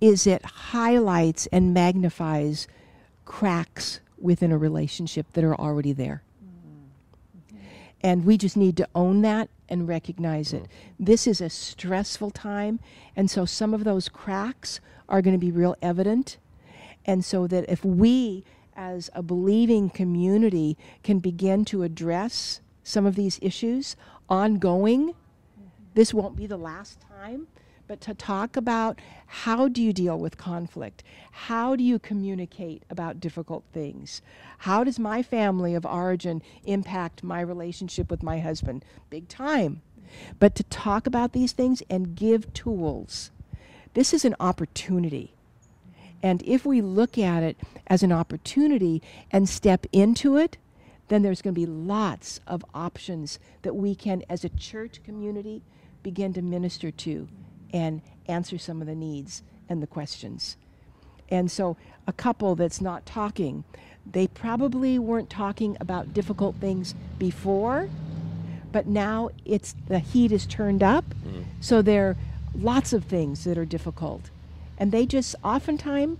is 0.00 0.26
it 0.26 0.42
highlights 0.44 1.46
and 1.52 1.74
magnifies 1.74 2.66
cracks 3.26 4.00
within 4.18 4.50
a 4.50 4.56
relationship 4.56 5.26
that 5.34 5.44
are 5.44 5.54
already 5.56 5.92
there. 5.92 6.22
And 8.02 8.24
we 8.24 8.36
just 8.36 8.56
need 8.56 8.76
to 8.76 8.88
own 8.94 9.22
that 9.22 9.48
and 9.68 9.88
recognize 9.88 10.52
it. 10.52 10.62
Mm. 10.62 10.68
This 11.00 11.26
is 11.26 11.40
a 11.40 11.50
stressful 11.50 12.30
time, 12.30 12.80
and 13.16 13.30
so 13.30 13.44
some 13.44 13.74
of 13.74 13.84
those 13.84 14.08
cracks 14.08 14.80
are 15.08 15.22
going 15.22 15.34
to 15.34 15.38
be 15.38 15.50
real 15.50 15.76
evident. 15.82 16.38
And 17.04 17.24
so 17.24 17.46
that 17.46 17.64
if 17.68 17.84
we, 17.84 18.44
as 18.76 19.10
a 19.14 19.22
believing 19.22 19.90
community, 19.90 20.76
can 21.02 21.18
begin 21.18 21.64
to 21.66 21.82
address 21.82 22.60
some 22.82 23.06
of 23.06 23.16
these 23.16 23.38
issues 23.42 23.96
ongoing, 24.28 25.14
this 25.94 26.14
won't 26.14 26.36
be 26.36 26.46
the 26.46 26.56
last 26.56 27.00
time, 27.00 27.48
but 27.88 28.02
to 28.02 28.14
talk 28.14 28.56
about 28.56 29.00
how 29.26 29.66
do 29.66 29.82
you 29.82 29.94
deal 29.94 30.18
with 30.18 30.36
conflict? 30.36 31.02
How 31.32 31.74
do 31.74 31.82
you 31.82 31.98
communicate 31.98 32.84
about 32.90 33.18
difficult 33.18 33.64
things? 33.72 34.20
How 34.58 34.84
does 34.84 34.98
my 34.98 35.22
family 35.22 35.74
of 35.74 35.86
origin 35.86 36.42
impact 36.64 37.24
my 37.24 37.40
relationship 37.40 38.10
with 38.10 38.22
my 38.22 38.40
husband? 38.40 38.84
Big 39.08 39.26
time. 39.26 39.80
But 40.38 40.54
to 40.56 40.64
talk 40.64 41.06
about 41.06 41.32
these 41.32 41.52
things 41.52 41.82
and 41.88 42.14
give 42.14 42.52
tools. 42.52 43.30
This 43.94 44.12
is 44.12 44.24
an 44.24 44.36
opportunity. 44.38 45.32
And 46.22 46.42
if 46.42 46.66
we 46.66 46.82
look 46.82 47.16
at 47.16 47.42
it 47.42 47.56
as 47.86 48.02
an 48.02 48.12
opportunity 48.12 49.02
and 49.30 49.48
step 49.48 49.86
into 49.92 50.36
it, 50.36 50.58
then 51.08 51.22
there's 51.22 51.40
going 51.40 51.54
to 51.54 51.60
be 51.60 51.66
lots 51.66 52.40
of 52.46 52.64
options 52.74 53.38
that 53.62 53.74
we 53.74 53.94
can, 53.94 54.22
as 54.28 54.44
a 54.44 54.50
church 54.50 55.02
community, 55.04 55.62
begin 56.02 56.34
to 56.34 56.42
minister 56.42 56.90
to 56.90 57.28
and 57.72 58.00
answer 58.26 58.58
some 58.58 58.80
of 58.80 58.86
the 58.86 58.94
needs 58.94 59.42
and 59.68 59.82
the 59.82 59.86
questions. 59.86 60.56
And 61.30 61.50
so, 61.50 61.76
a 62.06 62.12
couple 62.12 62.54
that's 62.54 62.80
not 62.80 63.04
talking, 63.04 63.64
they 64.10 64.26
probably 64.26 64.98
weren't 64.98 65.28
talking 65.28 65.76
about 65.80 66.14
difficult 66.14 66.56
things 66.56 66.94
before, 67.18 67.90
but 68.72 68.86
now 68.86 69.30
it's 69.44 69.74
the 69.88 69.98
heat 69.98 70.32
is 70.32 70.46
turned 70.46 70.82
up, 70.82 71.04
mm-hmm. 71.10 71.42
so 71.60 71.82
there 71.82 72.08
are 72.08 72.16
lots 72.54 72.92
of 72.92 73.04
things 73.04 73.44
that 73.44 73.58
are 73.58 73.66
difficult. 73.66 74.30
And 74.78 74.92
they 74.92 75.04
just 75.06 75.34
oftentimes, 75.44 76.18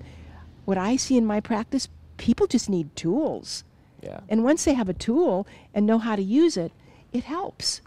what 0.64 0.76
I 0.76 0.96
see 0.96 1.16
in 1.16 1.24
my 1.24 1.40
practice, 1.40 1.88
people 2.16 2.46
just 2.46 2.68
need 2.68 2.94
tools. 2.96 3.64
Yeah. 4.02 4.20
And 4.28 4.44
once 4.44 4.64
they 4.64 4.74
have 4.74 4.88
a 4.88 4.94
tool 4.94 5.46
and 5.74 5.86
know 5.86 5.98
how 5.98 6.16
to 6.16 6.22
use 6.22 6.56
it, 6.56 6.72
it 7.12 7.24
helps. 7.24 7.80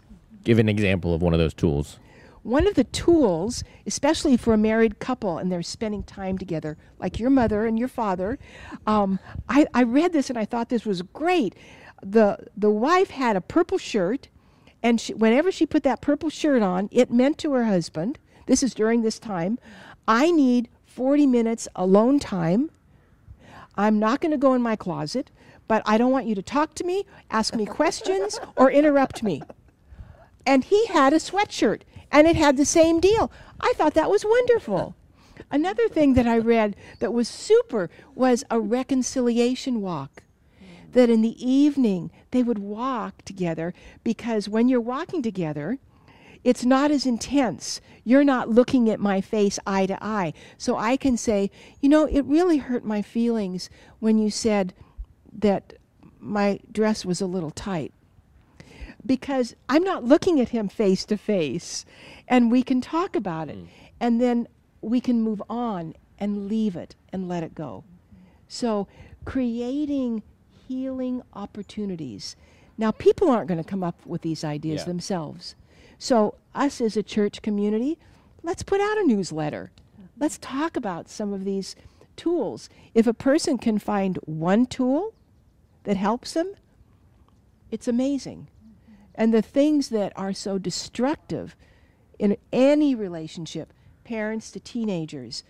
Give 0.44 0.58
an 0.58 0.68
example 0.68 1.14
of 1.14 1.22
one 1.22 1.32
of 1.32 1.38
those 1.38 1.54
tools. 1.54 1.98
One 2.42 2.66
of 2.66 2.74
the 2.74 2.84
tools, 2.84 3.62
especially 3.86 4.36
for 4.36 4.52
a 4.52 4.58
married 4.58 4.98
couple 4.98 5.38
and 5.38 5.50
they're 5.50 5.62
spending 5.62 6.02
time 6.02 6.38
together, 6.38 6.76
like 6.98 7.20
your 7.20 7.30
mother 7.30 7.66
and 7.66 7.78
your 7.78 7.88
father, 7.88 8.38
um, 8.86 9.20
I, 9.48 9.66
I 9.72 9.84
read 9.84 10.12
this 10.12 10.28
and 10.28 10.38
I 10.38 10.44
thought 10.44 10.68
this 10.68 10.84
was 10.84 11.02
great. 11.02 11.54
The, 12.02 12.38
the 12.56 12.70
wife 12.70 13.10
had 13.10 13.36
a 13.36 13.40
purple 13.40 13.78
shirt, 13.78 14.28
and 14.82 15.00
she, 15.00 15.14
whenever 15.14 15.52
she 15.52 15.66
put 15.66 15.84
that 15.84 16.00
purple 16.00 16.30
shirt 16.30 16.62
on, 16.62 16.88
it 16.90 17.12
meant 17.12 17.38
to 17.38 17.52
her 17.52 17.64
husband, 17.64 18.18
this 18.46 18.64
is 18.64 18.74
during 18.74 19.02
this 19.02 19.20
time, 19.20 19.58
I 20.08 20.32
need 20.32 20.68
40 20.86 21.28
minutes 21.28 21.68
alone 21.76 22.18
time. 22.18 22.72
I'm 23.76 24.00
not 24.00 24.20
going 24.20 24.32
to 24.32 24.36
go 24.36 24.52
in 24.54 24.62
my 24.62 24.74
closet, 24.74 25.30
but 25.68 25.80
I 25.86 25.96
don't 25.96 26.10
want 26.10 26.26
you 26.26 26.34
to 26.34 26.42
talk 26.42 26.74
to 26.74 26.84
me, 26.84 27.06
ask 27.30 27.54
me 27.54 27.66
questions, 27.66 28.40
or 28.56 28.68
interrupt 28.68 29.22
me 29.22 29.42
and 30.46 30.64
he 30.64 30.86
had 30.86 31.12
a 31.12 31.16
sweatshirt 31.16 31.82
and 32.12 32.26
it 32.26 32.36
had 32.36 32.56
the 32.56 32.64
same 32.66 33.00
deal. 33.00 33.32
I 33.60 33.72
thought 33.72 33.94
that 33.94 34.10
was 34.10 34.24
wonderful. 34.24 34.94
Another 35.50 35.88
thing 35.88 36.14
that 36.14 36.26
I 36.26 36.38
read 36.38 36.76
that 37.00 37.12
was 37.12 37.26
super 37.26 37.90
was 38.14 38.44
a 38.50 38.60
reconciliation 38.60 39.80
walk. 39.80 40.22
That 40.92 41.08
in 41.08 41.22
the 41.22 41.44
evening 41.44 42.10
they 42.30 42.42
would 42.42 42.58
walk 42.58 43.22
together 43.22 43.72
because 44.04 44.48
when 44.48 44.68
you're 44.68 44.80
walking 44.80 45.22
together, 45.22 45.78
it's 46.44 46.64
not 46.64 46.90
as 46.90 47.06
intense. 47.06 47.80
You're 48.04 48.24
not 48.24 48.50
looking 48.50 48.90
at 48.90 49.00
my 49.00 49.20
face 49.20 49.58
eye 49.66 49.86
to 49.86 49.98
eye. 50.04 50.34
So 50.58 50.76
I 50.76 50.96
can 50.96 51.16
say, 51.16 51.50
you 51.80 51.88
know, 51.88 52.04
it 52.04 52.24
really 52.26 52.58
hurt 52.58 52.84
my 52.84 53.00
feelings 53.00 53.70
when 54.00 54.18
you 54.18 54.28
said 54.28 54.74
that 55.32 55.74
my 56.18 56.60
dress 56.70 57.04
was 57.04 57.20
a 57.20 57.26
little 57.26 57.50
tight 57.50 57.92
because 59.04 59.54
I'm 59.68 59.82
not 59.82 60.04
looking 60.04 60.40
at 60.40 60.50
him 60.50 60.68
face 60.68 61.04
to 61.06 61.16
face 61.16 61.84
and 62.28 62.50
we 62.50 62.62
can 62.62 62.80
talk 62.80 63.16
about 63.16 63.48
it 63.48 63.58
mm. 63.58 63.66
and 64.00 64.20
then 64.20 64.48
we 64.80 65.00
can 65.00 65.22
move 65.22 65.42
on 65.48 65.94
and 66.18 66.48
leave 66.48 66.76
it 66.76 66.94
and 67.12 67.28
let 67.28 67.42
it 67.42 67.54
go. 67.54 67.84
So 68.48 68.86
creating 69.24 70.22
healing 70.68 71.22
opportunities. 71.32 72.36
Now 72.78 72.90
people 72.90 73.30
aren't 73.30 73.48
going 73.48 73.62
to 73.62 73.68
come 73.68 73.82
up 73.82 74.04
with 74.06 74.22
these 74.22 74.44
ideas 74.44 74.82
Yeah. 74.82 74.86
themselves. 74.86 75.54
So 75.98 76.34
us 76.54 76.80
as 76.80 76.96
a 76.96 77.02
church 77.02 77.42
community, 77.42 77.98
let's 78.42 78.62
put 78.62 78.80
out 78.80 78.98
a 78.98 79.06
newsletter. 79.06 79.70
Let's 80.18 80.38
talk 80.38 80.76
about 80.76 81.08
some 81.08 81.32
of 81.32 81.44
these 81.44 81.74
tools. 82.16 82.68
If 82.94 83.06
a 83.06 83.14
person 83.14 83.58
can 83.58 83.78
find 83.78 84.18
one 84.24 84.66
tool 84.66 85.14
that 85.84 85.96
helps 85.96 86.34
them, 86.34 86.54
it's 87.70 87.88
amazing. 87.88 88.48
And 89.14 89.32
the 89.32 89.42
things 89.42 89.88
that 89.90 90.12
are 90.16 90.32
so 90.32 90.58
destructive 90.58 91.54
in 92.18 92.36
any 92.52 92.94
relationship, 92.94 93.72
parents 94.04 94.50
to 94.52 94.60
teenagers, 94.60 95.44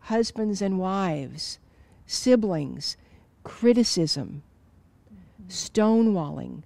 husbands 0.00 0.62
and 0.62 0.78
wives, 0.78 1.58
siblings, 2.06 2.96
criticism, 3.44 4.42
stonewalling, 5.48 6.62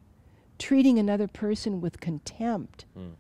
treating 0.59 0.99
another 0.99 1.29
person 1.29 1.81
with 1.81 2.01
contempt. 2.01 2.85
Hmm. 2.95 3.11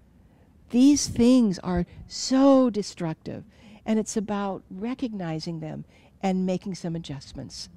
These 0.70 1.08
things 1.08 1.58
are 1.60 1.86
so 2.08 2.70
destructive, 2.70 3.44
and 3.84 3.98
it's 3.98 4.16
about 4.16 4.62
recognizing 4.70 5.60
them 5.60 5.84
and 6.22 6.46
making 6.46 6.76
some 6.76 6.96
adjustments. 6.96 7.68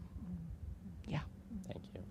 Yeah. 1.08 1.20
Thank 1.68 1.84
you. 1.94 2.02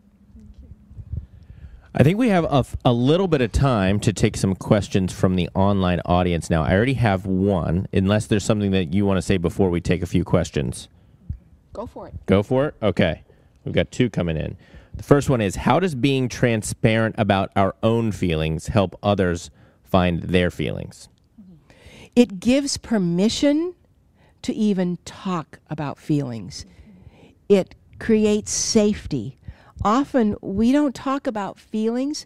I 1.96 2.02
think 2.02 2.18
we 2.18 2.28
have 2.30 2.44
a, 2.44 2.56
f- 2.56 2.76
a 2.84 2.92
little 2.92 3.28
bit 3.28 3.40
of 3.40 3.52
time 3.52 4.00
to 4.00 4.12
take 4.12 4.36
some 4.36 4.56
questions 4.56 5.12
from 5.12 5.36
the 5.36 5.48
online 5.54 6.00
audience 6.04 6.50
now. 6.50 6.64
I 6.64 6.72
already 6.72 6.94
have 6.94 7.24
one, 7.24 7.86
unless 7.92 8.26
there's 8.26 8.44
something 8.44 8.72
that 8.72 8.92
you 8.92 9.06
want 9.06 9.18
to 9.18 9.22
say 9.22 9.36
before 9.36 9.70
we 9.70 9.80
take 9.80 10.02
a 10.02 10.06
few 10.06 10.24
questions. 10.24 10.88
Go 11.72 11.86
for 11.86 12.08
it. 12.08 12.14
Go 12.26 12.42
for 12.42 12.66
it? 12.66 12.74
Okay. 12.82 13.22
We've 13.64 13.74
got 13.74 13.92
two 13.92 14.10
coming 14.10 14.36
in. 14.36 14.56
The 14.96 15.04
first 15.04 15.30
one 15.30 15.40
is 15.40 15.54
How 15.54 15.78
does 15.78 15.94
being 15.94 16.28
transparent 16.28 17.14
about 17.16 17.52
our 17.54 17.76
own 17.80 18.10
feelings 18.10 18.66
help 18.66 18.98
others 19.00 19.52
find 19.84 20.24
their 20.24 20.50
feelings. 20.50 21.08
Mm-hmm. 21.40 21.54
It 22.16 22.40
gives 22.40 22.76
permission 22.76 23.76
to 24.42 24.52
even 24.52 24.98
talk 25.04 25.60
about 25.70 25.98
feelings. 25.98 26.66
It 27.48 27.76
creates 28.00 28.50
safety. 28.50 29.38
Often 29.84 30.36
we 30.40 30.72
don't 30.72 30.94
talk 30.94 31.26
about 31.26 31.58
feelings 31.58 32.24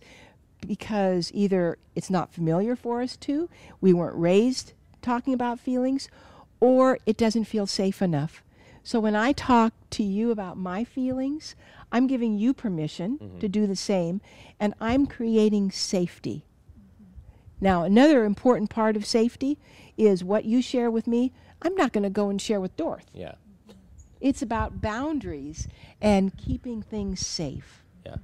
because 0.67 1.31
either 1.35 1.79
it's 1.95 2.11
not 2.11 2.33
familiar 2.33 2.77
for 2.77 3.03
us 3.03 3.17
to, 3.19 3.49
we 3.81 3.93
weren't 3.93 4.17
raised 4.17 4.73
talking 5.03 5.33
about 5.33 5.61
feelings, 5.61 6.09
or 6.61 6.99
it 7.07 7.17
doesn't 7.17 7.45
feel 7.45 7.67
safe 7.67 8.03
enough. 8.03 8.43
So 8.83 9.01
when 9.01 9.15
I 9.15 9.33
talk 9.33 9.73
to 9.91 10.03
you 10.03 10.31
about 10.31 10.57
my 10.57 10.85
feelings, 10.85 11.55
I'm 11.93 12.07
giving 12.07 12.39
you 12.39 12.53
permission 12.53 13.19
to 13.19 13.25
mm-hmm. 13.25 13.47
do 13.47 13.67
the 13.67 13.77
same, 13.77 14.21
and 14.59 14.75
I'm 14.81 15.07
creating 15.07 15.71
safety. 15.71 16.45
Now, 17.61 17.83
another 17.83 18.25
important 18.25 18.71
part 18.71 18.97
of 18.97 19.05
safety 19.05 19.59
is 19.97 20.23
what 20.23 20.45
you 20.45 20.63
share 20.63 20.91
with 20.91 21.07
me. 21.07 21.33
I'm 21.61 21.75
not 21.75 21.93
going 21.93 22.05
to 22.05 22.11
go 22.11 22.29
and 22.29 22.41
share 22.41 22.61
with 22.61 22.77
Dorth. 22.77 23.07
Yeah. 23.13 23.35
It's 24.21 24.43
about 24.43 24.81
boundaries 24.81 25.69
and 26.01 26.37
keeping 26.37 26.83
things 26.83 27.25
safe. 27.27 27.83
Yeah. 28.05 28.17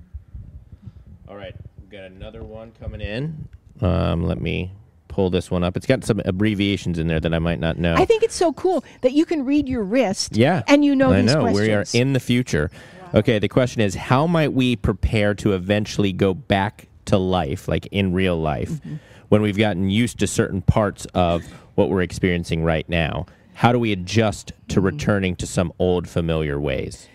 All 1.28 1.36
right, 1.36 1.54
we've 1.80 1.90
got 1.90 2.04
another 2.04 2.42
one 2.42 2.72
coming 2.80 3.00
in. 3.00 3.48
Um, 3.80 4.24
let 4.24 4.40
me 4.40 4.72
pull 5.08 5.30
this 5.30 5.50
one 5.50 5.62
up. 5.64 5.76
It's 5.76 5.86
got 5.86 6.04
some 6.04 6.20
abbreviations 6.24 6.98
in 6.98 7.06
there 7.06 7.20
that 7.20 7.32
I 7.32 7.38
might 7.38 7.60
not 7.60 7.78
know. 7.78 7.94
I 7.94 8.04
think 8.04 8.22
it's 8.22 8.34
so 8.34 8.52
cool 8.52 8.84
that 9.02 9.12
you 9.12 9.24
can 9.24 9.44
read 9.44 9.68
your 9.68 9.82
wrist 9.84 10.36
yeah, 10.36 10.62
and 10.66 10.84
you 10.84 10.94
know 10.96 11.12
I 11.12 11.22
these 11.22 11.32
know 11.34 11.40
questions. 11.42 11.68
we 11.68 11.72
are 11.72 11.84
in 12.02 12.12
the 12.12 12.20
future. 12.20 12.70
Okay, 13.14 13.38
the 13.38 13.48
question 13.48 13.80
is, 13.80 13.94
how 13.94 14.26
might 14.26 14.52
we 14.52 14.74
prepare 14.74 15.34
to 15.36 15.52
eventually 15.52 16.12
go 16.12 16.34
back 16.34 16.88
to 17.04 17.16
life, 17.16 17.68
like 17.68 17.86
in 17.92 18.12
real 18.12 18.36
life, 18.40 18.70
Mm-hmm. 18.70 18.96
when 19.28 19.40
we've 19.40 19.56
gotten 19.56 19.88
used 19.88 20.18
to 20.18 20.26
certain 20.26 20.62
parts 20.62 21.06
of 21.14 21.44
what 21.76 21.90
we're 21.90 22.02
experiencing 22.02 22.64
right 22.64 22.88
now? 22.88 23.26
How 23.54 23.72
do 23.72 23.78
we 23.78 23.92
adjust 23.92 24.52
to 24.68 24.76
Mm-hmm. 24.76 24.84
returning 24.86 25.36
to 25.36 25.46
some 25.46 25.72
old 25.78 26.08
familiar 26.08 26.60
ways? 26.60 27.08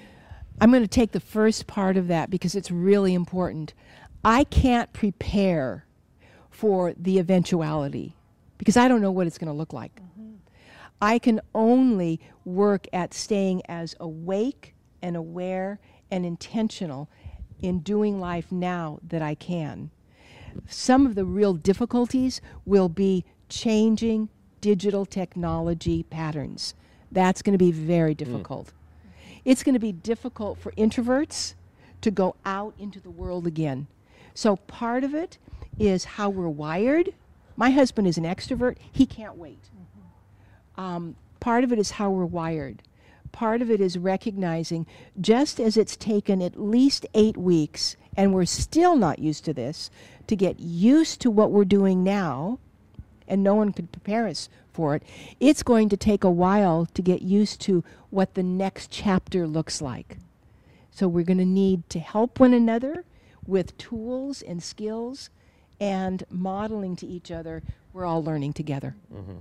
I'm 0.61 0.71
going 0.71 0.83
to 0.83 0.87
take 0.87 1.11
the 1.11 1.19
first 1.19 1.67
part 1.67 1.97
of 1.97 2.07
that 2.07 2.29
because 2.29 2.55
it's 2.55 2.71
really 2.71 3.13
important. 3.13 3.73
I 4.23 4.43
can't 4.45 4.91
prepare 4.93 5.85
for 6.49 6.93
the 6.97 7.19
eventuality 7.19 8.15
because 8.57 8.75
I 8.75 8.87
don't 8.87 9.01
know 9.01 9.11
what 9.11 9.27
it's 9.27 9.37
going 9.37 9.47
to 9.47 9.53
look 9.53 9.73
like. 9.73 10.01
I 11.01 11.19
can 11.19 11.39
only 11.55 12.19
work 12.43 12.87
at 12.91 13.13
staying 13.13 13.61
as 13.69 13.95
awake 13.99 14.75
and 15.01 15.15
aware 15.15 15.79
and 16.11 16.25
intentional 16.25 17.09
in 17.61 17.79
doing 17.79 18.19
life 18.19 18.51
now 18.51 18.99
that 19.07 19.21
I 19.21 19.35
can. 19.35 19.91
Some 20.67 21.05
of 21.05 21.15
the 21.15 21.25
real 21.25 21.53
difficulties 21.53 22.41
will 22.65 22.89
be 22.89 23.23
changing 23.47 24.29
digital 24.61 25.05
technology 25.05 26.03
patterns. 26.03 26.73
That's 27.11 27.41
going 27.41 27.53
to 27.53 27.57
be 27.57 27.71
very 27.71 28.13
difficult. 28.13 28.71
It's 29.45 29.63
going 29.63 29.73
to 29.73 29.79
be 29.79 29.91
difficult 29.91 30.59
for 30.59 30.71
introverts 30.73 31.55
to 32.01 32.11
go 32.11 32.35
out 32.45 32.73
into 32.77 32.99
the 32.99 33.09
world 33.09 33.47
again. 33.47 33.87
So 34.33 34.57
part 34.57 35.03
of 35.03 35.13
it 35.13 35.37
is 35.77 36.05
how 36.05 36.29
we're 36.29 36.49
wired. 36.49 37.13
My 37.55 37.71
husband 37.71 38.07
is 38.07 38.17
an 38.17 38.23
extrovert. 38.23 38.77
He 38.91 39.05
can't 39.05 39.37
wait. 39.37 39.69
Um, 40.77 41.15
part 41.39 41.63
of 41.63 41.73
it 41.73 41.79
is 41.79 41.91
how 41.91 42.09
we're 42.09 42.25
wired. 42.25 42.83
Part 43.31 43.61
of 43.61 43.69
it 43.69 43.81
is 43.81 43.97
recognizing 43.97 44.85
just 45.19 45.59
as 45.59 45.77
it's 45.77 45.95
taken 45.95 46.41
at 46.41 46.59
least 46.59 47.05
eight 47.13 47.37
weeks, 47.37 47.95
and 48.15 48.33
we're 48.33 48.45
still 48.45 48.95
not 48.95 49.19
used 49.19 49.45
to 49.45 49.53
this, 49.53 49.91
to 50.27 50.35
get 50.35 50.59
used 50.59 51.21
to 51.21 51.29
what 51.29 51.51
we're 51.51 51.65
doing 51.65 52.03
now, 52.03 52.59
and 53.29 53.43
no 53.43 53.55
one 53.55 53.71
could 53.71 53.91
prepare 53.91 54.27
us 54.27 54.49
for 54.73 54.95
it, 54.95 55.03
it's 55.39 55.63
going 55.63 55.87
to 55.89 55.97
take 55.97 56.23
a 56.23 56.31
while 56.31 56.87
to 56.93 57.01
get 57.01 57.21
used 57.21 57.61
to 57.61 57.83
what 58.09 58.33
the 58.33 58.43
next 58.43 58.91
chapter 58.91 59.47
looks 59.47 59.81
like. 59.81 60.17
So 60.91 61.07
we're 61.07 61.23
going 61.23 61.37
to 61.37 61.45
need 61.45 61.89
to 61.91 61.99
help 61.99 62.39
one 62.39 62.53
another 62.53 63.05
with 63.45 63.77
tools 63.77 64.41
and 64.41 64.61
skills 64.61 65.29
and 65.79 66.23
modeling 66.29 66.95
to 66.97 67.07
each 67.07 67.31
other. 67.31 67.63
We're 67.93 68.05
all 68.05 68.23
learning 68.23 68.53
together. 68.53 68.95
Mm-hmm. 69.13 69.37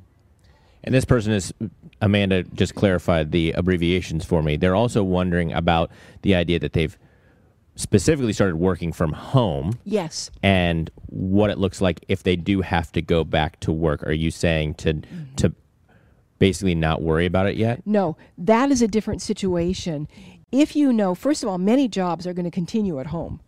And 0.85 0.95
this 0.95 1.05
person 1.05 1.33
is 1.33 1.53
Amanda 2.01 2.45
just 2.45 2.75
clarified 2.75 3.33
the 3.33 3.53
abbreviations 3.53 4.25
for 4.25 4.43
me. 4.43 4.57
They're 4.57 4.77
also 4.77 5.03
wondering 5.03 5.53
about 5.53 5.91
the 6.23 6.35
idea 6.35 6.59
that 6.61 6.73
they've 6.73 6.97
specifically 7.79 8.33
started 8.33 8.57
working 8.57 8.93
from 8.93 9.13
home 9.13 9.79
Yes. 9.85 10.31
and 10.43 10.91
what 11.07 11.49
it 11.49 11.59
looks 11.59 11.81
like 11.81 12.05
if 12.09 12.25
they 12.25 12.35
do 12.35 12.61
have 12.61 12.91
to 12.93 13.01
go 13.01 13.23
back 13.23 13.61
to 13.61 13.73
work. 13.73 14.03
Are 14.03 14.13
you 14.13 14.31
saying 14.33 14.75
to 14.75 15.01
to 15.37 15.55
basically 16.41 16.75
not 16.75 17.03
worry 17.03 17.25
about 17.25 17.47
it 17.47 17.57
yet? 17.57 17.83
No, 17.87 18.17
that 18.37 18.71
is 18.73 18.83
a 18.83 18.89
different 18.89 19.23
situation. 19.23 20.09
If 20.51 20.75
you 20.75 20.93
know, 20.93 21.15
first 21.15 21.43
of 21.45 21.49
all, 21.49 21.59
many 21.59 21.87
jobs 21.89 22.27
are 22.27 22.33
going 22.35 22.45
to 22.45 22.51
continue 22.51 22.99
at 22.99 23.07
home 23.09 23.41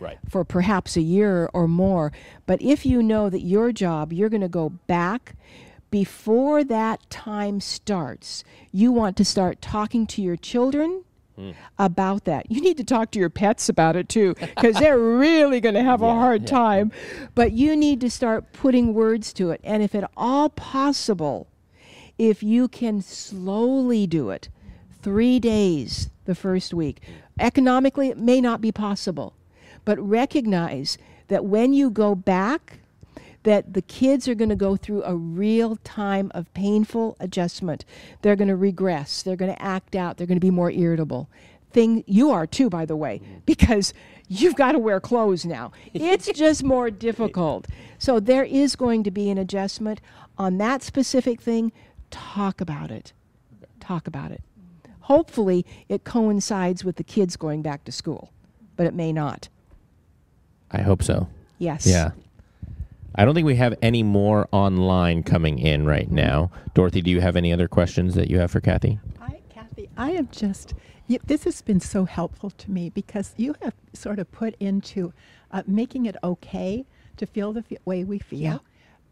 Right. 0.00 0.18
for 0.28 0.44
perhaps 0.44 0.96
a 0.96 1.00
year 1.02 1.48
or 1.52 1.68
more. 1.68 2.12
But 2.46 2.60
if 2.62 2.84
you 2.84 3.02
know 3.02 3.30
that 3.30 3.40
your 3.42 3.70
job, 3.72 4.12
you're 4.12 4.28
going 4.30 4.40
to 4.40 4.48
go 4.48 4.70
back 4.88 5.34
before 5.90 6.64
that 6.64 7.08
time 7.10 7.60
starts, 7.60 8.42
you 8.72 8.90
want 8.92 9.16
to 9.18 9.24
start 9.24 9.60
talking 9.60 10.06
to 10.08 10.22
your 10.22 10.36
children 10.36 11.04
Mm. 11.40 11.54
about 11.78 12.24
that. 12.26 12.50
You 12.50 12.60
need 12.60 12.76
to 12.76 12.84
talk 12.84 13.10
to 13.12 13.18
your 13.18 13.30
pets 13.30 13.70
about 13.70 13.96
it 13.96 14.10
too, 14.10 14.34
because 14.38 14.76
they're 14.76 14.98
really 15.18 15.58
going 15.60 15.74
to 15.74 15.82
have 15.82 16.02
a 16.02 16.12
hard 16.12 16.42
yeah. 16.42 16.48
time. 16.48 16.92
But 17.34 17.52
you 17.52 17.76
need 17.76 18.00
to 18.02 18.10
start 18.10 18.52
putting 18.52 18.92
words 18.92 19.32
to 19.34 19.50
it. 19.50 19.60
And 19.64 19.82
if 19.82 19.94
at 19.94 20.10
all 20.18 20.50
possible, 20.50 21.48
if 22.18 22.42
you 22.42 22.68
can 22.68 23.00
slowly 23.00 24.06
do 24.06 24.28
it, 24.28 24.50
three 25.00 25.38
days 25.40 26.10
the 26.26 26.34
first 26.34 26.74
week, 26.74 27.00
economically, 27.38 28.08
it 28.08 28.18
may 28.18 28.42
not 28.42 28.60
be 28.60 28.70
possible. 28.70 29.34
But 29.86 29.98
recognize 29.98 30.98
that 31.28 31.46
when 31.46 31.72
you 31.72 31.88
go 31.88 32.14
back, 32.14 32.79
that 33.42 33.72
the 33.72 33.82
kids 33.82 34.28
are 34.28 34.34
going 34.34 34.50
to 34.50 34.56
go 34.56 34.76
through 34.76 35.02
a 35.04 35.14
real 35.14 35.76
time 35.76 36.30
of 36.34 36.52
painful 36.54 37.16
adjustment. 37.20 37.84
They're 38.22 38.36
going 38.36 38.48
to 38.48 38.56
regress. 38.56 39.22
They're 39.22 39.36
going 39.36 39.52
to 39.52 39.62
act 39.62 39.94
out. 39.96 40.16
They're 40.16 40.26
going 40.26 40.36
to 40.36 40.44
be 40.44 40.50
more 40.50 40.70
irritable. 40.70 41.28
Thing 41.72 42.04
you 42.06 42.30
are 42.30 42.46
too, 42.46 42.68
by 42.68 42.84
the 42.84 42.96
way, 42.96 43.20
mm-hmm. 43.22 43.38
because 43.46 43.94
you've 44.28 44.56
got 44.56 44.72
to 44.72 44.78
wear 44.78 45.00
clothes 45.00 45.46
now. 45.46 45.72
It's 45.94 46.30
just 46.32 46.64
more 46.64 46.90
difficult. 46.90 47.66
So 47.98 48.20
there 48.20 48.44
is 48.44 48.76
going 48.76 49.04
to 49.04 49.10
be 49.10 49.30
an 49.30 49.38
adjustment 49.38 50.00
on 50.36 50.58
that 50.58 50.82
specific 50.82 51.40
thing. 51.40 51.72
Talk 52.10 52.60
about 52.60 52.90
it. 52.90 53.12
Talk 53.78 54.06
about 54.06 54.32
it. 54.32 54.42
Hopefully, 55.00 55.64
it 55.88 56.04
coincides 56.04 56.84
with 56.84 56.96
the 56.96 57.04
kids 57.04 57.36
going 57.36 57.62
back 57.62 57.84
to 57.84 57.92
school, 57.92 58.32
but 58.76 58.86
it 58.86 58.94
may 58.94 59.12
not. 59.12 59.48
I 60.70 60.82
hope 60.82 61.02
so. 61.02 61.28
Yes. 61.58 61.86
Yeah. 61.86 62.10
I 63.20 63.26
don't 63.26 63.34
think 63.34 63.44
we 63.44 63.56
have 63.56 63.74
any 63.82 64.02
more 64.02 64.48
online 64.50 65.22
coming 65.24 65.58
in 65.58 65.84
right 65.84 66.10
now. 66.10 66.50
Dorothy, 66.72 67.02
do 67.02 67.10
you 67.10 67.20
have 67.20 67.36
any 67.36 67.52
other 67.52 67.68
questions 67.68 68.14
that 68.14 68.30
you 68.30 68.38
have 68.38 68.50
for 68.50 68.60
Kathy? 68.60 68.98
I, 69.20 69.42
Kathy, 69.50 69.90
I 69.94 70.12
am 70.12 70.30
just, 70.32 70.72
y 71.06 71.18
this 71.26 71.44
has 71.44 71.60
been 71.60 71.80
so 71.80 72.06
helpful 72.06 72.48
to 72.48 72.70
me 72.70 72.88
because 72.88 73.34
you 73.36 73.54
have 73.60 73.74
sort 73.92 74.20
of 74.20 74.32
put 74.32 74.54
into 74.58 75.12
uh, 75.50 75.62
making 75.66 76.06
it 76.06 76.16
okay 76.24 76.86
to 77.18 77.26
feel 77.26 77.52
the 77.52 77.62
fe- 77.62 77.76
way 77.84 78.04
we 78.04 78.18
feel. 78.18 78.40
Yeah. 78.40 78.58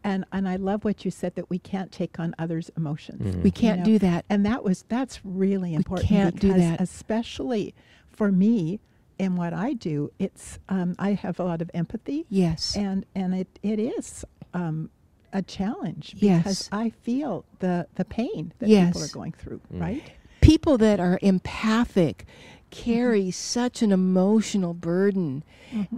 And, 0.03 0.25
and 0.31 0.49
I 0.49 0.55
love 0.55 0.83
what 0.83 1.05
you 1.05 1.11
said 1.11 1.35
that 1.35 1.47
we 1.51 1.59
can't 1.59 1.91
take 1.91 2.19
on 2.19 2.33
others' 2.39 2.71
emotions. 2.75 3.21
Mm-hmm. 3.21 3.43
We 3.43 3.51
can't 3.51 3.81
know? 3.81 3.85
do 3.85 3.99
that. 3.99 4.25
And 4.27 4.43
that 4.43 4.63
was 4.63 4.85
that's 4.89 5.23
really 5.23 5.75
important 5.75 6.09
We 6.09 6.15
can't 6.15 6.39
do 6.39 6.53
that. 6.53 6.81
especially 6.81 7.75
for 8.09 8.31
me 8.31 8.79
in 9.19 9.35
what 9.35 9.53
I 9.53 9.73
do, 9.73 10.11
it's 10.17 10.57
um, 10.69 10.95
I 10.97 11.11
have 11.13 11.39
a 11.39 11.43
lot 11.43 11.61
of 11.61 11.69
empathy 11.73 12.25
Yes. 12.29 12.75
and 12.75 13.05
and 13.13 13.35
it 13.35 13.59
it 13.61 13.77
is 13.79 14.25
um, 14.53 14.89
a 15.33 15.41
challenge 15.41 16.15
Yes. 16.17 16.39
because 16.43 16.69
I 16.71 16.89
feel 16.89 17.45
the 17.59 17.85
the 17.95 18.05
pain 18.05 18.53
that 18.59 18.67
people 18.67 19.03
are 19.03 19.07
going 19.09 19.33
through, 19.33 19.61
Mm. 19.71 19.81
right? 19.81 20.03
People 20.41 20.77
that 20.79 20.99
are 20.99 21.19
empathic 21.21 22.25
carry 22.71 23.29
such 23.31 23.81
an 23.81 23.91
emotional 23.91 24.73
burden 24.73 25.43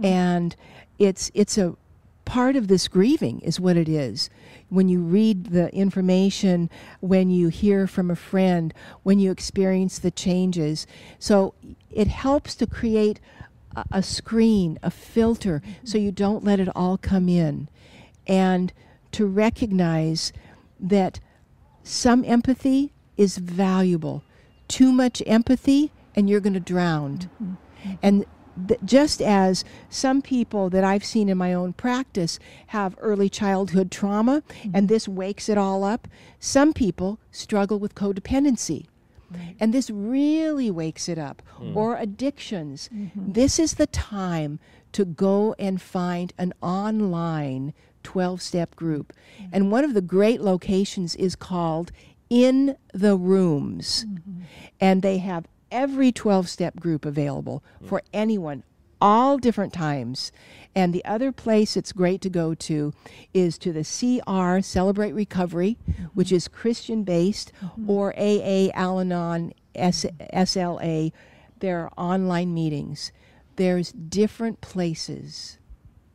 and 0.02 0.56
it's 0.98 1.30
it's 1.34 1.56
a 1.58 1.76
part 2.24 2.56
of 2.56 2.66
this 2.68 2.88
grieving 2.88 3.40
is 3.40 3.60
what 3.60 3.76
it 3.76 3.88
is 3.88 4.30
when 4.72 4.88
you 4.88 5.00
read 5.00 5.46
the 5.46 5.72
information 5.74 6.70
when 7.00 7.30
you 7.30 7.48
hear 7.48 7.86
from 7.86 8.10
a 8.10 8.16
friend 8.16 8.72
when 9.02 9.18
you 9.18 9.30
experience 9.30 9.98
the 9.98 10.10
changes 10.10 10.86
so 11.18 11.54
it 11.90 12.08
helps 12.08 12.54
to 12.54 12.66
create 12.66 13.20
a, 13.76 13.84
a 13.92 14.02
screen 14.02 14.78
a 14.82 14.90
filter 14.90 15.62
so 15.84 15.98
you 15.98 16.10
don't 16.10 16.44
let 16.44 16.58
it 16.58 16.68
all 16.74 16.96
come 16.96 17.28
in 17.28 17.68
and 18.26 18.72
to 19.10 19.26
recognize 19.26 20.32
that 20.80 21.20
some 21.82 22.24
empathy 22.24 22.92
is 23.16 23.38
valuable. 23.38 24.24
Too 24.68 24.92
much 24.92 25.22
empathy, 25.26 25.92
and 26.14 26.28
you're 26.28 26.40
going 26.40 26.54
to 26.54 26.60
drown. 26.60 27.18
Mm-hmm. 27.18 27.54
And 28.02 28.26
th- 28.68 28.80
just 28.84 29.20
as 29.20 29.64
some 29.88 30.22
people 30.22 30.70
that 30.70 30.84
I've 30.84 31.04
seen 31.04 31.28
in 31.28 31.38
my 31.38 31.52
own 31.52 31.72
practice 31.72 32.38
have 32.68 32.96
early 32.98 33.28
childhood 33.28 33.90
trauma 33.90 34.42
mm-hmm. 34.42 34.70
and 34.74 34.88
this 34.88 35.08
wakes 35.08 35.48
it 35.48 35.58
all 35.58 35.84
up, 35.84 36.08
some 36.38 36.72
people 36.72 37.18
struggle 37.30 37.78
with 37.78 37.94
codependency. 37.94 38.86
And 39.58 39.72
this 39.72 39.90
really 39.90 40.70
wakes 40.70 41.08
it 41.08 41.18
up. 41.18 41.42
Mm. 41.58 41.76
Or 41.76 41.96
addictions. 41.96 42.90
Mm-hmm. 42.92 43.32
This 43.32 43.58
is 43.58 43.74
the 43.74 43.86
time 43.86 44.58
to 44.92 45.04
go 45.04 45.54
and 45.58 45.80
find 45.80 46.32
an 46.38 46.52
online 46.60 47.72
12 48.02 48.42
step 48.42 48.76
group. 48.76 49.12
Mm-hmm. 49.40 49.50
And 49.52 49.70
one 49.70 49.84
of 49.84 49.94
the 49.94 50.00
great 50.00 50.40
locations 50.40 51.14
is 51.16 51.36
called 51.36 51.92
In 52.28 52.76
the 52.92 53.16
Rooms. 53.16 54.04
And 54.80 55.02
they 55.02 55.18
have 55.18 55.46
every 55.72 56.12
12 56.12 56.48
step 56.48 56.78
group 56.78 57.04
available 57.04 57.64
for 57.82 58.02
anyone, 58.12 58.62
all 59.00 59.38
different 59.38 59.72
times. 59.72 60.30
And 60.74 60.94
the 60.94 61.04
other 61.04 61.32
place 61.32 61.76
it's 61.76 61.92
great 61.92 62.20
to 62.20 62.30
go 62.30 62.54
to 62.54 62.92
is 63.34 63.58
to 63.58 63.72
the 63.72 63.82
CR 63.82 64.60
Celebrate 64.60 65.12
Recovery, 65.12 65.76
which 66.14 66.30
is 66.30 66.46
Christian 66.46 67.02
based, 67.02 67.52
or 67.88 68.14
AA 68.16 68.68
Al 68.74 69.00
Anon 69.00 69.52
SLA. 69.74 71.12
There 71.58 71.80
are 71.80 71.92
online 71.96 72.54
meetings. 72.54 73.12
There's 73.56 73.92
different 73.92 74.60
places 74.60 75.58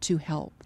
to 0.02 0.18
help. 0.18 0.64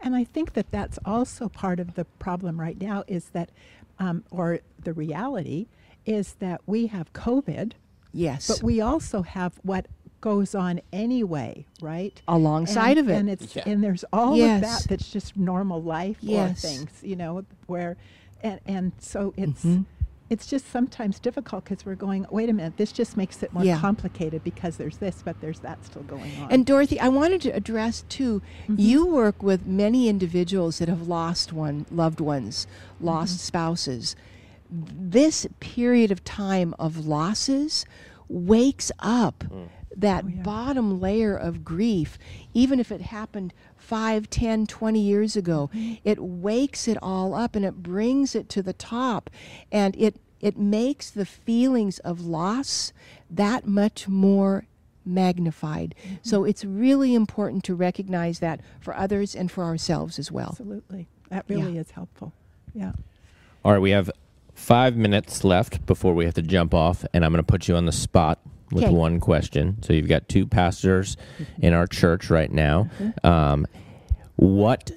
And 0.00 0.16
I 0.16 0.24
think 0.24 0.54
that 0.54 0.70
that's 0.70 0.98
also 1.04 1.48
part 1.48 1.78
of 1.78 1.94
the 1.94 2.04
problem 2.04 2.60
right 2.60 2.80
now 2.80 3.04
is 3.06 3.26
that, 3.30 3.50
um, 3.98 4.24
or 4.30 4.60
the 4.82 4.92
reality 4.92 5.68
is 6.04 6.34
that 6.34 6.60
we 6.66 6.88
have 6.88 7.12
COVID, 7.12 7.72
Yes. 8.12 8.48
but 8.48 8.62
we 8.62 8.80
also 8.80 9.22
have 9.22 9.58
what 9.62 9.86
goes 10.20 10.54
on 10.54 10.80
anyway, 10.92 11.66
right? 11.80 12.20
Alongside 12.28 12.96
and, 12.96 12.98
of 12.98 13.08
it. 13.10 13.16
and 13.18 13.30
it's 13.30 13.56
Yeah. 13.56 13.62
and 13.66 13.82
there's 13.82 14.04
all 14.12 14.36
Yes. 14.36 14.62
of 14.62 14.68
that 14.82 14.88
that's 14.88 15.10
just 15.10 15.36
normal 15.36 15.82
life 15.82 16.18
Yes. 16.20 16.64
or 16.64 16.68
things, 16.68 16.90
you 17.02 17.16
know, 17.16 17.44
where, 17.66 17.96
and 18.42 18.60
and 18.66 18.92
so 18.98 19.34
it's 19.36 19.64
Mhm. 19.64 19.84
it's 20.30 20.46
just 20.46 20.70
sometimes 20.70 21.18
difficult 21.18 21.64
because 21.64 21.84
we're 21.84 21.94
going, 21.96 22.24
wait 22.30 22.48
a 22.48 22.52
minute, 22.54 22.76
this 22.78 22.90
just 22.92 23.16
makes 23.18 23.42
it 23.42 23.52
more 23.52 23.64
Yeah. 23.64 23.78
complicated 23.80 24.42
because 24.44 24.76
there's 24.78 24.96
this, 24.98 25.22
but 25.22 25.38
there's 25.42 25.58
that 25.60 25.84
still 25.84 26.02
going 26.04 26.30
on. 26.40 26.50
And 26.50 26.64
Dorothy, 26.64 26.98
I 27.00 27.08
wanted 27.08 27.42
to 27.42 27.50
address 27.50 28.04
too. 28.08 28.40
You 28.68 29.04
work 29.04 29.42
with 29.42 29.66
many 29.66 30.08
individuals 30.08 30.78
that 30.78 30.88
have 30.88 31.06
lost 31.06 31.52
one 31.52 31.84
loved 31.90 32.20
ones, 32.20 32.66
lost 33.00 33.40
spouses. 33.40 34.14
This 34.74 35.46
period 35.60 36.10
of 36.10 36.24
time 36.24 36.74
of 36.78 37.06
losses 37.06 37.84
wakes 38.28 38.90
up 38.98 39.44
mm. 39.44 39.68
that 39.94 40.24
Oh, 40.24 40.28
yeah. 40.28 40.42
bottom 40.42 40.98
layer 41.00 41.36
of 41.36 41.64
grief 41.64 42.18
even 42.54 42.80
if 42.80 42.90
it 42.90 43.02
happened 43.02 43.52
5 43.76 44.30
10 44.30 44.66
20 44.66 45.00
years 45.00 45.36
ago 45.36 45.68
mm-hmm. 45.74 45.94
it 46.02 46.18
wakes 46.18 46.88
it 46.88 46.96
all 47.02 47.34
up 47.34 47.54
and 47.54 47.62
it 47.66 47.82
brings 47.82 48.34
it 48.34 48.48
to 48.48 48.62
the 48.62 48.72
top 48.72 49.28
and 49.70 49.94
it 49.96 50.16
it 50.40 50.56
makes 50.56 51.10
the 51.10 51.26
feelings 51.26 51.98
of 51.98 52.22
loss 52.22 52.92
that 53.30 53.66
much 53.66 54.08
more 54.08 54.66
magnified. 55.04 55.94
Mm-hmm. 56.04 56.14
So 56.22 56.44
it's 56.44 56.64
really 56.64 57.14
important 57.14 57.64
to 57.64 57.74
recognize 57.74 58.40
that 58.40 58.60
for 58.80 58.96
others 58.96 59.34
and 59.34 59.50
for 59.50 59.64
ourselves 59.64 60.18
as 60.18 60.30
well. 60.32 60.48
Absolutely, 60.50 61.06
that 61.28 61.44
Yeah. 61.48 61.56
really 61.56 61.78
is 61.78 61.92
helpful. 61.92 62.32
Yeah. 62.74 62.92
All 63.64 63.72
right, 63.72 63.78
we 63.80 63.90
have 63.90 64.10
five 64.62 64.96
minutes 64.96 65.42
left 65.42 65.84
before 65.86 66.14
we 66.14 66.24
have 66.24 66.34
to 66.34 66.42
jump 66.42 66.72
off, 66.72 67.04
and 67.12 67.24
I'm 67.24 67.32
going 67.32 67.42
to 67.42 67.52
put 67.52 67.66
you 67.66 67.74
on 67.74 67.84
the 67.84 67.92
spot 67.92 68.38
with 68.70 68.84
Okay. 68.84 68.92
one 68.94 69.18
question. 69.18 69.82
So 69.82 69.92
you've 69.92 70.08
got 70.08 70.28
two 70.28 70.46
pastors 70.46 71.16
in 71.60 71.72
our 71.74 71.86
church 71.88 72.30
right 72.30 72.50
now. 72.50 72.88
Um, 73.24 73.66
what 74.36 74.92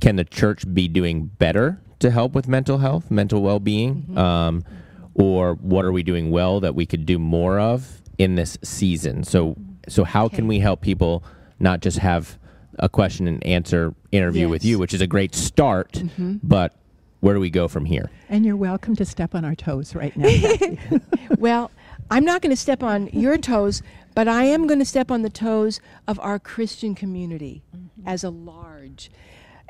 can 0.00 0.16
the 0.16 0.24
church 0.24 0.64
be 0.74 0.88
doing 0.88 1.26
better 1.38 1.80
to 2.00 2.10
help 2.10 2.32
with 2.34 2.48
mental 2.48 2.78
health, 2.78 3.10
mental 3.10 3.42
well-being, 3.42 4.16
um, 4.16 4.64
or 5.14 5.54
what 5.54 5.84
are 5.84 5.92
we 5.92 6.02
doing 6.02 6.30
well 6.30 6.58
that 6.60 6.74
we 6.74 6.86
could 6.86 7.04
do 7.06 7.18
more 7.18 7.60
of 7.60 8.00
in 8.18 8.34
this 8.36 8.58
season? 8.62 9.22
So, 9.22 9.56
so 9.86 10.04
how 10.04 10.28
can 10.28 10.46
we 10.46 10.58
help 10.60 10.80
people 10.80 11.22
not 11.60 11.80
just 11.80 11.98
have 11.98 12.38
a 12.78 12.88
question 12.88 13.28
and 13.28 13.44
answer 13.46 13.94
interview 14.12 14.48
with 14.48 14.64
you, 14.64 14.78
which 14.78 14.92
is 14.94 15.00
a 15.02 15.06
great 15.06 15.34
start, 15.34 16.02
but 16.42 16.74
where 17.26 17.34
do 17.34 17.40
we 17.40 17.50
go 17.50 17.66
from 17.66 17.84
here? 17.84 18.08
And 18.28 18.46
you're 18.46 18.56
welcome 18.56 18.94
to 18.94 19.04
step 19.04 19.34
on 19.34 19.44
our 19.44 19.56
toes 19.56 19.96
right 19.96 20.16
now. 20.16 21.00
Well, 21.38 21.72
I'm 22.08 22.24
not 22.24 22.40
going 22.40 22.50
to 22.50 22.56
step 22.56 22.84
on 22.84 23.08
your 23.08 23.36
toes, 23.36 23.82
but 24.14 24.28
I 24.28 24.44
am 24.44 24.68
going 24.68 24.78
to 24.78 24.84
step 24.84 25.10
on 25.10 25.22
the 25.22 25.28
toes 25.28 25.80
of 26.06 26.20
our 26.20 26.38
Christian 26.38 26.94
community 26.94 27.62
as 28.06 28.22
a 28.22 28.30
large, 28.30 29.10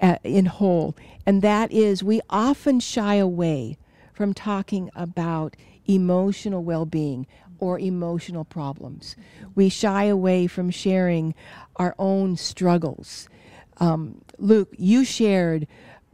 uh, 0.02 0.16
in 0.22 0.44
whole. 0.44 0.94
And 1.24 1.40
that 1.40 1.72
is, 1.72 2.04
we 2.04 2.20
often 2.28 2.78
shy 2.78 3.14
away 3.14 3.78
from 4.12 4.34
talking 4.34 4.90
about 4.94 5.57
emotional 5.86 6.62
well 6.62 6.84
being 6.84 7.26
or 7.59 7.78
emotional 7.78 8.44
problems. 8.44 9.16
We 9.54 9.70
shy 9.70 10.04
away 10.04 10.46
from 10.46 10.70
sharing 10.70 11.34
our 11.76 11.94
own 11.98 12.36
struggles. 12.36 13.30
Um, 13.78 14.20
Luke, 14.38 14.68
you 14.76 15.04
shared 15.04 15.66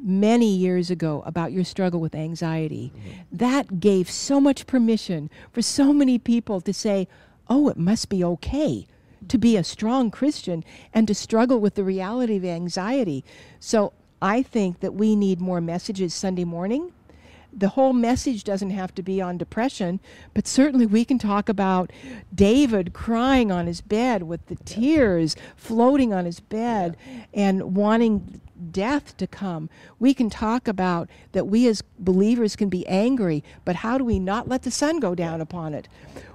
many 0.02 0.54
years 0.54 0.90
ago 0.90 1.22
about 1.24 1.52
your 1.52 1.64
struggle 1.64 2.00
with 2.00 2.14
anxiety. 2.14 2.92
Mm-hmm. 2.94 3.36
That 3.36 3.80
gave 3.80 4.10
so 4.10 4.40
much 4.40 4.66
permission 4.66 5.30
for 5.52 5.62
so 5.62 5.92
many 5.92 6.18
people 6.18 6.60
to 6.60 6.72
say, 6.74 7.08
oh, 7.48 7.68
it 7.68 7.76
must 7.76 8.08
be 8.08 8.24
okay 8.24 8.86
to 9.28 9.38
be 9.38 9.56
a 9.56 9.64
strong 9.64 10.10
Christian 10.10 10.64
and 10.92 11.06
to 11.06 11.14
struggle 11.14 11.60
with 11.60 11.74
the 11.74 11.84
reality 11.84 12.36
of 12.36 12.44
anxiety. 12.44 13.24
So 13.60 13.92
I 14.20 14.42
think 14.42 14.80
that 14.80 14.94
we 14.94 15.16
need 15.16 15.40
more 15.40 15.60
messages 15.60 16.14
Sunday 16.14 16.44
morning. 16.44 16.92
The 17.54 17.68
whole 17.68 17.92
message 17.92 18.44
doesn't 18.44 18.70
have 18.70 18.94
to 18.94 19.02
be 19.02 19.20
on 19.20 19.36
depression, 19.36 20.00
but 20.32 20.46
certainly 20.46 20.86
we 20.86 21.04
can 21.04 21.18
talk 21.18 21.50
about 21.50 21.92
David 22.34 22.94
crying 22.94 23.52
on 23.52 23.66
his 23.66 23.82
bed 23.82 24.22
with 24.22 24.46
the 24.46 24.56
tears 24.56 25.36
floating 25.54 26.14
on 26.14 26.24
his 26.24 26.40
bed 26.40 26.96
and 27.34 27.76
wanting 27.76 28.40
death 28.72 29.16
to 29.18 29.26
come. 29.26 29.68
We 29.98 30.14
can 30.14 30.30
talk 30.30 30.66
about 30.66 31.08
that 31.32 31.46
we 31.46 31.66
as 31.68 31.82
believers 31.98 32.56
can 32.56 32.68
be 32.68 32.86
angry, 32.88 33.44
but 33.64 33.76
how 33.76 33.98
do 33.98 34.04
we 34.04 34.18
not 34.18 34.48
let 34.48 34.62
the 34.62 34.70
sun 34.70 35.00
go 35.00 35.14
down 35.14 35.40
upon 35.40 35.74
it? 35.74 35.88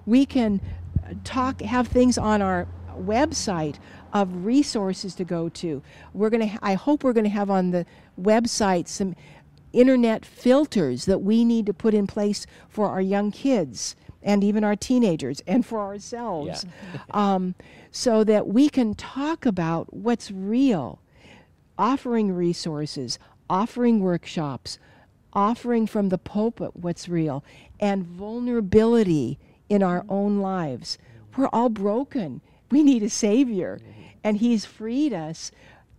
We 0.06 0.26
can 0.26 0.62
uh, 1.04 1.14
talk 1.24 1.62
have 1.62 1.88
things 1.88 2.18
on 2.18 2.42
our 2.42 2.68
website 2.96 3.78
of 4.14 4.46
resources 4.46 5.16
to 5.16 5.24
go 5.24 5.50
to. 5.50 5.82
We're 6.14 6.30
going 6.30 6.50
to 6.50 6.60
I 6.62 6.74
hope 6.76 7.04
we're 7.04 7.14
going 7.14 7.24
to 7.26 7.30
have 7.30 7.50
on 7.50 7.72
the 7.72 7.86
website 8.20 8.88
some 8.88 9.16
internet 9.74 10.26
filters 10.26 11.06
that 11.06 11.20
we 11.20 11.44
need 11.46 11.66
to 11.66 11.74
put 11.74 11.94
in 11.94 12.08
place 12.08 12.46
for 12.70 12.88
our 12.90 13.02
young 13.02 13.32
kids 13.32 13.96
and 14.24 14.44
even 14.44 14.64
our 14.64 14.76
teenagers 14.76 15.42
and 15.46 15.66
for 15.66 15.80
ourselves 15.80 16.66
um, 17.12 17.54
so 17.92 18.24
that 18.24 18.48
we 18.48 18.70
can 18.70 18.94
talk 18.96 19.46
about 19.46 19.94
what's 19.94 20.32
real 20.32 21.00
offering 21.78 22.32
resources 22.32 23.20
offering 23.50 24.00
workshops 24.00 24.78
offering 25.34 25.86
from 25.86 26.10
the 26.10 26.18
pulpit 26.18 26.76
what's 26.76 27.08
real 27.08 27.44
and 27.80 28.04
vulnerability 28.06 29.38
in 29.70 29.84
our 29.84 30.04
own 30.10 30.40
lives. 30.40 30.98
We're 31.36 31.50
all 31.54 31.70
broken. 31.70 32.42
We 32.72 32.82
need 32.82 33.04
a 33.04 33.10
savior 33.10 33.80
and 34.24 34.38
he's 34.38 34.66
freed 34.66 35.14
us 35.14 35.52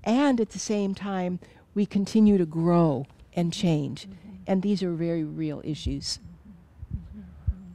and 0.02 0.40
at 0.40 0.50
the 0.50 0.58
same 0.58 0.94
time 0.94 1.38
we 1.74 1.86
continue 1.86 2.38
to 2.38 2.46
grow 2.46 3.06
and 3.34 3.52
change. 3.52 4.08
And 4.46 4.62
these 4.62 4.82
are 4.82 4.92
very 4.92 5.22
real 5.22 5.60
issues 5.64 6.18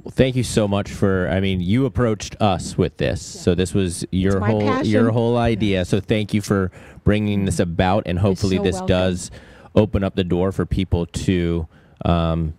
Well, 0.03 0.11
thank 0.11 0.35
you 0.35 0.43
so 0.43 0.67
much 0.67 0.91
for. 0.91 1.29
I 1.29 1.39
mean, 1.39 1.61
you 1.61 1.85
approached 1.85 2.35
us 2.41 2.77
with 2.77 2.97
this, 2.97 3.21
so 3.21 3.55
this 3.55 3.73
was 3.73 4.05
your 4.11 4.41
whole 4.41 4.59
passion. 4.59 4.91
your 4.91 5.11
whole 5.11 5.37
idea. 5.37 5.85
So 5.85 6.01
thank 6.01 6.33
you 6.33 6.41
for 6.41 6.71
bringing 7.05 7.45
this 7.45 7.59
about, 7.59 8.03
and 8.05 8.19
hopefully 8.19 8.57
so 8.57 8.63
this 8.63 8.73
welcome. 8.73 8.87
does 8.87 9.31
open 9.75 10.03
up 10.03 10.15
the 10.15 10.25
door 10.25 10.51
for 10.51 10.65
people 10.65 11.05
to 11.05 11.67
um, 12.03 12.53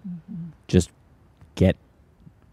just 0.69 0.91
get 1.55 1.77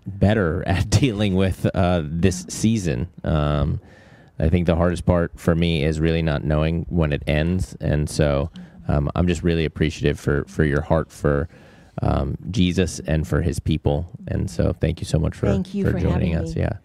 better 0.06 0.62
at 0.68 0.90
dealing 0.90 1.36
with 1.36 1.66
uh, 1.74 2.02
this 2.04 2.46
season. 2.50 3.08
Um, 3.24 3.80
I 4.40 4.50
think 4.50 4.66
the 4.66 4.76
hardest 4.76 5.06
part 5.06 5.32
for 5.40 5.56
me 5.56 5.86
is 5.86 6.02
really 6.02 6.22
not 6.22 6.44
knowing 6.44 6.86
when 6.90 7.14
it 7.14 7.24
ends, 7.28 7.78
and 7.80 8.10
so 8.10 8.52
um, 8.90 9.10
I'm 9.16 9.28
just 9.28 9.42
really 9.42 9.64
appreciative 9.64 10.20
for 10.20 10.44
for 10.50 10.66
your 10.66 10.82
heart 10.82 11.14
for 11.14 11.48
um, 12.02 12.38
Jesus 12.50 13.00
and 13.02 13.28
for 13.28 13.42
His 13.42 13.60
people, 13.60 14.10
and 14.28 14.50
so 14.50 14.74
thank 14.74 15.00
you 15.00 15.06
so 15.06 15.20
much 15.20 15.36
for 15.36 15.48
Thank 15.48 15.74
you 15.74 15.90
for 15.90 16.00
joining 16.00 16.36
us. 16.36 16.56
me. 16.56 16.62
Yeah, 16.62 16.78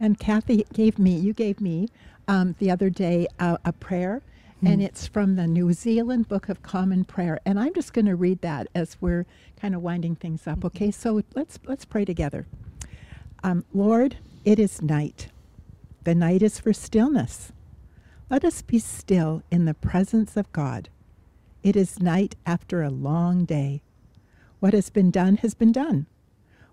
And 0.00 0.18
Kathy 0.18 0.66
gave 0.72 0.98
me, 0.98 1.16
you 1.16 1.32
gave 1.32 1.60
me 1.60 1.88
um, 2.28 2.54
the 2.58 2.70
other 2.70 2.90
day 2.90 3.26
a, 3.38 3.58
a 3.64 3.72
prayer, 3.72 4.22
and 4.64 4.80
it's 4.80 5.08
from 5.08 5.34
the 5.34 5.46
New 5.48 5.72
Zealand 5.72 6.28
Book 6.28 6.48
of 6.48 6.62
Common 6.62 7.04
Prayer. 7.04 7.40
And 7.44 7.58
I'm 7.58 7.74
just 7.74 7.92
going 7.92 8.06
to 8.06 8.14
read 8.14 8.42
that 8.42 8.68
as 8.76 8.96
we're 9.00 9.26
kind 9.60 9.74
of 9.74 9.82
winding 9.82 10.14
things 10.14 10.46
up. 10.46 10.64
Okay, 10.64 10.92
so 10.92 11.22
let's 11.34 11.58
let's 11.66 11.84
pray 11.84 12.04
together. 12.04 12.46
Um, 13.42 13.64
Lord, 13.74 14.18
it 14.44 14.60
is 14.60 14.80
night. 14.80 15.28
The 16.04 16.14
night 16.14 16.42
is 16.42 16.60
for 16.60 16.72
stillness. 16.72 17.52
Let 18.30 18.44
us 18.44 18.62
be 18.62 18.78
still 18.78 19.42
in 19.50 19.64
the 19.64 19.74
presence 19.74 20.36
of 20.36 20.50
God. 20.52 20.88
It 21.64 21.74
is 21.76 22.00
night 22.00 22.36
after 22.46 22.82
a 22.82 22.90
long 22.90 23.44
day. 23.44 23.82
What 24.62 24.74
has 24.74 24.90
been 24.90 25.10
done 25.10 25.38
has 25.38 25.54
been 25.54 25.72
done. 25.72 26.06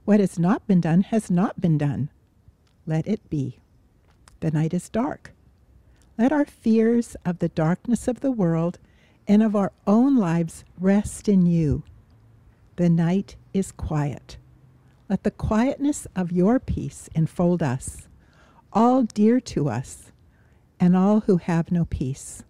What 0.05 0.19
has 0.19 0.37
not 0.37 0.67
been 0.67 0.79
done 0.79 1.01
has 1.01 1.31
not 1.31 1.59
been 1.59 1.75
done. 1.75 2.11
Let 2.85 3.07
it 3.07 3.27
be. 3.31 3.57
The 4.41 4.51
night 4.51 4.75
is 4.75 4.89
dark. 4.89 5.31
Let 6.15 6.31
our 6.31 6.45
fears 6.45 7.15
of 7.25 7.39
the 7.39 7.49
darkness 7.49 8.07
of 8.07 8.19
the 8.19 8.29
world 8.29 8.77
and 9.27 9.41
of 9.41 9.55
our 9.55 9.71
own 9.87 10.17
lives 10.17 10.63
rest 10.79 11.27
in 11.27 11.47
you. 11.47 11.81
The 12.75 12.89
night 12.89 13.37
is 13.55 13.71
quiet. 13.71 14.37
Let 15.09 15.23
the 15.23 15.31
quietness 15.31 16.05
of 16.15 16.31
your 16.31 16.59
peace 16.59 17.09
enfold 17.15 17.63
us, 17.63 18.07
all 18.71 19.01
dear 19.01 19.39
to 19.39 19.67
us, 19.67 20.11
and 20.79 20.95
all 20.95 21.21
who 21.21 21.37
have 21.37 21.71
no 21.71 21.85
peace. 21.85 22.43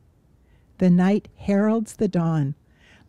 The 0.80 0.90
night 0.90 1.30
heralds 1.38 1.96
the 1.96 2.10
dawn. 2.10 2.56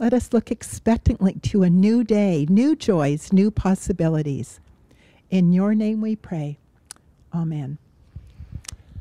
Let 0.01 0.14
us 0.14 0.32
look 0.32 0.51
expectantly 0.51 1.34
to 1.42 1.62
a 1.62 1.68
new 1.68 2.03
day, 2.03 2.46
new 2.48 2.74
joys, 2.74 3.34
new 3.34 3.51
possibilities. 3.51 4.59
In 5.28 5.53
your 5.53 5.74
name 5.74 6.01
we 6.01 6.16
pray. 6.16 6.57
Amen. 7.34 7.76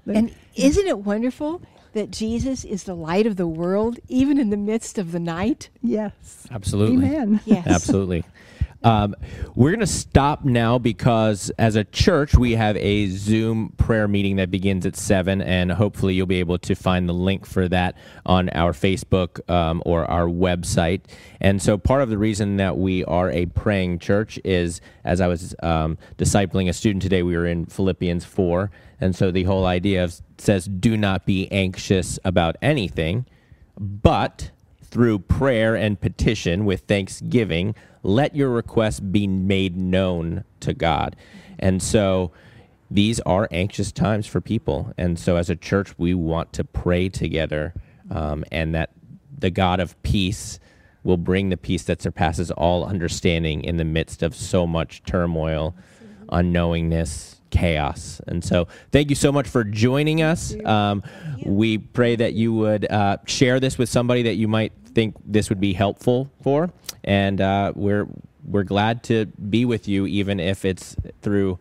And 0.05 0.35
isn't 0.55 0.87
it 0.87 0.99
wonderful 0.99 1.61
that 1.93 2.11
Jesus 2.11 2.65
is 2.65 2.83
the 2.83 2.95
light 2.95 3.25
of 3.25 3.37
the 3.37 3.47
world, 3.47 3.97
even 4.09 4.37
in 4.37 4.49
the 4.49 4.57
midst 4.57 4.97
of 4.97 5.13
the 5.13 5.21
night? 5.21 5.69
yes. 5.81 6.45
Absolutely. 6.51 6.97
Amen. 6.97 7.39
Yes. 7.45 7.65
Absolutely. 7.65 8.25
Um, 8.81 9.15
we're 9.55 9.71
going 9.71 9.81
to 9.81 9.87
stop 9.87 10.45
now 10.45 10.77
because 10.77 11.51
as 11.57 11.75
a 11.75 11.83
church, 11.83 12.35
we 12.35 12.53
have 12.53 12.77
a 12.77 13.07
Zoom 13.07 13.73
prayer 13.77 14.07
meeting 14.07 14.37
that 14.37 14.49
begins 14.49 14.85
at 14.85 14.95
7, 14.95 15.41
and 15.41 15.71
hopefully 15.71 16.13
you'll 16.13 16.27
be 16.27 16.39
able 16.39 16.57
to 16.59 16.75
find 16.75 17.09
the 17.09 17.13
link 17.13 17.45
for 17.45 17.67
that 17.67 17.97
on 18.25 18.49
our 18.49 18.71
Facebook 18.71 19.47
um, 19.49 19.83
or 19.85 20.05
our 20.05 20.27
website. 20.27 21.01
And 21.41 21.61
so 21.61 21.77
part 21.77 22.01
of 22.01 22.09
the 22.09 22.17
reason 22.17 22.57
that 22.57 22.77
we 22.77 23.03
are 23.05 23.29
a 23.31 23.47
praying 23.47 23.99
church 23.99 24.39
is, 24.45 24.79
as 25.03 25.19
I 25.19 25.27
was 25.27 25.53
um, 25.61 25.97
discipling 26.17 26.69
a 26.69 26.73
student 26.73 27.01
today, 27.01 27.21
we 27.21 27.35
were 27.35 27.47
in 27.47 27.65
Philippians 27.65 28.23
4. 28.23 28.71
And 29.01 29.15
so 29.15 29.29
the 29.29 29.43
whole 29.43 29.65
idea 29.65 30.03
of, 30.05 30.21
says, 30.37 30.65
do 30.65 30.95
not 30.95 31.25
be 31.25 31.51
anxious 31.51 32.17
about 32.23 32.55
anything, 32.61 33.25
but 33.77 34.51
through 34.89 35.19
prayer 35.19 35.75
and 35.75 35.99
petition 35.99 36.65
with 36.65 36.81
thanksgiving, 36.81 37.75
let 38.03 38.35
your 38.35 38.49
requests 38.49 38.99
be 38.99 39.27
made 39.27 39.75
known 39.75 40.43
to 40.61 40.73
God. 40.73 41.15
And 41.57 41.81
so 41.81 42.31
these 42.89 43.19
are 43.21 43.47
anxious 43.51 43.91
times 43.91 44.25
for 44.25 44.41
people. 44.41 44.93
And 44.97 45.19
so 45.19 45.35
as 45.35 45.49
a 45.49 45.55
church, 45.55 45.97
we 45.97 46.13
want 46.13 46.53
to 46.53 46.63
pray 46.63 47.09
together 47.09 47.73
um, 48.09 48.43
and 48.51 48.73
that 48.73 48.91
the 49.37 49.51
God 49.51 49.79
of 49.79 50.01
peace 50.03 50.59
will 51.03 51.17
bring 51.17 51.49
the 51.49 51.57
peace 51.57 51.83
that 51.83 52.01
surpasses 52.01 52.51
all 52.51 52.85
understanding 52.85 53.63
in 53.63 53.77
the 53.77 53.85
midst 53.85 54.23
of 54.23 54.35
so 54.35 54.67
much 54.67 55.03
turmoil, 55.03 55.75
unknowingness, 56.29 57.39
chaos. 57.51 58.21
And 58.27 58.43
so, 58.43 58.67
thank 58.91 59.09
you 59.09 59.15
so 59.15 59.31
much 59.31 59.47
for 59.47 59.63
joining 59.63 60.21
us. 60.21 60.53
Um, 60.65 61.03
we 61.45 61.77
pray 61.77 62.15
that 62.15 62.33
you 62.33 62.53
would 62.53 62.91
uh, 62.91 63.17
share 63.25 63.59
this 63.59 63.77
with 63.77 63.89
somebody 63.89 64.23
that 64.23 64.35
you 64.35 64.47
might 64.47 64.73
think 64.99 65.15
this 65.23 65.47
would 65.47 65.61
be 65.61 65.71
helpful 65.71 66.29
for, 66.43 66.69
and 67.05 67.39
uh, 67.39 67.71
we're 67.73 68.05
we're 68.43 68.63
glad 68.63 69.01
to 69.03 69.27
be 69.27 69.63
with 69.63 69.87
you, 69.87 70.05
even 70.05 70.41
if 70.41 70.65
it's 70.65 70.93
through 71.21 71.57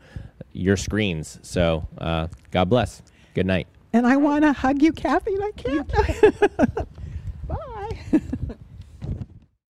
your 0.52 0.76
screens. 0.76 1.38
So, 1.42 1.86
uh, 1.98 2.26
God 2.50 2.68
bless. 2.68 3.00
Good 3.34 3.46
night. 3.46 3.68
And 3.92 4.08
I 4.08 4.16
want 4.16 4.42
to 4.42 4.52
hug 4.52 4.82
you, 4.82 4.92
Kathy, 4.92 5.34
and 5.34 5.44
I 5.44 5.52
can't. 5.52 5.88
Bye. 7.48 8.20